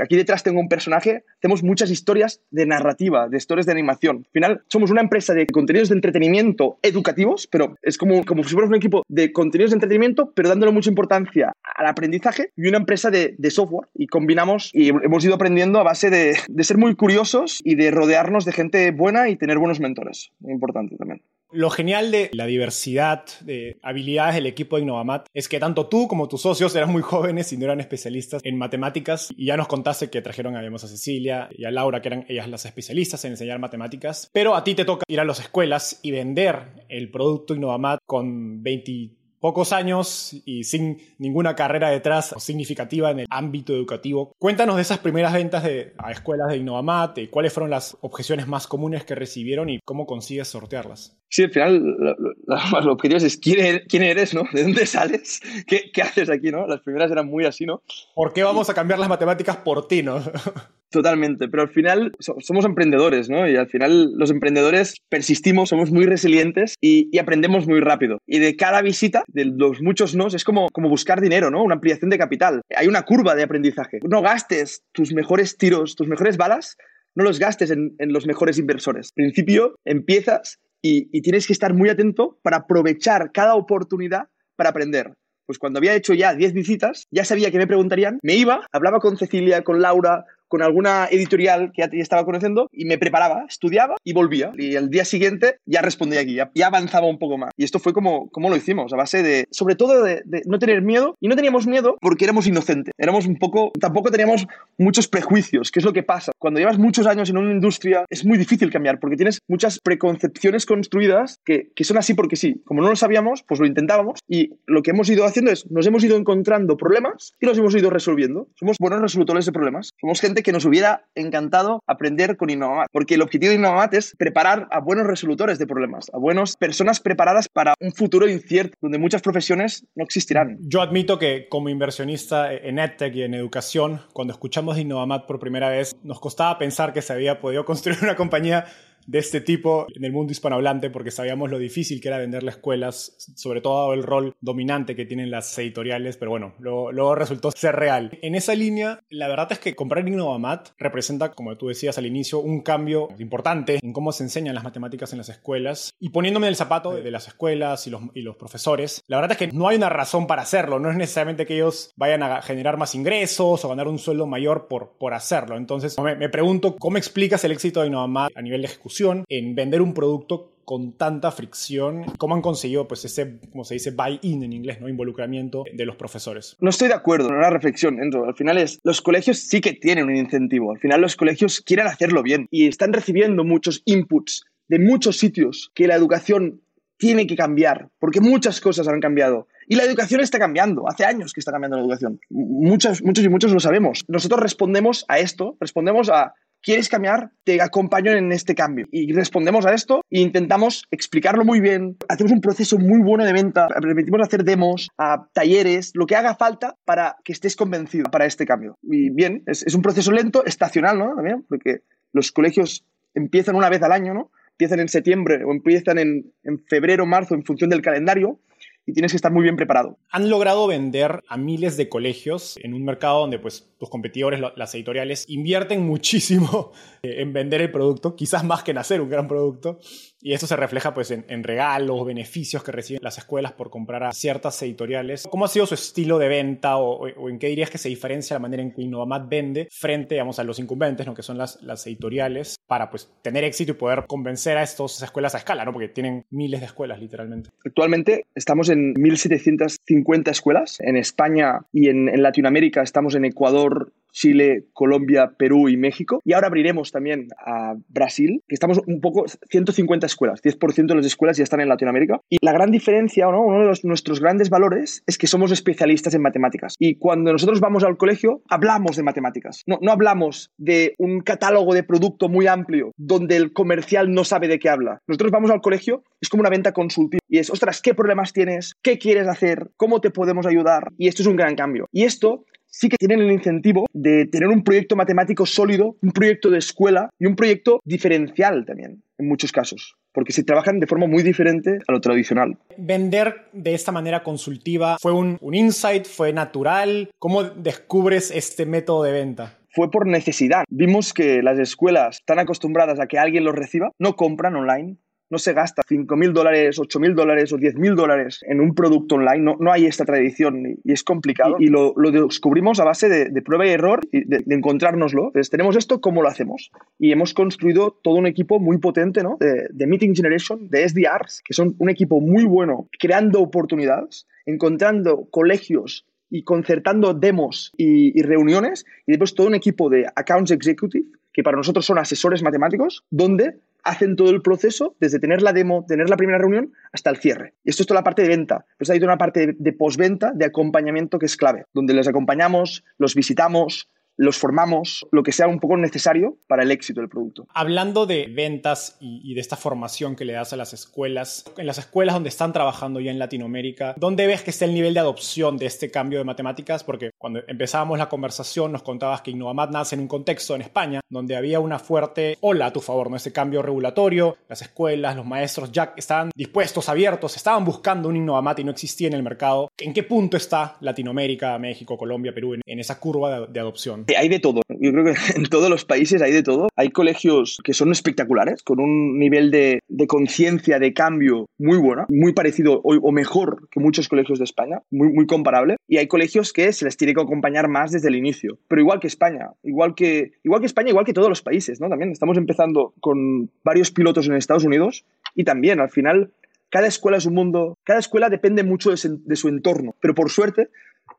aquí 0.01 0.15
detrás 0.15 0.43
tengo 0.43 0.59
un 0.59 0.69
personaje, 0.69 1.23
hacemos 1.37 1.63
muchas 1.63 1.89
historias 1.91 2.41
de 2.51 2.65
narrativa, 2.65 3.27
de 3.27 3.37
historias 3.37 3.65
de 3.65 3.71
animación. 3.71 4.17
Al 4.17 4.31
final, 4.31 4.61
somos 4.67 4.91
una 4.91 5.01
empresa 5.01 5.33
de 5.33 5.47
contenidos 5.47 5.89
de 5.89 5.95
entretenimiento 5.95 6.77
educativos, 6.81 7.47
pero 7.47 7.75
es 7.81 7.97
como, 7.97 8.25
como 8.25 8.43
si 8.43 8.51
fuéramos 8.51 8.69
un 8.69 8.77
equipo 8.77 9.03
de 9.07 9.31
contenidos 9.31 9.71
de 9.71 9.75
entretenimiento, 9.75 10.31
pero 10.35 10.49
dándole 10.49 10.71
mucha 10.71 10.89
importancia 10.89 11.53
al 11.75 11.87
aprendizaje 11.87 12.51
y 12.55 12.67
una 12.67 12.77
empresa 12.77 13.09
de, 13.09 13.35
de 13.37 13.51
software. 13.51 13.87
Y 13.93 14.07
combinamos 14.07 14.71
y 14.73 14.89
hemos 14.89 15.23
ido 15.25 15.35
aprendiendo 15.35 15.79
a 15.79 15.83
base 15.83 16.09
de, 16.09 16.37
de 16.47 16.63
ser 16.63 16.77
muy 16.77 16.95
curiosos 16.95 17.59
y 17.63 17.75
de 17.75 17.91
rodearnos 17.91 18.45
de 18.45 18.51
gente 18.51 18.91
buena 18.91 19.29
y 19.29 19.35
tener 19.35 19.57
buenos 19.57 19.79
mentores. 19.79 20.31
Muy 20.39 20.53
importante 20.53 20.95
también. 20.97 21.21
Lo 21.51 21.71
genial 21.71 22.11
de 22.11 22.29
la 22.33 22.45
diversidad 22.45 23.25
de 23.41 23.79
habilidades 23.81 24.35
del 24.35 24.45
equipo 24.45 24.75
de 24.75 24.83
Innovamat 24.83 25.25
es 25.33 25.49
que 25.49 25.59
tanto 25.59 25.87
tú 25.87 26.07
como 26.07 26.27
tus 26.27 26.43
socios 26.43 26.75
eran 26.75 26.91
muy 26.91 27.01
jóvenes 27.01 27.51
y 27.51 27.57
no 27.57 27.65
eran 27.65 27.79
especialistas 27.79 28.43
en 28.45 28.55
matemáticas. 28.55 29.33
Y 29.35 29.47
ya 29.47 29.57
nos 29.57 29.67
contaste 29.67 30.11
que 30.11 30.21
trajeron 30.21 30.55
a, 30.55 30.59
a 30.59 30.77
Cecilia 30.79 31.49
y 31.51 31.65
a 31.65 31.71
Laura, 31.71 32.01
que 32.01 32.09
eran 32.09 32.25
ellas 32.29 32.47
las 32.47 32.65
especialistas 32.65 33.25
en 33.25 33.31
enseñar 33.31 33.57
matemáticas. 33.57 34.29
Pero 34.31 34.55
a 34.55 34.63
ti 34.63 34.75
te 34.75 34.85
toca 34.85 35.05
ir 35.07 35.19
a 35.19 35.25
las 35.25 35.39
escuelas 35.39 35.99
y 36.03 36.11
vender 36.11 36.85
el 36.87 37.09
producto 37.09 37.55
Innovamat 37.55 37.99
con 38.05 38.61
20 38.61 39.15
pocos 39.39 39.73
años 39.73 40.35
y 40.45 40.65
sin 40.65 40.97
ninguna 41.17 41.55
carrera 41.55 41.89
detrás 41.89 42.35
significativa 42.37 43.09
en 43.09 43.21
el 43.21 43.27
ámbito 43.29 43.73
educativo. 43.73 44.33
Cuéntanos 44.37 44.75
de 44.75 44.83
esas 44.83 44.99
primeras 44.99 45.33
ventas 45.33 45.63
de, 45.63 45.93
a 45.97 46.11
escuelas 46.11 46.49
de 46.49 46.57
Innovamat, 46.57 47.17
cuáles 47.31 47.53
fueron 47.53 47.71
las 47.71 47.97
objeciones 48.01 48.47
más 48.47 48.67
comunes 48.67 49.03
que 49.03 49.15
recibieron 49.15 49.69
y 49.69 49.79
cómo 49.83 50.05
consigues 50.05 50.49
sortearlas. 50.49 51.18
Sí, 51.29 51.43
al 51.43 51.51
final 51.51 51.79
lo, 51.99 52.15
lo, 52.17 52.91
objetivo 52.91 53.17
es 53.17 53.37
quién 53.37 53.59
eres, 53.59 53.81
quién 53.87 54.03
eres, 54.03 54.33
¿no? 54.33 54.43
¿De 54.51 54.63
dónde 54.63 54.85
sales? 54.87 55.41
¿Qué, 55.67 55.91
¿Qué, 55.93 56.01
haces 56.01 56.29
aquí, 56.29 56.51
no? 56.51 56.67
Las 56.67 56.81
primeras 56.81 57.11
eran 57.11 57.27
muy 57.27 57.45
así, 57.45 57.65
¿no? 57.65 57.83
¿Por 58.15 58.33
qué 58.33 58.43
vamos 58.43 58.69
a 58.69 58.73
cambiar 58.73 58.99
las 58.99 59.09
matemáticas 59.09 59.57
por 59.57 59.87
ti, 59.87 60.01
no? 60.03 60.21
Totalmente, 60.91 61.47
pero 61.47 61.61
al 61.61 61.69
final 61.69 62.11
somos 62.17 62.65
emprendedores, 62.65 63.29
¿no? 63.29 63.47
Y 63.47 63.55
al 63.55 63.67
final 63.67 64.11
los 64.17 64.31
emprendedores 64.31 64.95
persistimos, 65.07 65.69
somos 65.69 65.91
muy 65.91 66.05
resilientes 66.05 66.75
y, 66.81 67.15
aprendemos 67.19 67.67
muy 67.67 67.79
rápido. 67.79 68.17
Y 68.25 68.39
de 68.39 68.55
cada 68.55 68.81
visita, 68.81 69.23
de 69.27 69.45
los 69.45 69.83
muchos 69.83 70.15
nos, 70.15 70.33
es 70.33 70.43
como, 70.43 70.67
como 70.69 70.89
buscar 70.89 71.21
dinero, 71.21 71.51
¿no? 71.51 71.63
Una 71.63 71.75
ampliación 71.75 72.09
de 72.09 72.17
capital. 72.17 72.61
Hay 72.75 72.87
una 72.87 73.03
curva 73.03 73.35
de 73.35 73.43
aprendizaje. 73.43 73.99
No 74.09 74.23
gastes 74.23 74.81
tus 74.91 75.13
mejores 75.13 75.57
tiros, 75.57 75.95
tus 75.95 76.07
mejores 76.07 76.37
balas, 76.37 76.75
no 77.13 77.23
los 77.23 77.37
gastes 77.37 77.69
en, 77.69 77.95
los 77.99 78.25
mejores 78.25 78.57
inversores. 78.57 79.09
Al 79.09 79.23
principio 79.23 79.75
empiezas 79.85 80.57
y, 80.81 81.21
tienes 81.21 81.47
que 81.47 81.53
estar 81.53 81.73
muy 81.73 81.89
atento 81.89 82.39
para 82.41 82.57
aprovechar 82.57 83.31
cada 83.31 83.55
oportunidad 83.55 84.27
para 84.55 84.69
aprender. 84.69 85.13
Pues 85.45 85.57
cuando 85.57 85.79
había 85.79 85.95
hecho 85.95 86.13
ya 86.13 86.33
10 86.33 86.53
visitas, 86.53 87.07
ya 87.11 87.25
sabía 87.25 87.51
que 87.51 87.57
me 87.57 87.67
preguntarían, 87.67 88.19
me 88.21 88.35
iba, 88.35 88.65
hablaba 88.71 88.99
con 88.99 89.17
Cecilia, 89.17 89.63
con 89.63 89.81
Laura, 89.81 90.25
con 90.49 90.61
alguna 90.61 91.07
editorial 91.09 91.71
que 91.73 91.83
ya 91.83 91.89
estaba 91.93 92.25
conociendo 92.25 92.67
y 92.73 92.85
me 92.85 92.97
preparaba, 92.97 93.45
estudiaba 93.47 93.95
y 94.03 94.13
volvía. 94.13 94.51
Y 94.57 94.75
el 94.75 94.89
día 94.89 95.05
siguiente 95.05 95.59
ya 95.65 95.81
respondía 95.81 96.21
aquí, 96.21 96.35
ya, 96.35 96.67
avanzaba 96.67 97.07
un 97.07 97.19
poco 97.19 97.37
más. 97.37 97.51
Y 97.55 97.63
esto 97.63 97.79
fue 97.79 97.93
como, 97.93 98.29
como 98.31 98.49
lo 98.49 98.55
hicimos, 98.55 98.91
a 98.91 98.97
base 98.97 99.23
de, 99.23 99.47
sobre 99.51 99.75
todo 99.75 100.03
de, 100.03 100.23
no 100.45 100.59
tener 100.59 100.81
miedo. 100.81 101.15
Y 101.21 101.27
no 101.27 101.35
teníamos 101.35 101.67
miedo 101.67 101.97
porque 102.01 102.25
éramos 102.25 102.47
inocentes. 102.47 102.93
Éramos 102.97 103.25
un 103.25 103.37
poco, 103.37 103.71
tampoco 103.79 104.11
teníamos 104.11 104.47
muchos 104.77 105.07
prejuicios, 105.07 105.71
que 105.71 105.79
es 105.79 105.85
lo 105.85 105.93
que 105.93 106.03
pasa. 106.03 106.31
Cuando 106.37 106.59
llevas 106.59 106.77
muchos 106.77 107.07
años 107.07 107.29
en 107.29 107.37
una 107.37 107.51
industria 107.51 108.05
es 108.09 108.25
muy 108.25 108.37
difícil 108.37 108.71
cambiar 108.71 108.99
porque 108.99 109.15
tienes 109.15 109.39
muchas 109.47 109.79
preconcepciones 109.79 110.65
construidas 110.65 111.39
que, 111.45 111.69
que 111.75 111.83
son 111.83 111.97
así 111.97 112.13
porque 112.13 112.35
sí. 112.35 112.61
Como 112.65 112.81
no 112.81 112.89
lo 112.89 112.95
sabíamos, 112.95 113.43
pues 113.43 113.59
lo 113.59 113.67
intentábamos 113.67 114.19
y 114.27 114.51
lo 114.65 114.81
que 114.81 114.91
hemos 114.91 115.09
ido 115.09 115.25
haciendo 115.25 115.51
es 115.51 115.69
nos 115.69 115.85
hemos 115.85 116.03
ido 116.03 116.17
encontrando 116.17 116.77
problemas 116.77 117.35
y 117.39 117.45
los 117.45 117.57
hemos 117.57 117.75
ido 117.75 117.89
resolviendo. 117.89 118.47
Somos 118.55 118.77
buenos 118.79 119.01
resolutores 119.01 119.45
de 119.45 119.51
problemas. 119.51 119.91
Somos 119.99 120.21
gente 120.21 120.38
que 120.43 120.51
nos 120.51 120.65
hubiera 120.65 121.05
encantado 121.15 121.81
aprender 121.87 122.37
con 122.37 122.49
Innovamat, 122.49 122.87
porque 122.91 123.15
el 123.15 123.21
objetivo 123.21 123.49
de 123.49 123.57
Innovamat 123.57 123.93
es 123.93 124.15
preparar 124.17 124.67
a 124.71 124.79
buenos 124.79 125.07
resolutores 125.07 125.59
de 125.59 125.67
problemas, 125.67 126.09
a 126.13 126.17
buenas 126.17 126.55
personas 126.55 126.99
preparadas 126.99 127.47
para 127.49 127.73
un 127.79 127.91
futuro 127.93 128.27
incierto, 128.27 128.75
donde 128.81 128.97
muchas 128.97 129.21
profesiones 129.21 129.85
no 129.95 130.03
existirán. 130.03 130.57
Yo 130.61 130.81
admito 130.81 131.19
que 131.19 131.47
como 131.49 131.69
inversionista 131.69 132.53
en 132.53 132.79
EdTech 132.79 133.15
y 133.15 133.23
en 133.23 133.33
educación, 133.33 134.01
cuando 134.13 134.33
escuchamos 134.33 134.75
de 134.75 134.81
Innovamat 134.81 135.25
por 135.25 135.39
primera 135.39 135.69
vez, 135.69 135.95
nos 136.03 136.19
costaba 136.19 136.57
pensar 136.57 136.93
que 136.93 137.01
se 137.01 137.13
había 137.13 137.39
podido 137.39 137.65
construir 137.65 137.99
una 138.01 138.15
compañía 138.15 138.65
de 139.09 139.17
este 139.17 139.41
tipo 139.41 139.87
en 139.95 140.05
el 140.05 140.11
mundo 140.11 140.31
hispanohablante 140.31 140.91
porque 140.91 141.09
sabíamos 141.09 141.49
lo 141.49 141.57
difícil 141.57 141.99
que 141.99 142.09
era 142.09 142.19
venderle 142.19 142.51
escuelas, 142.51 143.15
sobre 143.35 143.59
todo 143.59 143.93
el 143.93 144.03
rol 144.03 144.35
dominante 144.39 144.95
que 144.95 145.05
tienen 145.05 145.31
las 145.31 145.57
editoriales, 145.57 146.15
pero 146.17 146.29
bueno, 146.29 146.53
luego, 146.59 147.15
resultó 147.15 147.49
ser 147.51 147.75
real. 147.75 148.19
En 148.21 148.35
esa 148.35 148.53
línea, 148.53 149.01
la 149.09 149.27
verdad 149.27 149.51
es 149.51 149.59
que 149.59 149.75
comprar 149.75 150.07
Innovamat 150.07 150.69
representa, 150.77 151.31
como 151.31 151.57
tú 151.57 151.69
decías 151.69 151.97
al 151.97 152.05
inicio, 152.05 152.39
un 152.39 152.61
cambio 152.61 153.07
importante 153.17 153.79
en 153.81 153.93
cómo 153.93 154.11
se 154.11 154.23
enseñan 154.23 154.53
las 154.53 154.63
matemáticas 154.63 155.11
en 155.11 155.17
las 155.17 155.29
escuelas 155.29 155.91
y 155.99 156.09
poniéndome 156.09 156.45
en 156.45 156.49
el 156.51 156.55
zapato 156.55 156.93
de, 156.93 157.09
las 157.09 157.27
escuelas 157.27 157.87
y 157.87 157.89
los, 157.89 158.01
y 158.13 158.21
los 158.21 158.35
profesores, 158.35 159.01
la 159.07 159.17
verdad 159.17 159.31
es 159.31 159.37
que 159.37 159.47
no 159.55 159.67
hay 159.67 159.77
una 159.77 159.89
razón 159.89 160.27
para 160.27 160.43
hacerlo, 160.43 160.79
no 160.79 160.91
es 160.91 160.97
necesariamente 160.97 161.47
que 161.47 161.55
ellos 161.55 161.91
vayan 161.95 162.21
a 162.21 162.43
generar 162.43 162.77
más 162.77 162.93
ingresos 162.93 163.65
o 163.65 163.69
ganar 163.69 163.87
un 163.87 163.97
sueldo 163.97 164.27
mayor 164.27 164.67
por, 164.67 164.97
por 164.99 165.15
hacerlo. 165.15 165.57
Entonces, 165.57 165.97
me, 165.99 166.15
me 166.15 166.29
pregunto, 166.29 166.75
¿cómo 166.75 166.97
explicas 166.97 167.43
el 167.43 167.51
éxito 167.51 167.81
de 167.81 167.87
Innovamat 167.87 168.31
a 168.35 168.41
nivel 168.43 168.61
de 168.61 168.67
ejecución? 168.67 168.98
En 169.29 169.55
vender 169.55 169.81
un 169.81 169.93
producto 169.93 170.53
con 170.65 170.93
tanta 170.93 171.31
fricción? 171.31 172.03
¿Cómo 172.17 172.35
han 172.35 172.41
conseguido 172.41 172.87
pues 172.87 173.03
ese, 173.03 173.39
como 173.51 173.63
se 173.63 173.73
dice, 173.73 173.91
buy-in 173.91 174.43
en 174.43 174.53
inglés, 174.53 174.79
¿no? 174.79 174.87
Involucramiento 174.87 175.63
de 175.73 175.85
los 175.85 175.95
profesores. 175.95 176.55
No 176.59 176.69
estoy 176.69 176.89
de 176.89 176.93
acuerdo 176.93 177.29
una 177.29 177.49
reflexión. 177.49 177.97
Al 177.99 178.35
final 178.35 178.57
es, 178.59 178.79
los 178.83 179.01
colegios 179.01 179.39
sí 179.39 179.61
que 179.61 179.73
tienen 179.73 180.05
un 180.05 180.15
incentivo. 180.15 180.71
Al 180.71 180.79
final 180.79 181.01
los 181.01 181.15
colegios 181.15 181.61
quieren 181.61 181.87
hacerlo 181.87 182.21
bien 182.21 182.47
y 182.51 182.67
están 182.67 182.93
recibiendo 182.93 183.43
muchos 183.43 183.81
inputs 183.85 184.45
de 184.67 184.77
muchos 184.77 185.17
sitios 185.17 185.71
que 185.73 185.87
la 185.87 185.95
educación 185.95 186.61
tiene 186.97 187.25
que 187.25 187.35
cambiar, 187.35 187.89
porque 187.97 188.21
muchas 188.21 188.61
cosas 188.61 188.87
han 188.87 188.99
cambiado. 188.99 189.47
Y 189.67 189.75
la 189.75 189.83
educación 189.83 190.21
está 190.21 190.37
cambiando, 190.37 190.87
hace 190.87 191.05
años 191.05 191.33
que 191.33 191.39
está 191.39 191.51
cambiando 191.51 191.77
la 191.77 191.83
educación. 191.83 192.19
Muchos, 192.29 193.01
muchos 193.01 193.23
y 193.23 193.29
muchos 193.29 193.51
lo 193.53 193.59
sabemos. 193.59 194.03
Nosotros 194.07 194.39
respondemos 194.39 195.05
a 195.07 195.17
esto, 195.17 195.55
respondemos 195.59 196.09
a 196.09 196.35
¿Quieres 196.61 196.89
cambiar? 196.89 197.31
Te 197.45 197.61
acompaño 197.61 198.11
en 198.11 198.31
este 198.31 198.53
cambio. 198.53 198.87
Y 198.91 199.13
respondemos 199.13 199.65
a 199.65 199.73
esto 199.73 200.01
e 200.09 200.19
intentamos 200.19 200.85
explicarlo 200.91 201.45
muy 201.45 201.61
bien. 201.61 201.97
Hacemos 202.09 202.33
un 202.33 202.41
proceso 202.41 202.77
muy 202.77 202.99
bueno 203.01 203.23
de 203.23 203.33
venta. 203.33 203.67
Permitimos 203.67 204.21
hacer 204.21 204.43
demos, 204.43 204.89
a 204.97 205.27
talleres, 205.33 205.91
lo 205.93 206.05
que 206.05 206.15
haga 206.15 206.35
falta 206.35 206.75
para 206.85 207.15
que 207.23 207.31
estés 207.31 207.55
convencido 207.55 208.11
para 208.11 208.25
este 208.25 208.45
cambio. 208.45 208.77
Y 208.83 209.09
bien, 209.09 209.43
es, 209.45 209.73
un 209.73 209.81
proceso 209.81 210.11
lento, 210.11 210.45
estacional, 210.45 210.99
¿no? 210.99 211.15
También, 211.15 211.45
porque 211.47 211.79
los 212.11 212.31
colegios 212.31 212.85
empiezan 213.13 213.55
una 213.55 213.69
vez 213.69 213.81
al 213.81 213.93
año, 213.93 214.13
¿no? 214.13 214.31
Empiezan 214.51 214.81
en 214.81 214.89
septiembre 214.89 215.43
o 215.45 215.51
empiezan 215.51 215.97
en, 215.97 216.33
en 216.43 216.59
febrero, 216.67 217.05
marzo, 217.05 217.35
en 217.35 217.45
función 217.45 217.69
del 217.69 217.81
calendario 217.81 218.41
y 218.89 218.93
tienes 218.93 219.11
que 219.11 219.17
estar 219.17 219.31
muy 219.31 219.43
bien 219.43 219.55
preparado. 219.55 219.99
Han 220.09 220.31
logrado 220.31 220.65
vender 220.65 221.21
a 221.27 221.37
miles 221.37 221.77
de 221.77 221.89
colegios 221.89 222.57
en 222.63 222.73
un 222.73 222.83
mercado 222.83 223.19
donde 223.19 223.37
pues 223.37 223.69
tus 223.77 223.87
competidores, 223.87 224.41
las 224.55 224.73
editoriales, 224.73 225.29
invierten 225.29 225.85
muchísimo 225.85 226.71
en 227.03 227.31
vender 227.31 227.61
el 227.61 227.71
producto, 227.71 228.15
quizás 228.15 228.43
más 228.43 228.63
que 228.63 228.71
en 228.71 228.79
hacer 228.79 228.99
un 228.99 229.09
gran 229.09 229.27
producto. 229.27 229.79
Y 230.21 230.33
eso 230.33 230.47
se 230.47 230.55
refleja 230.55 230.93
pues 230.93 231.11
en, 231.11 231.43
regalos, 231.43 232.05
beneficios 232.05 232.63
que 232.63 232.71
reciben 232.71 233.01
las 233.03 233.17
escuelas 233.17 233.53
por 233.53 233.69
comprar 233.69 234.03
a 234.03 234.11
ciertas 234.11 234.61
editoriales. 234.61 235.27
¿Cómo 235.29 235.45
ha 235.45 235.47
sido 235.47 235.65
su 235.65 235.75
estilo 235.75 236.17
de 236.19 236.27
venta 236.27 236.77
o, 236.77 237.29
en 237.29 237.39
qué 237.39 237.47
dirías 237.47 237.69
que 237.69 237.77
se 237.77 237.89
diferencia 237.89 238.35
la 238.35 238.39
manera 238.39 238.61
en 238.61 238.73
que 238.73 238.81
Innovamat 238.81 239.29
vende 239.29 239.67
frente 239.71 240.19
a 240.19 240.43
los 240.43 240.59
incumbentes, 240.59 241.07
¿no? 241.07 241.13
que 241.13 241.23
son 241.23 241.37
las, 241.37 241.57
editoriales, 241.85 242.57
para 242.67 242.89
pues 242.89 243.11
tener 243.21 243.43
éxito 243.43 243.71
y 243.71 243.75
poder 243.75 244.05
convencer 244.07 244.57
a 244.57 244.63
estas 244.63 245.01
escuelas 245.01 245.35
a 245.35 245.39
escala, 245.39 245.63
¿no? 245.63 245.71
porque 245.71 245.87
tienen 245.87 246.25
miles 246.29 246.59
de 246.59 246.65
escuelas 246.65 246.99
literalmente? 246.99 247.49
Actualmente 247.65 248.25
estamos 248.35 248.69
en 248.69 248.93
1.750 248.95 250.29
escuelas. 250.29 250.79
En 250.81 250.97
España 250.97 251.61
y 251.71 251.89
en, 251.89 252.09
en 252.09 252.21
Latinoamérica 252.21 252.81
estamos 252.81 253.15
en 253.15 253.25
Ecuador, 253.25 253.93
Chile, 254.11 254.65
Colombia, 254.73 255.31
Perú 255.37 255.69
y 255.69 255.77
México. 255.77 256.21
Y 256.25 256.33
ahora 256.33 256.47
abriremos 256.47 256.91
también 256.91 257.27
a 257.45 257.75
Brasil, 257.89 258.43
que 258.47 258.55
estamos 258.55 258.79
un 258.85 259.01
poco, 259.01 259.25
150 259.49 260.05
escuelas, 260.05 260.41
10% 260.41 260.87
de 260.87 260.95
las 260.95 261.05
escuelas 261.05 261.37
ya 261.37 261.43
están 261.43 261.61
en 261.61 261.69
Latinoamérica. 261.69 262.21
Y 262.29 262.37
la 262.41 262.51
gran 262.51 262.71
diferencia, 262.71 263.25
¿no? 263.27 263.41
uno 263.41 263.59
de 263.59 263.79
nuestros 263.83 264.19
grandes 264.19 264.49
valores 264.49 265.03
es 265.07 265.17
que 265.17 265.27
somos 265.27 265.51
especialistas 265.51 266.13
en 266.13 266.21
matemáticas. 266.21 266.75
Y 266.79 266.95
cuando 266.95 267.31
nosotros 267.31 267.59
vamos 267.59 267.83
al 267.83 267.97
colegio, 267.97 268.41
hablamos 268.49 268.97
de 268.97 269.03
matemáticas. 269.03 269.63
No, 269.67 269.79
no 269.81 269.91
hablamos 269.91 270.51
de 270.57 270.95
un 270.97 271.21
catálogo 271.21 271.73
de 271.73 271.83
producto 271.83 272.29
muy 272.29 272.47
amplio 272.47 272.91
donde 272.97 273.35
el 273.35 273.53
comercial 273.53 274.11
no 274.13 274.23
sabe 274.23 274.47
de 274.47 274.59
qué 274.59 274.69
habla. 274.69 275.01
Nosotros 275.07 275.31
vamos 275.31 275.51
al 275.51 275.61
colegio, 275.61 276.03
es 276.21 276.29
como 276.29 276.41
una 276.41 276.49
venta 276.49 276.73
consultiva. 276.73 277.19
Y 277.27 277.37
es, 277.37 277.49
ostras, 277.49 277.81
¿qué 277.81 277.93
problemas 277.93 278.33
tienes? 278.33 278.73
¿Qué 278.81 278.97
quieres 278.97 279.27
hacer? 279.27 279.69
¿Cómo 279.77 280.01
te 280.01 280.11
podemos 280.11 280.45
ayudar? 280.45 280.91
Y 280.97 281.07
esto 281.07 281.21
es 281.21 281.27
un 281.27 281.35
gran 281.35 281.55
cambio. 281.55 281.87
Y 281.91 282.03
esto 282.03 282.45
sí 282.69 282.89
que 282.89 282.97
tienen 282.97 283.21
el 283.21 283.31
incentivo 283.31 283.85
de 283.93 284.25
tener 284.25 284.47
un 284.47 284.63
proyecto 284.63 284.95
matemático 284.95 285.45
sólido, 285.45 285.97
un 286.01 286.11
proyecto 286.11 286.49
de 286.49 286.59
escuela 286.59 287.09
y 287.19 287.25
un 287.25 287.35
proyecto 287.35 287.79
diferencial 287.83 288.65
también, 288.65 289.03
en 289.17 289.27
muchos 289.27 289.51
casos, 289.51 289.95
porque 290.13 290.33
se 290.33 290.43
trabajan 290.43 290.79
de 290.79 290.87
forma 290.87 291.07
muy 291.07 291.23
diferente 291.23 291.79
a 291.87 291.91
lo 291.91 292.01
tradicional. 292.01 292.57
Vender 292.77 293.49
de 293.53 293.73
esta 293.73 293.91
manera 293.91 294.23
consultiva 294.23 294.97
fue 294.99 295.13
un, 295.13 295.37
un 295.41 295.55
insight, 295.55 296.05
fue 296.05 296.33
natural. 296.33 297.09
¿Cómo 297.19 297.43
descubres 297.43 298.31
este 298.31 298.65
método 298.65 299.03
de 299.03 299.11
venta? 299.11 299.55
fue 299.71 299.91
por 299.91 300.07
necesidad. 300.07 300.63
Vimos 300.69 301.13
que 301.13 301.43
las 301.43 301.59
escuelas 301.59 302.17
están 302.17 302.39
acostumbradas 302.39 302.99
a 302.99 303.07
que 303.07 303.19
alguien 303.19 303.43
los 303.43 303.55
reciba, 303.55 303.91
no 303.99 304.15
compran 304.15 304.55
online, 304.55 304.97
no 305.29 305.37
se 305.37 305.53
gasta 305.53 305.83
5.000 305.83 306.31
dólares, 306.33 306.79
8.000 306.79 307.13
dólares 307.13 307.53
o 307.53 307.57
10.000 307.57 307.95
dólares 307.95 308.39
en 308.47 308.59
un 308.61 308.73
producto 308.73 309.15
online. 309.15 309.39
No, 309.39 309.57
no 309.59 309.71
hay 309.71 309.85
esta 309.85 310.05
tradición 310.05 310.77
y, 310.83 310.91
es 310.91 311.03
complicado. 311.03 311.57
Y, 311.59 311.67
lo, 311.67 311.93
lo, 311.95 312.11
descubrimos 312.11 312.79
a 312.79 312.85
base 312.85 313.09
de, 313.09 313.41
prueba 313.41 313.65
y 313.65 313.69
error 313.69 314.01
y 314.11 314.25
de, 314.25 314.43
encontrárnoslo. 314.47 315.27
Entonces, 315.27 315.49
tenemos 315.49 315.75
esto, 315.75 316.01
¿cómo 316.01 316.21
lo 316.21 316.29
hacemos? 316.29 316.71
Y 316.97 317.11
hemos 317.11 317.33
construido 317.33 317.97
todo 318.03 318.15
un 318.15 318.27
equipo 318.27 318.59
muy 318.59 318.77
potente 318.77 319.23
¿no? 319.23 319.37
de, 319.39 319.67
de 319.69 319.87
Meeting 319.87 320.15
Generation, 320.15 320.69
de 320.69 320.87
SDRs, 320.87 321.41
que 321.45 321.53
son 321.53 321.75
un 321.77 321.89
equipo 321.89 322.19
muy 322.19 322.45
bueno 322.45 322.87
creando 322.99 323.41
oportunidades, 323.41 324.27
encontrando 324.45 325.27
colegios 325.31 326.05
y 326.29 326.43
concertando 326.43 327.13
demos 327.13 327.71
y, 327.77 328.21
reuniones, 328.21 328.85
y 329.07 329.13
después 329.13 329.33
todo 329.33 329.47
un 329.47 329.55
equipo 329.55 329.89
de 329.89 330.05
Accounts 330.15 330.51
Executive, 330.51 331.07
que 331.33 331.43
para 331.43 331.57
nosotros 331.57 331.85
son 331.85 331.97
asesores 331.97 332.43
matemáticos, 332.43 333.03
donde 333.09 333.59
hacen 333.83 334.15
todo 334.15 334.29
el 334.29 334.41
proceso, 334.41 334.95
desde 334.99 335.19
tener 335.19 335.41
la 335.41 335.53
demo, 335.53 335.85
tener 335.87 336.09
la 336.09 336.17
primera 336.17 336.37
reunión, 336.37 336.73
hasta 336.91 337.09
el 337.09 337.17
cierre. 337.17 337.53
Y 337.63 337.69
esto 337.69 337.83
es 337.83 337.87
toda 337.87 337.99
la 337.99 338.03
parte 338.03 338.21
de 338.21 338.29
venta. 338.29 338.65
Pues 338.77 338.89
hay 338.89 338.99
toda 338.99 339.13
una 339.13 339.17
parte 339.17 339.47
de, 339.47 339.55
de 339.57 339.73
postventa, 339.73 340.31
de 340.33 340.45
acompañamiento 340.45 341.19
que 341.19 341.25
es 341.25 341.37
clave, 341.37 341.65
donde 341.73 341.93
les 341.93 342.07
acompañamos, 342.07 342.83
los 342.97 343.15
visitamos, 343.15 343.89
los 344.19 344.37
formamos, 344.37 345.07
lo 345.11 345.23
que 345.23 345.31
sea 345.31 345.47
un 345.47 345.61
poco 345.61 345.77
necesario 345.77 346.35
para 346.45 346.63
el 346.63 346.71
éxito 346.71 346.99
del 346.99 347.09
producto. 347.09 347.47
Hablando 347.53 348.05
de 348.05 348.27
ventas 348.27 348.97
y, 348.99 349.33
de 349.33 349.39
esta 349.39 349.55
formación 349.55 350.17
que 350.17 350.25
le 350.25 350.33
das 350.33 350.51
a 350.51 350.57
las 350.57 350.73
escuelas, 350.73 351.45
en 351.57 351.65
las 351.65 351.77
escuelas 351.77 352.15
donde 352.15 352.27
están 352.27 352.51
trabajando 352.51 352.99
ya 352.99 353.11
en 353.11 353.19
Latinoamérica, 353.19 353.93
¿dónde 353.95 354.27
ves 354.27 354.41
que 354.41 354.49
está 354.49 354.65
el 354.65 354.73
nivel 354.73 354.93
de 354.93 354.99
adopción 354.99 355.55
de 355.55 355.67
este 355.67 355.89
cambio 355.89 356.19
de 356.19 356.25
matemáticas? 356.25 356.83
Porque 356.83 357.11
cuando 357.17 357.39
empezábamos 357.47 357.97
la 357.97 358.09
conversación 358.09 358.73
nos 358.73 358.83
contabas 358.83 359.21
que 359.21 359.31
Innovamat 359.31 359.71
nace 359.71 359.95
en 359.95 360.01
un 360.01 360.09
contexto 360.09 360.53
en 360.53 360.63
España 360.63 360.99
donde 361.07 361.37
había 361.37 361.61
una 361.61 361.79
fuerte 361.79 362.37
ola 362.41 362.65
a 362.65 362.73
tu 362.73 362.81
favor, 362.81 363.09
¿no? 363.09 363.15
Ese 363.15 363.31
cambio 363.31 363.61
regulatorio, 363.61 364.35
las 364.49 364.61
escuelas, 364.61 365.15
los 365.15 365.25
maestros 365.25 365.71
ya 365.71 365.93
estaban 365.95 366.31
dispuestos, 366.35 366.89
abiertos, 366.89 367.37
estaban 367.37 367.63
buscando 367.63 368.09
un 368.09 368.17
Innovamat 368.17 368.59
y 368.59 368.65
no 368.65 368.71
existía 368.71 369.07
en 369.07 369.13
el 369.13 369.23
mercado. 369.23 369.71
¿En 369.77 369.93
qué 369.93 370.03
punto 370.03 370.35
está 370.35 370.75
Latinoamérica, 370.81 371.57
México, 371.57 371.97
Colombia, 371.97 372.33
Perú 372.33 372.55
en, 372.65 372.79
esa 372.79 372.99
curva 372.99 373.47
de 373.47 373.59
adopción? 373.61 374.05
Hay 374.17 374.29
de 374.29 374.39
todo. 374.39 374.61
Yo 374.69 374.91
creo 374.91 375.05
que 375.05 375.13
en 375.35 375.43
todos 375.45 375.69
los 375.69 375.85
países 375.85 376.21
hay 376.21 376.31
de 376.31 376.43
todo. 376.43 376.69
Hay 376.75 376.89
colegios 376.89 377.59
que 377.63 377.73
son 377.73 377.91
espectaculares, 377.91 378.63
con 378.63 378.79
un 378.79 379.17
nivel 379.17 379.51
de, 379.51 379.81
conciencia, 380.07 380.79
de 380.79 380.93
cambio 380.93 381.47
muy 381.57 381.77
bueno, 381.77 382.05
muy 382.09 382.33
parecido 382.33 382.81
o, 382.83 383.11
mejor 383.11 383.67
que 383.69 383.79
muchos 383.79 384.07
colegios 384.07 384.39
de 384.39 384.45
España, 384.45 384.81
muy, 384.91 385.11
muy 385.11 385.25
comparable. 385.25 385.75
Y 385.87 385.97
hay 385.97 386.07
colegios 386.07 386.53
que 386.53 386.71
se 386.73 386.85
les 386.85 386.97
tiene 386.97 387.13
que 387.13 387.21
acompañar 387.21 387.67
más 387.67 387.91
desde 387.91 388.07
el 388.07 388.15
inicio. 388.15 388.59
Pero 388.67 388.81
igual 388.81 388.99
que 388.99 389.07
España, 389.07 389.51
igual 389.63 389.95
que, 389.95 390.33
igual 390.43 390.61
que 390.61 390.67
España, 390.67 390.89
igual 390.89 391.05
que 391.05 391.13
todos 391.13 391.29
los 391.29 391.41
países, 391.41 391.79
¿no? 391.81 391.89
También 391.89 392.11
estamos 392.11 392.37
empezando 392.37 392.93
con 392.99 393.49
varios 393.63 393.91
pilotos 393.91 394.27
en 394.27 394.35
Estados 394.35 394.63
Unidos 394.63 395.05
y 395.35 395.43
también 395.43 395.79
al 395.79 395.89
final 395.89 396.31
cada 396.69 396.87
escuela 396.87 397.17
es 397.17 397.25
un 397.25 397.33
mundo, 397.33 397.77
cada 397.83 397.99
escuela 397.99 398.29
depende 398.29 398.63
mucho 398.63 398.91
de, 398.91 398.97
de, 399.25 399.35
su 399.35 399.47
entorno, 399.47 399.95
pero 400.01 400.13
por 400.13 400.29
suerte 400.29 400.69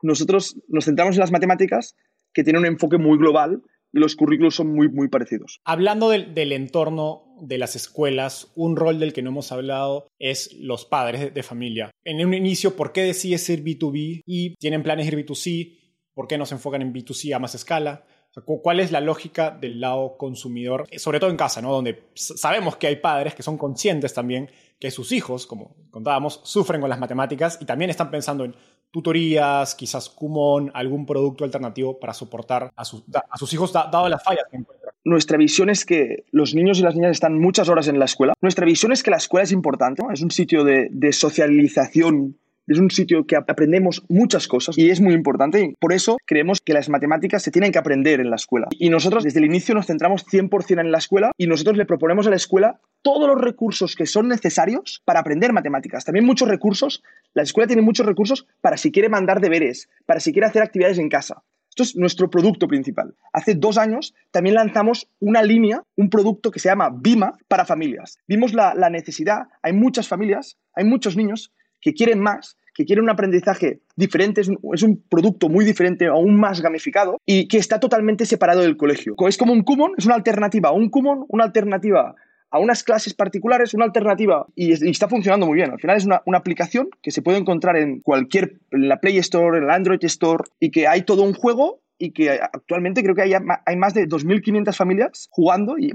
nosotros 0.01 0.57
nos 0.67 0.85
centramos 0.85 1.15
en 1.15 1.19
las 1.19 1.31
matemáticas 1.31 1.95
que 2.33 2.43
tiene 2.43 2.59
un 2.59 2.65
enfoque 2.65 2.97
muy 2.97 3.17
global 3.17 3.61
y 3.93 3.99
los 3.99 4.15
currículos 4.15 4.55
son 4.55 4.73
muy, 4.73 4.89
muy 4.89 5.09
parecidos. 5.09 5.59
Hablando 5.65 6.09
del, 6.09 6.51
entorno 6.51 7.35
de 7.41 7.57
las 7.57 7.75
escuelas, 7.75 8.51
un 8.55 8.75
rol 8.75 8.99
del 8.99 9.13
que 9.13 9.21
no 9.21 9.31
hemos 9.31 9.51
hablado 9.51 10.07
es 10.19 10.53
los 10.53 10.85
padres 10.85 11.33
de, 11.33 11.43
familia. 11.43 11.91
En 12.03 12.25
un 12.25 12.33
inicio, 12.33 12.75
¿por 12.75 12.93
qué 12.93 13.01
decides 13.01 13.49
ir 13.49 13.63
B2B 13.63 14.21
y 14.25 14.55
tienen 14.55 14.83
planes 14.83 15.07
ir 15.07 15.25
B2C? 15.25 15.77
¿Por 16.13 16.27
qué 16.27 16.37
no 16.37 16.45
se 16.45 16.55
enfocan 16.55 16.81
en 16.81 16.93
B2C 16.93 17.33
a 17.33 17.39
más 17.39 17.55
escala? 17.55 18.05
¿Cuál 18.45 18.79
es 18.79 18.93
la 18.93 19.01
lógica 19.01 19.51
del 19.51 19.81
lado 19.81 20.15
consumidor? 20.17 20.87
Sobre 20.97 21.19
todo 21.19 21.29
en 21.29 21.37
casa, 21.37 21.61
¿no? 21.61 21.71
Donde 21.71 22.03
sabemos 22.15 22.77
que 22.77 22.87
hay 22.87 22.95
padres 22.95 23.35
que 23.35 23.43
son 23.43 23.57
conscientes 23.57 24.13
también 24.13 24.49
que 24.81 24.89
sus 24.89 25.11
hijos, 25.11 25.45
como 25.45 25.75
contábamos, 25.91 26.41
sufren 26.43 26.81
con 26.81 26.89
las 26.89 26.99
matemáticas 26.99 27.59
y 27.61 27.65
también 27.65 27.91
están 27.91 28.09
pensando 28.09 28.43
en 28.43 28.55
tutorías, 28.89 29.75
quizás 29.75 30.09
Kumon, 30.09 30.71
algún 30.73 31.05
producto 31.05 31.45
alternativo 31.45 31.99
para 31.99 32.13
soportar 32.13 32.71
a, 32.75 32.83
sus, 32.83 33.53
hijos 33.53 33.71
dado 33.71 34.09
las 34.09 34.23
fallas 34.23 34.45
que 34.49 34.57
encuentran. 34.57 34.91
Nuestra 35.05 35.37
visión 35.37 35.69
es 35.69 35.85
que 35.85 36.25
los 36.31 36.55
niños 36.55 36.79
y 36.79 36.81
las 36.81 36.95
niñas 36.95 37.11
están 37.11 37.39
muchas 37.39 37.69
horas 37.69 37.87
en 37.87 37.99
la 37.99 38.05
escuela. 38.05 38.33
Nuestra 38.41 38.65
visión 38.65 38.91
es 38.91 39.03
que 39.03 39.11
la 39.11 39.17
escuela 39.17 39.43
es 39.43 39.51
importante, 39.51 40.03
es 40.11 40.21
un 40.21 40.31
sitio 40.31 40.63
de, 40.63 40.89
de 40.91 41.13
socialización 41.13 42.37
es 42.67 42.79
un 42.79 42.91
sitio 42.91 43.25
que 43.25 43.35
aprendemos 43.35 44.03
muchas 44.07 44.47
cosas 44.47 44.77
y 44.77 44.89
es 44.89 45.01
muy 45.01 45.13
importante 45.13 45.75
por 45.79 45.93
eso 45.93 46.17
creemos 46.25 46.61
que 46.61 46.73
las 46.73 46.89
matemáticas 46.89 47.43
se 47.43 47.51
tienen 47.51 47.71
que 47.71 47.79
aprender 47.79 48.19
en 48.19 48.29
la 48.29 48.35
escuela. 48.35 48.67
Y 48.71 48.89
nosotros 48.89 49.23
desde 49.23 49.39
el 49.39 49.45
inicio 49.45 49.75
nos 49.75 49.87
centramos 49.87 50.25
100% 50.25 50.79
en 50.79 50.91
la 50.91 50.99
escuela 50.99 51.31
y 51.37 51.47
nosotros 51.47 51.75
le 51.75 51.85
proponemos 51.85 52.27
a 52.27 52.29
la 52.29 52.35
escuela 52.35 52.79
todos 53.01 53.27
los 53.27 53.39
recursos 53.39 53.95
que 53.95 54.05
son 54.05 54.27
necesarios 54.27 55.01
para 55.05 55.19
aprender 55.19 55.53
matemáticas. 55.53 56.05
También 56.05 56.25
muchos 56.25 56.47
recursos, 56.47 57.03
la 57.33 57.43
escuela 57.43 57.67
tiene 57.67 57.81
muchos 57.81 58.05
recursos 58.05 58.47
para 58.61 58.77
si 58.77 58.91
quiere 58.91 59.09
mandar 59.09 59.39
deberes, 59.41 59.89
para 60.05 60.19
si 60.19 60.31
quiere 60.31 60.47
hacer 60.47 60.61
actividades 60.61 60.99
en 60.99 61.09
casa. 61.09 61.43
Esto 61.69 61.83
es 61.83 61.95
nuestro 61.95 62.29
producto 62.29 62.67
principal. 62.67 63.15
Hace 63.31 63.55
dos 63.55 63.77
años 63.77 64.13
también 64.31 64.55
lanzamos 64.55 65.09
una 65.21 65.41
línea, 65.41 65.83
un 65.95 66.09
producto 66.09 66.51
que 66.51 66.59
se 66.59 66.67
llama 66.67 66.89
Bima 66.93 67.37
para 67.47 67.65
familias. 67.65 68.19
Vimos 68.27 68.53
la, 68.53 68.73
necesidad, 68.89 69.43
hay 69.63 69.71
muchas 69.71 70.09
familias, 70.09 70.57
hay 70.75 70.83
muchos 70.83 71.15
niños 71.15 71.53
que 71.79 71.93
quieren 71.93 72.19
más, 72.19 72.57
que 72.73 72.83
quieren 72.83 73.05
un 73.05 73.09
aprendizaje 73.09 73.79
diferente, 73.95 74.41
es 74.41 74.49
un, 74.83 75.03
producto 75.09 75.47
muy 75.47 75.63
diferente, 75.63 76.07
aún 76.07 76.37
más 76.37 76.61
gamificado 76.61 77.17
y 77.25 77.47
que 77.47 77.57
está 77.57 77.79
totalmente 77.79 78.25
separado 78.25 78.61
del 78.61 78.75
colegio. 78.75 79.15
Es 79.29 79.37
como 79.37 79.53
un 79.53 79.63
Kumon, 79.63 79.93
es 79.97 80.05
una 80.05 80.15
alternativa 80.15 80.69
a 80.69 80.73
un 80.73 80.89
Kumon, 80.89 81.23
una 81.29 81.45
alternativa 81.45 82.15
a 82.51 82.59
unas 82.59 82.83
clases 82.83 83.13
particulares, 83.13 83.73
una 83.73 83.85
alternativa 83.85 84.45
y, 84.55 84.71
está 84.71 85.07
funcionando 85.07 85.47
muy 85.47 85.55
bien. 85.55 85.71
Al 85.71 85.79
final 85.79 85.97
es 85.97 86.05
una, 86.05 86.21
aplicación 86.35 86.89
que 87.01 87.11
se 87.11 87.21
puede 87.21 87.37
encontrar 87.37 87.77
en 87.77 88.01
cualquier, 88.01 88.59
la 88.71 88.99
Play 88.99 89.17
Store, 89.19 89.57
en 89.57 89.67
la 89.67 89.75
Android 89.75 90.03
Store 90.03 90.43
y 90.59 90.71
que 90.71 90.87
hay 90.87 91.03
todo 91.03 91.23
un 91.23 91.33
juego 91.33 91.81
y 91.97 92.11
que 92.11 92.31
actualmente 92.31 93.03
creo 93.03 93.15
que 93.15 93.21
hay, 93.21 93.33
hay 93.33 93.75
más 93.75 93.93
de 93.93 94.07
2.500 94.07 94.75
familias 94.75 95.27
jugando 95.29 95.77
y 95.77 95.91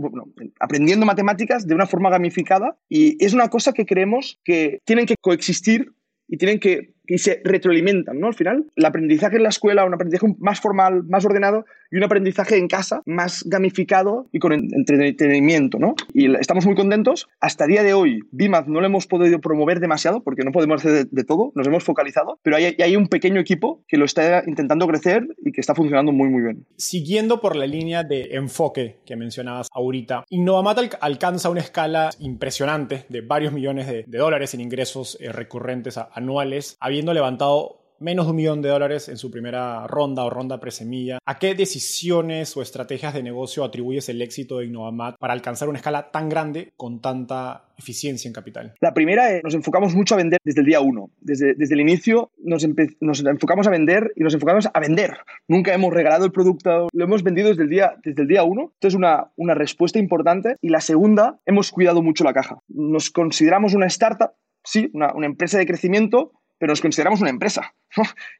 aprendiendo 0.60 1.04
matemáticas 1.04 1.66
de 1.66 1.74
una 1.74 1.86
forma 1.86 2.10
gamificada 2.10 2.76
y 2.88 3.22
es 3.24 3.34
una 3.34 3.48
cosa 3.48 3.72
que 3.72 3.86
creemos 3.86 4.40
que 4.44 4.80
tienen 4.84 5.06
que 5.06 5.16
coexistir 5.20 5.92
y 6.28 6.36
tienen 6.36 6.60
que 6.60 6.94
y 7.08 7.18
se 7.18 7.40
retroalimentan, 7.44 8.18
¿no? 8.18 8.26
Al 8.26 8.34
final, 8.34 8.66
el 8.74 8.84
aprendizaje 8.84 9.36
en 9.36 9.44
la 9.44 9.50
escuela, 9.50 9.84
un 9.84 9.94
aprendizaje 9.94 10.34
más 10.38 10.60
formal, 10.60 11.04
más 11.04 11.24
ordenado 11.24 11.64
y 11.90 11.96
un 11.96 12.04
aprendizaje 12.04 12.56
en 12.56 12.68
casa 12.68 13.02
más 13.06 13.44
gamificado 13.44 14.28
y 14.32 14.38
con 14.38 14.52
entretenimiento, 14.52 15.78
¿no? 15.78 15.94
Y 16.12 16.34
estamos 16.36 16.66
muy 16.66 16.74
contentos. 16.74 17.28
Hasta 17.40 17.66
día 17.66 17.82
de 17.82 17.94
hoy, 17.94 18.20
BIMAD 18.30 18.66
no 18.66 18.80
lo 18.80 18.86
hemos 18.86 19.06
podido 19.06 19.40
promover 19.40 19.80
demasiado 19.80 20.22
porque 20.22 20.42
no 20.44 20.52
podemos 20.52 20.84
hacer 20.84 21.08
de, 21.08 21.24
todo, 21.24 21.52
nos 21.54 21.66
hemos 21.66 21.84
focalizado, 21.84 22.38
pero 22.42 22.56
hay, 22.56 22.76
hay, 22.78 22.96
un 22.96 23.08
pequeño 23.08 23.40
equipo 23.40 23.82
que 23.88 23.96
lo 23.96 24.04
está 24.04 24.42
intentando 24.46 24.86
crecer 24.86 25.26
y 25.44 25.52
que 25.52 25.60
está 25.60 25.74
funcionando 25.74 26.12
muy, 26.12 26.28
muy 26.28 26.42
bien. 26.42 26.66
Siguiendo 26.76 27.40
por 27.40 27.56
la 27.56 27.66
línea 27.66 28.04
de 28.04 28.34
enfoque 28.36 29.00
que 29.04 29.16
mencionabas 29.16 29.68
ahorita, 29.72 30.24
Innovamat 30.30 30.96
alcanza 31.00 31.50
una 31.50 31.60
escala 31.60 32.10
impresionante 32.18 33.04
de 33.08 33.20
varios 33.20 33.52
millones 33.52 33.86
de, 33.86 34.04
dólares 34.06 34.54
en 34.54 34.60
ingresos 34.60 35.18
eh, 35.20 35.30
recurrentes 35.30 35.98
anuales 35.98 36.76
habiendo 36.80 37.12
levantado 37.12 37.85
menos 38.00 38.26
de 38.26 38.30
un 38.30 38.36
millón 38.36 38.62
de 38.62 38.68
dólares 38.68 39.08
en 39.08 39.16
su 39.16 39.30
primera 39.30 39.86
ronda 39.86 40.24
o 40.24 40.30
ronda 40.30 40.60
presemilla, 40.60 41.18
¿a 41.24 41.38
qué 41.38 41.54
decisiones 41.54 42.56
o 42.56 42.62
estrategias 42.62 43.14
de 43.14 43.22
negocio 43.22 43.64
atribuyes 43.64 44.08
el 44.08 44.22
éxito 44.22 44.58
de 44.58 44.66
Innovamat 44.66 45.16
para 45.18 45.32
alcanzar 45.32 45.68
una 45.68 45.78
escala 45.78 46.10
tan 46.10 46.28
grande 46.28 46.72
con 46.76 47.00
tanta 47.00 47.64
eficiencia 47.78 48.28
en 48.28 48.32
capital? 48.32 48.74
La 48.80 48.94
primera 48.94 49.30
es, 49.30 49.44
nos 49.44 49.54
enfocamos 49.54 49.94
mucho 49.94 50.14
a 50.14 50.18
vender 50.18 50.38
desde 50.44 50.60
el 50.60 50.66
día 50.66 50.80
uno. 50.80 51.10
Desde, 51.20 51.54
desde 51.54 51.74
el 51.74 51.80
inicio 51.80 52.30
nos, 52.38 52.66
nos, 53.00 53.24
enfocamos 53.24 53.66
a 53.66 53.70
vender 53.70 54.12
y 54.16 54.22
nos 54.22 54.34
enfocamos 54.34 54.68
a 54.72 54.80
vender. 54.80 55.16
Nunca 55.48 55.74
hemos 55.74 55.92
regalado 55.92 56.24
el 56.24 56.32
producto, 56.32 56.88
lo 56.92 57.04
hemos 57.04 57.22
vendido 57.22 57.48
desde 57.48 57.62
el 57.62 57.68
día, 57.68 57.96
desde 58.04 58.22
el 58.22 58.28
día 58.28 58.44
uno. 58.44 58.72
Esto 58.74 58.88
es 58.88 58.94
una, 58.94 59.30
una 59.36 59.54
respuesta 59.54 59.98
importante. 59.98 60.56
Y 60.60 60.68
la 60.68 60.80
segunda, 60.80 61.40
hemos 61.46 61.70
cuidado 61.70 62.02
mucho 62.02 62.24
la 62.24 62.32
caja. 62.32 62.58
Nos 62.68 63.10
consideramos 63.10 63.74
una 63.74 63.86
startup, 63.86 64.32
sí, 64.64 64.90
una, 64.92 65.12
una 65.14 65.26
empresa 65.26 65.58
de 65.58 65.66
crecimiento, 65.66 66.32
pero 66.58 66.72
nos 66.72 66.80
consideramos 66.80 67.20
una 67.20 67.30
empresa. 67.30 67.74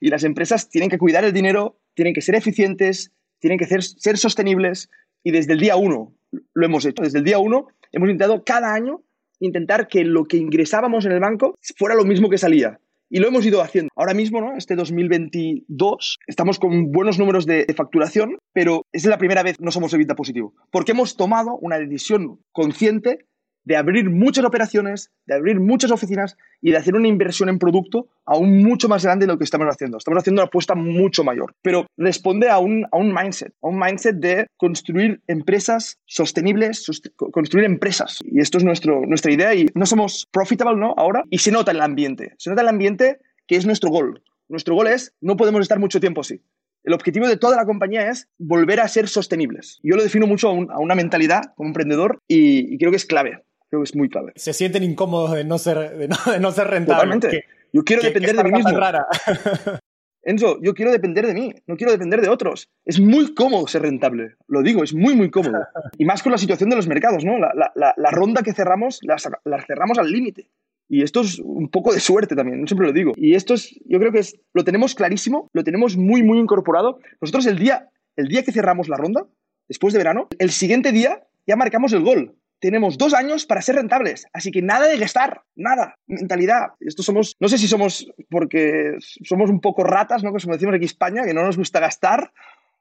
y 0.01 0.09
las 0.09 0.25
empresas 0.25 0.69
tienen 0.69 0.91
que 0.91 0.99
cuidar 0.99 1.25
el 1.25 1.33
dinero, 1.33 1.79
tienen 1.95 2.15
que 2.15 2.23
ser 2.23 2.35
eficientes, 2.35 3.13
tienen 3.39 3.59
que 3.59 3.67
ser, 3.67 3.83
ser 3.83 4.19
sostenibles. 4.19 4.89
Y 5.23 5.33
desde 5.33 5.53
el 5.53 5.61
día 5.61 5.77
uno 5.77 6.15
lo 6.55 6.67
hemos 6.67 6.85
hecho. 6.85 7.03
Desde 7.03 7.19
el 7.19 7.25
día 7.25 7.39
uno 7.39 7.69
hemos 7.93 8.09
intentado 8.09 8.45
cada 8.45 8.75
año 8.75 9.03
intentar 9.41 9.87
que 9.89 10.05
lo 10.05 10.25
que 10.25 10.37
ingresábamos 10.37 11.05
en 11.05 11.13
el 11.13 11.21
banco 11.21 11.59
fuera 11.77 11.95
lo 11.95 12.05
mismo 12.05 12.31
que 12.31 12.39
salía. 12.39 12.81
Y 13.09 13.21
lo 13.21 13.29
hemos 13.29 13.47
ido 13.47 13.63
haciendo. 13.63 13.91
Ahora 13.95 14.15
mismo, 14.15 14.41
¿no? 14.41 14.57
este 14.57 14.75
2022, 14.75 16.19
estamos 16.27 16.59
con 16.59 16.91
buenos 16.91 17.19
números 17.19 17.47
de, 17.47 17.65
facturación, 17.77 18.39
pero 18.53 18.85
es 18.93 19.05
la 19.05 19.19
primera 19.19 19.45
vez 19.45 19.59
que 19.59 19.65
no 19.65 19.71
somos 19.71 19.95
evita 19.95 20.17
positivo. 20.17 20.55
Porque 20.73 20.91
hemos 20.91 21.17
tomado 21.17 21.57
una 21.57 21.79
decisión 21.79 22.41
consciente 22.51 23.27
de 23.67 23.77
abrir 23.77 24.09
muchas 24.09 24.45
operaciones, 24.45 25.11
de 25.27 25.35
abrir 25.35 25.61
muchas 25.61 25.91
oficinas 25.91 26.37
y 26.63 26.71
de 26.71 26.79
hacer 26.79 26.95
una 26.95 27.09
inversión 27.09 27.51
en 27.51 27.59
producto 27.59 28.09
aún 28.25 28.63
mucho 28.63 28.89
más 28.89 29.05
grande 29.05 29.27
de 29.27 29.33
lo 29.33 29.39
que 29.39 29.45
estamos 29.45 29.67
haciendo. 29.69 29.99
Estamos 29.99 30.21
haciendo 30.21 30.41
una 30.41 30.47
apuesta 30.47 30.75
mucho 30.75 31.23
mayor, 31.23 31.55
pero 31.63 31.87
responde 31.99 32.49
a 32.49 32.59
un, 32.59 32.87
a 32.91 32.97
un 32.97 33.13
mindset, 33.13 33.53
a 33.61 33.69
un 33.69 33.79
mindset 33.79 34.17
de 34.17 34.47
construir 34.57 35.21
empresas 35.27 35.99
sostenibles, 36.07 36.87
construir 37.33 37.67
empresas. 37.67 38.21
Y 38.25 38.41
esto 38.41 38.57
es 38.57 38.65
nuestro, 38.65 39.05
nuestra 39.05 39.33
idea 39.33 39.55
y 39.55 39.67
no 39.75 39.85
somos 39.85 40.27
profitable, 40.31 40.81
¿no? 40.81 40.95
Ahora, 40.97 41.25
y 41.29 41.39
se 41.39 41.51
nota 41.51 41.73
en 41.73 41.79
el 41.79 41.83
ambiente, 41.83 42.35
se 42.39 42.49
nota 42.49 42.63
en 42.63 42.69
el 42.69 42.75
ambiente 42.75 43.19
que 43.47 43.57
es 43.57 43.67
nuestro 43.67 43.91
gol. 43.91 44.23
Nuestro 44.49 44.77
gol 44.77 44.87
es, 44.87 45.13
no 45.21 45.37
podemos 45.37 45.61
estar 45.61 45.79
mucho 45.81 45.99
tiempo 45.99 46.21
así. 46.21 46.41
El 46.87 46.95
objetivo 46.95 47.27
de 47.27 47.37
toda 47.37 47.57
la 47.57 47.67
compañía 47.67 48.09
es 48.09 48.29
volver 48.39 48.79
a 48.79 48.87
ser 48.87 49.09
sostenibles. 49.09 49.81
Yo 49.83 49.97
lo 49.97 50.05
defino 50.05 50.29
mucho 50.29 50.49
a, 50.49 50.79
una 50.79 50.95
mentalidad 50.95 51.43
como 51.57 51.69
emprendedor 51.69 52.21
y, 52.29 52.79
creo 52.79 52.93
que 52.93 52.97
es 52.97 53.07
clave. 53.07 53.43
Creo 53.69 53.83
que 53.83 53.85
es 53.85 53.97
muy 53.97 54.09
clave. 54.09 54.33
Se 54.37 54.53
sienten 54.53 54.83
incómodos 54.83 55.33
de 55.33 55.45
no 55.45 55.59
ser, 55.59 55.97
de 55.97 56.09
no, 56.09 56.53
ser 56.53 56.69
rentables. 56.69 57.21
Totalmente. 57.21 57.45
yo 57.73 57.83
quiero 57.85 58.03
depender 58.03 58.37
de 58.37 58.45
mí 58.45 58.53
mismo. 58.53 58.79
Rara. 58.79 59.07
Enzo, 60.27 60.59
yo 60.61 60.75
quiero 60.75 60.91
depender 60.91 61.25
de 61.25 61.35
mí, 61.35 61.55
no 61.69 61.77
quiero 61.77 61.93
depender 61.93 62.21
de 62.21 62.29
otros. 62.29 62.69
Es 62.85 62.99
muy 62.99 63.33
cómodo 63.33 63.69
ser 63.69 63.83
rentable, 63.83 64.35
lo 64.49 64.61
digo, 64.63 64.83
es 64.83 64.93
muy, 64.93 65.15
muy 65.15 65.31
cómodo. 65.31 65.61
Y 65.99 66.05
más 66.05 66.21
con 66.21 66.33
la 66.33 66.39
situación 66.39 66.69
de 66.69 66.75
los 66.75 66.89
mercados, 66.89 67.25
¿no? 67.25 67.39
La, 67.39 68.11
ronda 68.11 68.43
que 68.43 68.53
cerramos, 68.53 68.99
la, 69.03 69.17
la 69.45 69.65
cerramos 69.65 69.99
al 69.99 70.11
límite. 70.11 70.49
Y 70.89 71.03
esto 71.03 71.21
es 71.21 71.39
un 71.39 71.69
poco 71.69 71.93
de 71.93 72.01
suerte 72.01 72.35
también, 72.35 72.61
no 72.61 72.67
siempre 72.67 72.89
lo 72.89 72.93
digo. 72.93 73.13
Y 73.15 73.35
esto 73.35 73.55
es, 73.55 73.79
yo 73.87 74.01
creo 74.01 74.11
que 74.11 74.19
es, 74.19 74.37
lo 74.53 74.65
tenemos 74.65 74.97
clarísimo, 74.97 75.49
lo 75.53 75.63
tenemos 75.63 75.97
muy, 75.97 76.25
muy 76.25 76.39
incorporado. 76.39 76.99
Nosotros 77.21 77.47
el 77.47 77.59
día, 77.59 77.89
el 78.17 78.27
día 78.27 78.43
que 78.43 78.51
cerramos 78.51 78.89
la 78.89 78.97
ronda, 78.97 79.27
después 79.69 79.93
de 79.95 79.99
verano, 79.99 80.27
el 80.41 80.51
siguiente 80.51 80.91
día 80.91 81.23
ya 81.47 81.55
marcamos 81.55 81.93
el 81.93 82.03
gol. 82.03 82.35
Tenemos 82.59 82.97
dos 82.97 83.13
años 83.13 83.45
para 83.45 83.61
ser 83.61 83.77
rentables, 83.77 84.27
así 84.33 84.51
que 84.51 84.63
nada 84.63 84.89
de 84.89 84.97
gastar, 84.99 85.43
nada, 85.55 85.97
mentalidad. 86.07 86.69
Esto 86.81 87.03
somos, 87.03 87.37
no 87.39 87.49
sé 87.49 87.59
si 87.59 87.69
somos 87.69 88.07
porque 88.31 88.95
somos 88.99 89.51
un 89.51 89.61
poco 89.61 89.85
ratas, 89.85 90.25
¿no? 90.25 90.33
Como 90.33 90.55
decimos 90.55 90.75
aquí 90.75 90.85
en 90.85 90.91
España, 90.91 91.25
que 91.25 91.35
no 91.35 91.43
nos 91.43 91.59
gusta 91.59 91.81
gastar, 91.81 92.33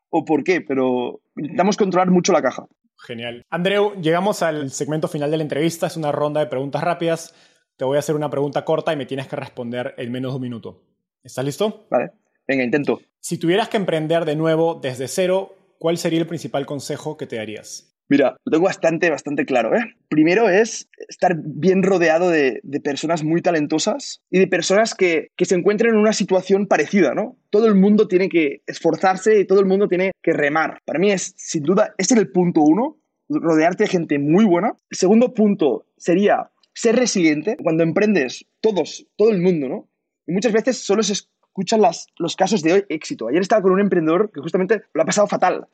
o 0.09 0.23
por 0.23 0.43
qué, 0.43 0.61
pero 0.61 1.21
intentamos 1.35 1.75
controlar 1.75 2.09
mucho 2.09 2.31
la 2.31 2.41
caja. 2.41 2.65
Genial. 2.97 3.43
Andreu, 3.49 3.93
llegamos 4.01 4.41
al 4.41 4.71
segmento 4.71 5.07
final 5.09 5.29
de 5.29 5.37
la 5.37 5.43
entrevista, 5.43 5.87
es 5.87 5.97
una 5.97 6.11
ronda 6.11 6.39
de 6.39 6.47
preguntas 6.47 6.81
rápidas. 6.81 7.35
Te 7.75 7.83
voy 7.83 7.97
a 7.97 7.99
hacer 7.99 8.15
una 8.15 8.29
pregunta 8.29 8.63
corta 8.63 8.93
y 8.93 8.95
me 8.95 9.05
tienes 9.05 9.27
que 9.27 9.35
responder 9.35 9.93
en 9.97 10.11
menos 10.11 10.31
de 10.31 10.35
un 10.37 10.41
minuto. 10.41 10.83
¿Estás 11.21 11.43
listo? 11.43 11.87
Vale, 11.89 12.11
venga, 12.47 12.63
intento. 12.63 13.01
Si 13.19 13.37
tuvieras 13.37 13.67
que 13.67 13.77
emprender 13.77 14.23
de 14.23 14.37
nuevo 14.37 14.75
desde 14.75 15.09
cero, 15.09 15.55
¿cuál 15.77 15.97
sería 15.97 16.19
el 16.19 16.27
principal 16.27 16.65
consejo 16.65 17.17
que 17.17 17.27
te 17.27 17.35
darías? 17.35 17.94
Mira, 18.07 18.37
lo 18.45 18.51
tengo 18.51 18.65
bastante, 18.65 19.09
bastante 19.09 19.45
claro. 19.45 19.75
¿eh? 19.75 19.95
Primero 20.09 20.47
es 20.49 20.87
estar 21.09 21.35
bien 21.37 21.81
rodeado 21.81 22.29
de, 22.29 22.61
personas 22.83 23.23
muy 23.23 23.41
talentosas 23.41 24.21
y 24.29 24.39
de 24.39 24.47
personas 24.47 24.93
que, 24.93 25.29
que, 25.35 25.45
se 25.45 25.55
encuentren 25.55 25.93
en 25.93 25.99
una 25.99 26.13
situación 26.13 26.67
parecida, 26.67 27.15
¿no? 27.15 27.37
Todo 27.49 27.67
el 27.67 27.75
mundo 27.75 28.07
tiene 28.07 28.29
que 28.29 28.61
esforzarse 28.67 29.39
y 29.39 29.45
todo 29.45 29.59
el 29.59 29.65
mundo 29.65 29.87
tiene 29.87 30.11
que 30.21 30.33
remar. 30.33 30.79
Para 30.85 30.99
mí 30.99 31.11
es, 31.11 31.33
sin 31.37 31.63
duda, 31.63 31.95
este 31.97 32.13
es 32.13 32.19
el 32.19 32.31
punto 32.31 32.61
uno, 32.61 32.99
rodearte 33.27 33.85
de 33.85 33.89
gente 33.89 34.19
muy 34.19 34.45
buena. 34.45 34.73
El 34.89 34.97
segundo 34.97 35.33
punto 35.33 35.87
sería 35.97 36.51
ser 36.73 36.95
resiliente, 36.97 37.57
cuando 37.61 37.83
emprendes, 37.83 38.45
todos, 38.61 39.07
todo 39.15 39.31
el 39.31 39.41
mundo, 39.41 39.67
¿no? 39.67 39.89
Y 40.27 40.33
muchas 40.33 40.51
veces 40.51 40.77
solo 40.77 41.01
se 41.01 41.13
escuchan 41.13 41.81
las, 41.81 42.07
los 42.17 42.35
casos 42.35 42.61
de 42.61 42.85
éxito. 42.89 43.29
Ayer 43.29 43.41
estaba 43.41 43.61
con 43.61 43.71
un 43.71 43.79
emprendedor 43.79 44.31
que 44.31 44.41
justamente 44.41 44.83
lo 44.93 45.01
ha 45.01 45.05
pasado 45.05 45.27
fatal. 45.27 45.67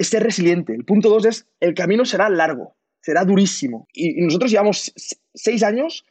Es 0.00 0.08
ser 0.08 0.22
resiliente. 0.22 0.72
El 0.72 0.86
punto 0.86 1.10
dos 1.10 1.26
es, 1.26 1.46
el 1.60 1.74
camino 1.74 2.06
será 2.06 2.30
largo, 2.30 2.74
será 3.02 3.22
durísimo. 3.26 3.86
Y, 3.92 4.22
nosotros 4.22 4.50
llevamos 4.50 4.94
seis 5.34 5.62
años, 5.62 6.06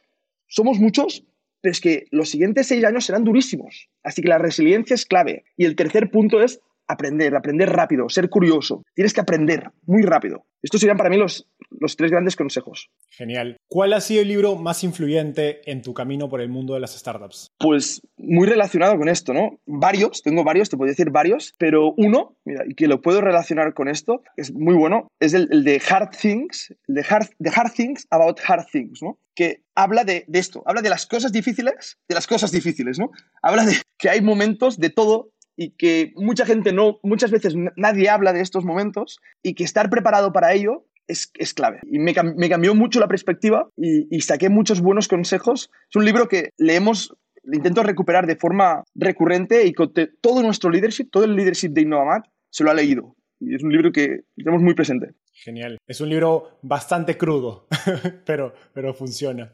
somos 0.46 0.78
muchos, 0.78 1.24
pero 1.60 1.72
es 1.72 1.80
que 1.80 2.06
los 2.12 2.30
siguientes 2.30 2.68
seis 2.68 2.84
años 2.84 3.04
serán 3.04 3.24
durísimos. 3.24 3.88
Así 4.04 4.22
que 4.22 4.28
la 4.28 4.38
resiliencia 4.38 4.94
es 4.94 5.04
clave. 5.04 5.42
Y 5.56 5.64
el 5.64 5.74
tercer 5.74 6.08
punto 6.12 6.40
es 6.40 6.60
aprender, 6.90 7.34
aprender 7.34 7.70
rápido, 7.70 8.08
ser 8.08 8.28
curioso. 8.28 8.82
Tienes 8.94 9.12
que 9.12 9.20
aprender 9.20 9.70
muy 9.86 10.02
rápido. 10.02 10.46
Estos 10.62 10.80
serían 10.80 10.98
para 10.98 11.08
mí 11.08 11.16
los, 11.16 11.48
los 11.70 11.96
tres 11.96 12.10
grandes 12.10 12.36
consejos. 12.36 12.90
Genial. 13.08 13.56
¿Cuál 13.68 13.92
ha 13.94 14.00
sido 14.00 14.22
el 14.22 14.28
libro 14.28 14.56
más 14.56 14.84
influyente 14.84 15.62
en 15.70 15.80
tu 15.82 15.94
camino 15.94 16.28
por 16.28 16.40
el 16.40 16.48
mundo 16.48 16.74
de 16.74 16.80
las 16.80 16.98
startups? 16.98 17.48
Pues 17.58 18.02
muy 18.16 18.46
relacionado 18.46 18.98
con 18.98 19.08
esto, 19.08 19.32
¿no? 19.32 19.58
Varios, 19.66 20.22
tengo 20.22 20.44
varios, 20.44 20.68
te 20.68 20.76
puedo 20.76 20.90
decir 20.90 21.10
varios, 21.10 21.54
pero 21.58 21.94
uno, 21.96 22.36
mira, 22.44 22.64
y 22.66 22.74
que 22.74 22.88
lo 22.88 23.00
puedo 23.00 23.20
relacionar 23.20 23.72
con 23.72 23.88
esto, 23.88 24.22
es 24.36 24.52
muy 24.52 24.74
bueno, 24.74 25.08
es 25.18 25.32
el, 25.32 25.48
de 25.64 25.80
Hard 25.88 26.10
Things, 26.10 26.74
el 26.88 26.94
de 26.96 27.04
hard, 27.08 27.28
hard 27.54 27.72
Things 27.72 28.06
About 28.10 28.38
Hard 28.46 28.66
Things, 28.70 29.02
¿no? 29.02 29.18
Que 29.34 29.62
habla 29.74 30.04
de, 30.04 30.24
de 30.26 30.38
esto, 30.38 30.62
habla 30.66 30.82
de 30.82 30.90
las 30.90 31.06
cosas 31.06 31.32
difíciles, 31.32 31.98
de 32.08 32.14
las 32.14 32.26
cosas 32.26 32.52
difíciles, 32.52 32.98
¿no? 32.98 33.10
Habla 33.42 33.64
de 33.64 33.76
que 33.98 34.10
hay 34.10 34.20
momentos 34.20 34.78
de 34.78 34.90
todo 34.90 35.32
y 35.60 35.72
que 35.72 36.14
mucha 36.16 36.46
gente 36.46 36.72
no, 36.72 37.00
muchas 37.02 37.30
veces 37.30 37.54
nadie 37.76 38.08
habla 38.08 38.32
de 38.32 38.40
estos 38.40 38.64
momentos 38.64 39.20
y 39.42 39.52
que 39.52 39.62
estar 39.62 39.90
preparado 39.90 40.32
para 40.32 40.54
ello 40.54 40.86
es, 41.06 41.30
es 41.34 41.52
clave. 41.52 41.80
Y 41.82 41.98
me, 41.98 42.14
cambió 42.14 42.74
mucho 42.74 42.98
la 42.98 43.08
perspectiva 43.08 43.68
y, 43.76 44.22
saqué 44.22 44.48
muchos 44.48 44.80
buenos 44.80 45.06
consejos. 45.06 45.70
Es 45.90 45.96
un 45.96 46.06
libro 46.06 46.28
que 46.28 46.48
leemos, 46.56 47.14
intento 47.44 47.82
recuperar 47.82 48.26
de 48.26 48.36
forma 48.36 48.84
recurrente 48.94 49.66
y 49.66 49.74
todo 50.22 50.42
nuestro 50.42 50.70
leadership, 50.70 51.10
todo 51.10 51.24
el 51.24 51.36
leadership 51.36 51.72
de 51.72 51.82
Innovamat 51.82 52.24
se 52.48 52.64
lo 52.64 52.70
ha 52.70 52.74
leído. 52.74 53.14
Y 53.38 53.54
es 53.54 53.62
un 53.62 53.70
libro 53.70 53.92
que 53.92 54.20
tenemos 54.34 54.62
muy 54.62 54.72
presente. 54.72 55.10
Genial. 55.34 55.76
Es 55.86 56.00
un 56.00 56.08
libro 56.08 56.58
bastante 56.62 57.18
crudo, 57.18 57.66
pero, 58.24 58.54
pero 58.72 58.94
funciona. 58.94 59.52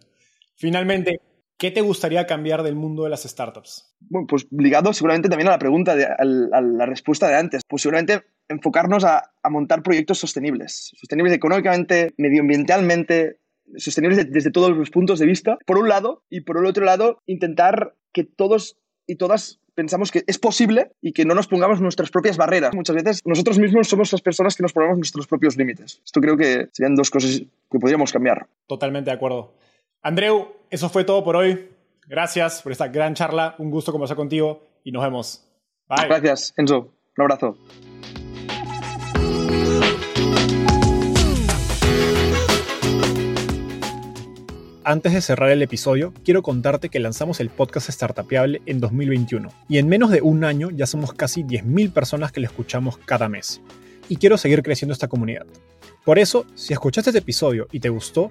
Finalmente, 0.55 1.19
¿Qué 1.59 1.71
te 1.71 1.81
gustaría 1.81 2.27
cambiar 2.27 2.63
del 2.63 2.77
mundo 2.77 3.05
de 3.05 3.11
las 3.11 3.23
startups? 3.23 3.97
Bueno, 4.01 4.27
pues 4.27 4.47
ligado 4.51 4.93
seguramente 4.93 5.31
también 5.31 5.49
a 5.49 5.53
la 5.53 5.59
pregunta, 5.59 5.97
de, 5.97 6.05
a, 6.05 6.25
la 6.25 6.87
respuesta 6.87 7.29
de 7.29 7.37
antes. 7.37 7.63
Pues 7.67 7.83
seguramente 7.83 8.25
enfocarnos 8.49 9.05
a, 9.05 9.33
montar 9.51 9.83
proyectos 9.83 10.19
sostenibles. 10.19 10.93
Sostenibles 10.97 11.33
económicamente, 11.33 12.13
medioambientalmente, 12.19 13.39
sostenibles 13.77 14.31
desde 14.31 14.51
todos 14.51 14.77
los 14.77 14.91
puntos 14.91 15.19
de 15.19 15.27
vista, 15.27 15.57
por 15.67 15.79
un 15.79 15.89
lado, 15.89 16.25
y 16.29 16.43
por 16.43 16.59
el 16.59 16.67
otro 16.67 16.85
lado, 16.85 17.23
intentar 17.27 17.95
que 18.13 18.25
todos 18.25 18.77
y 19.07 19.17
todas 19.17 19.61
pensamos 19.75 20.11
que 20.11 20.25
es 20.27 20.39
posible 20.39 20.91
y 21.01 21.13
que 21.13 21.25
no 21.25 21.35
nos 21.35 21.47
pongamos 21.47 21.81
nuestras 21.81 22.11
propias 22.11 22.37
barreras. 22.37 22.75
Muchas 22.75 22.97
veces 22.97 23.23
nosotros 23.25 23.59
mismos 23.59 23.89
somos 23.89 24.11
las 24.13 24.21
personas 24.21 24.57
que 24.57 24.63
nos 24.63 24.73
ponemos 24.73 24.97
nuestros 24.97 25.27
propios 25.27 25.57
límites. 25.57 26.03
Esto 26.05 26.21
creo 26.21 26.37
que 26.37 26.69
serían 26.73 26.97
dos 26.97 27.11
cosas 27.11 27.43
que 27.71 27.79
podríamos 27.79 28.13
cambiar. 28.13 28.47
Totalmente 28.67 29.11
de 29.11 29.17
acuerdo. 29.17 29.55
Andreu, 30.07 30.53
eso 30.71 30.89
fue 30.89 31.03
todo 31.03 31.25
por 31.25 31.35
hoy. 31.35 31.69
Gracias 32.07 32.63
por 32.63 32.71
esta 32.71 32.87
gran 32.87 33.15
charla. 33.15 33.57
Un 33.59 33.73
gusto 33.73 33.91
conversar 33.91 34.17
contigo 34.17 34.63
y 34.85 34.93
nos 34.93 35.03
vemos. 35.03 35.45
Bye. 35.89 36.07
Gracias, 36.07 36.55
Enzo. 36.57 36.95
Un 37.17 37.23
abrazo. 37.23 37.59
Antes 44.85 45.13
de 45.13 45.21
cerrar 45.21 45.51
el 45.51 45.63
episodio, 45.63 46.15
quiero 46.25 46.41
contarte 46.43 46.89
que 46.89 47.01
lanzamos 47.01 47.41
el 47.41 47.51
podcast 47.51 47.91
Startupiable 47.91 48.63
en 48.67 48.79
2021 48.79 49.49
y 49.69 49.79
en 49.79 49.89
menos 49.89 50.13
de 50.13 50.23
un 50.23 50.45
año 50.45 50.71
ya 50.71 50.87
somos 50.87 51.15
casi 51.15 51.43
10.000 51.43 51.93
personas 51.93 52.31
que 52.31 52.39
lo 52.39 52.47
escuchamos 52.47 52.97
cada 52.99 53.29
mes. 53.29 53.61
Y 54.09 54.19
quiero 54.19 54.39
seguir 54.39 54.63
creciendo 54.63 54.93
esta 54.93 55.09
comunidad. 55.09 55.47
Por 56.05 56.21
eso, 56.21 56.47
si 56.55 56.73
escuchaste 56.73 57.11
este 57.11 57.19
episodio 57.19 57.67
y 57.73 57.81
te 57.81 57.89
gustó, 57.89 58.31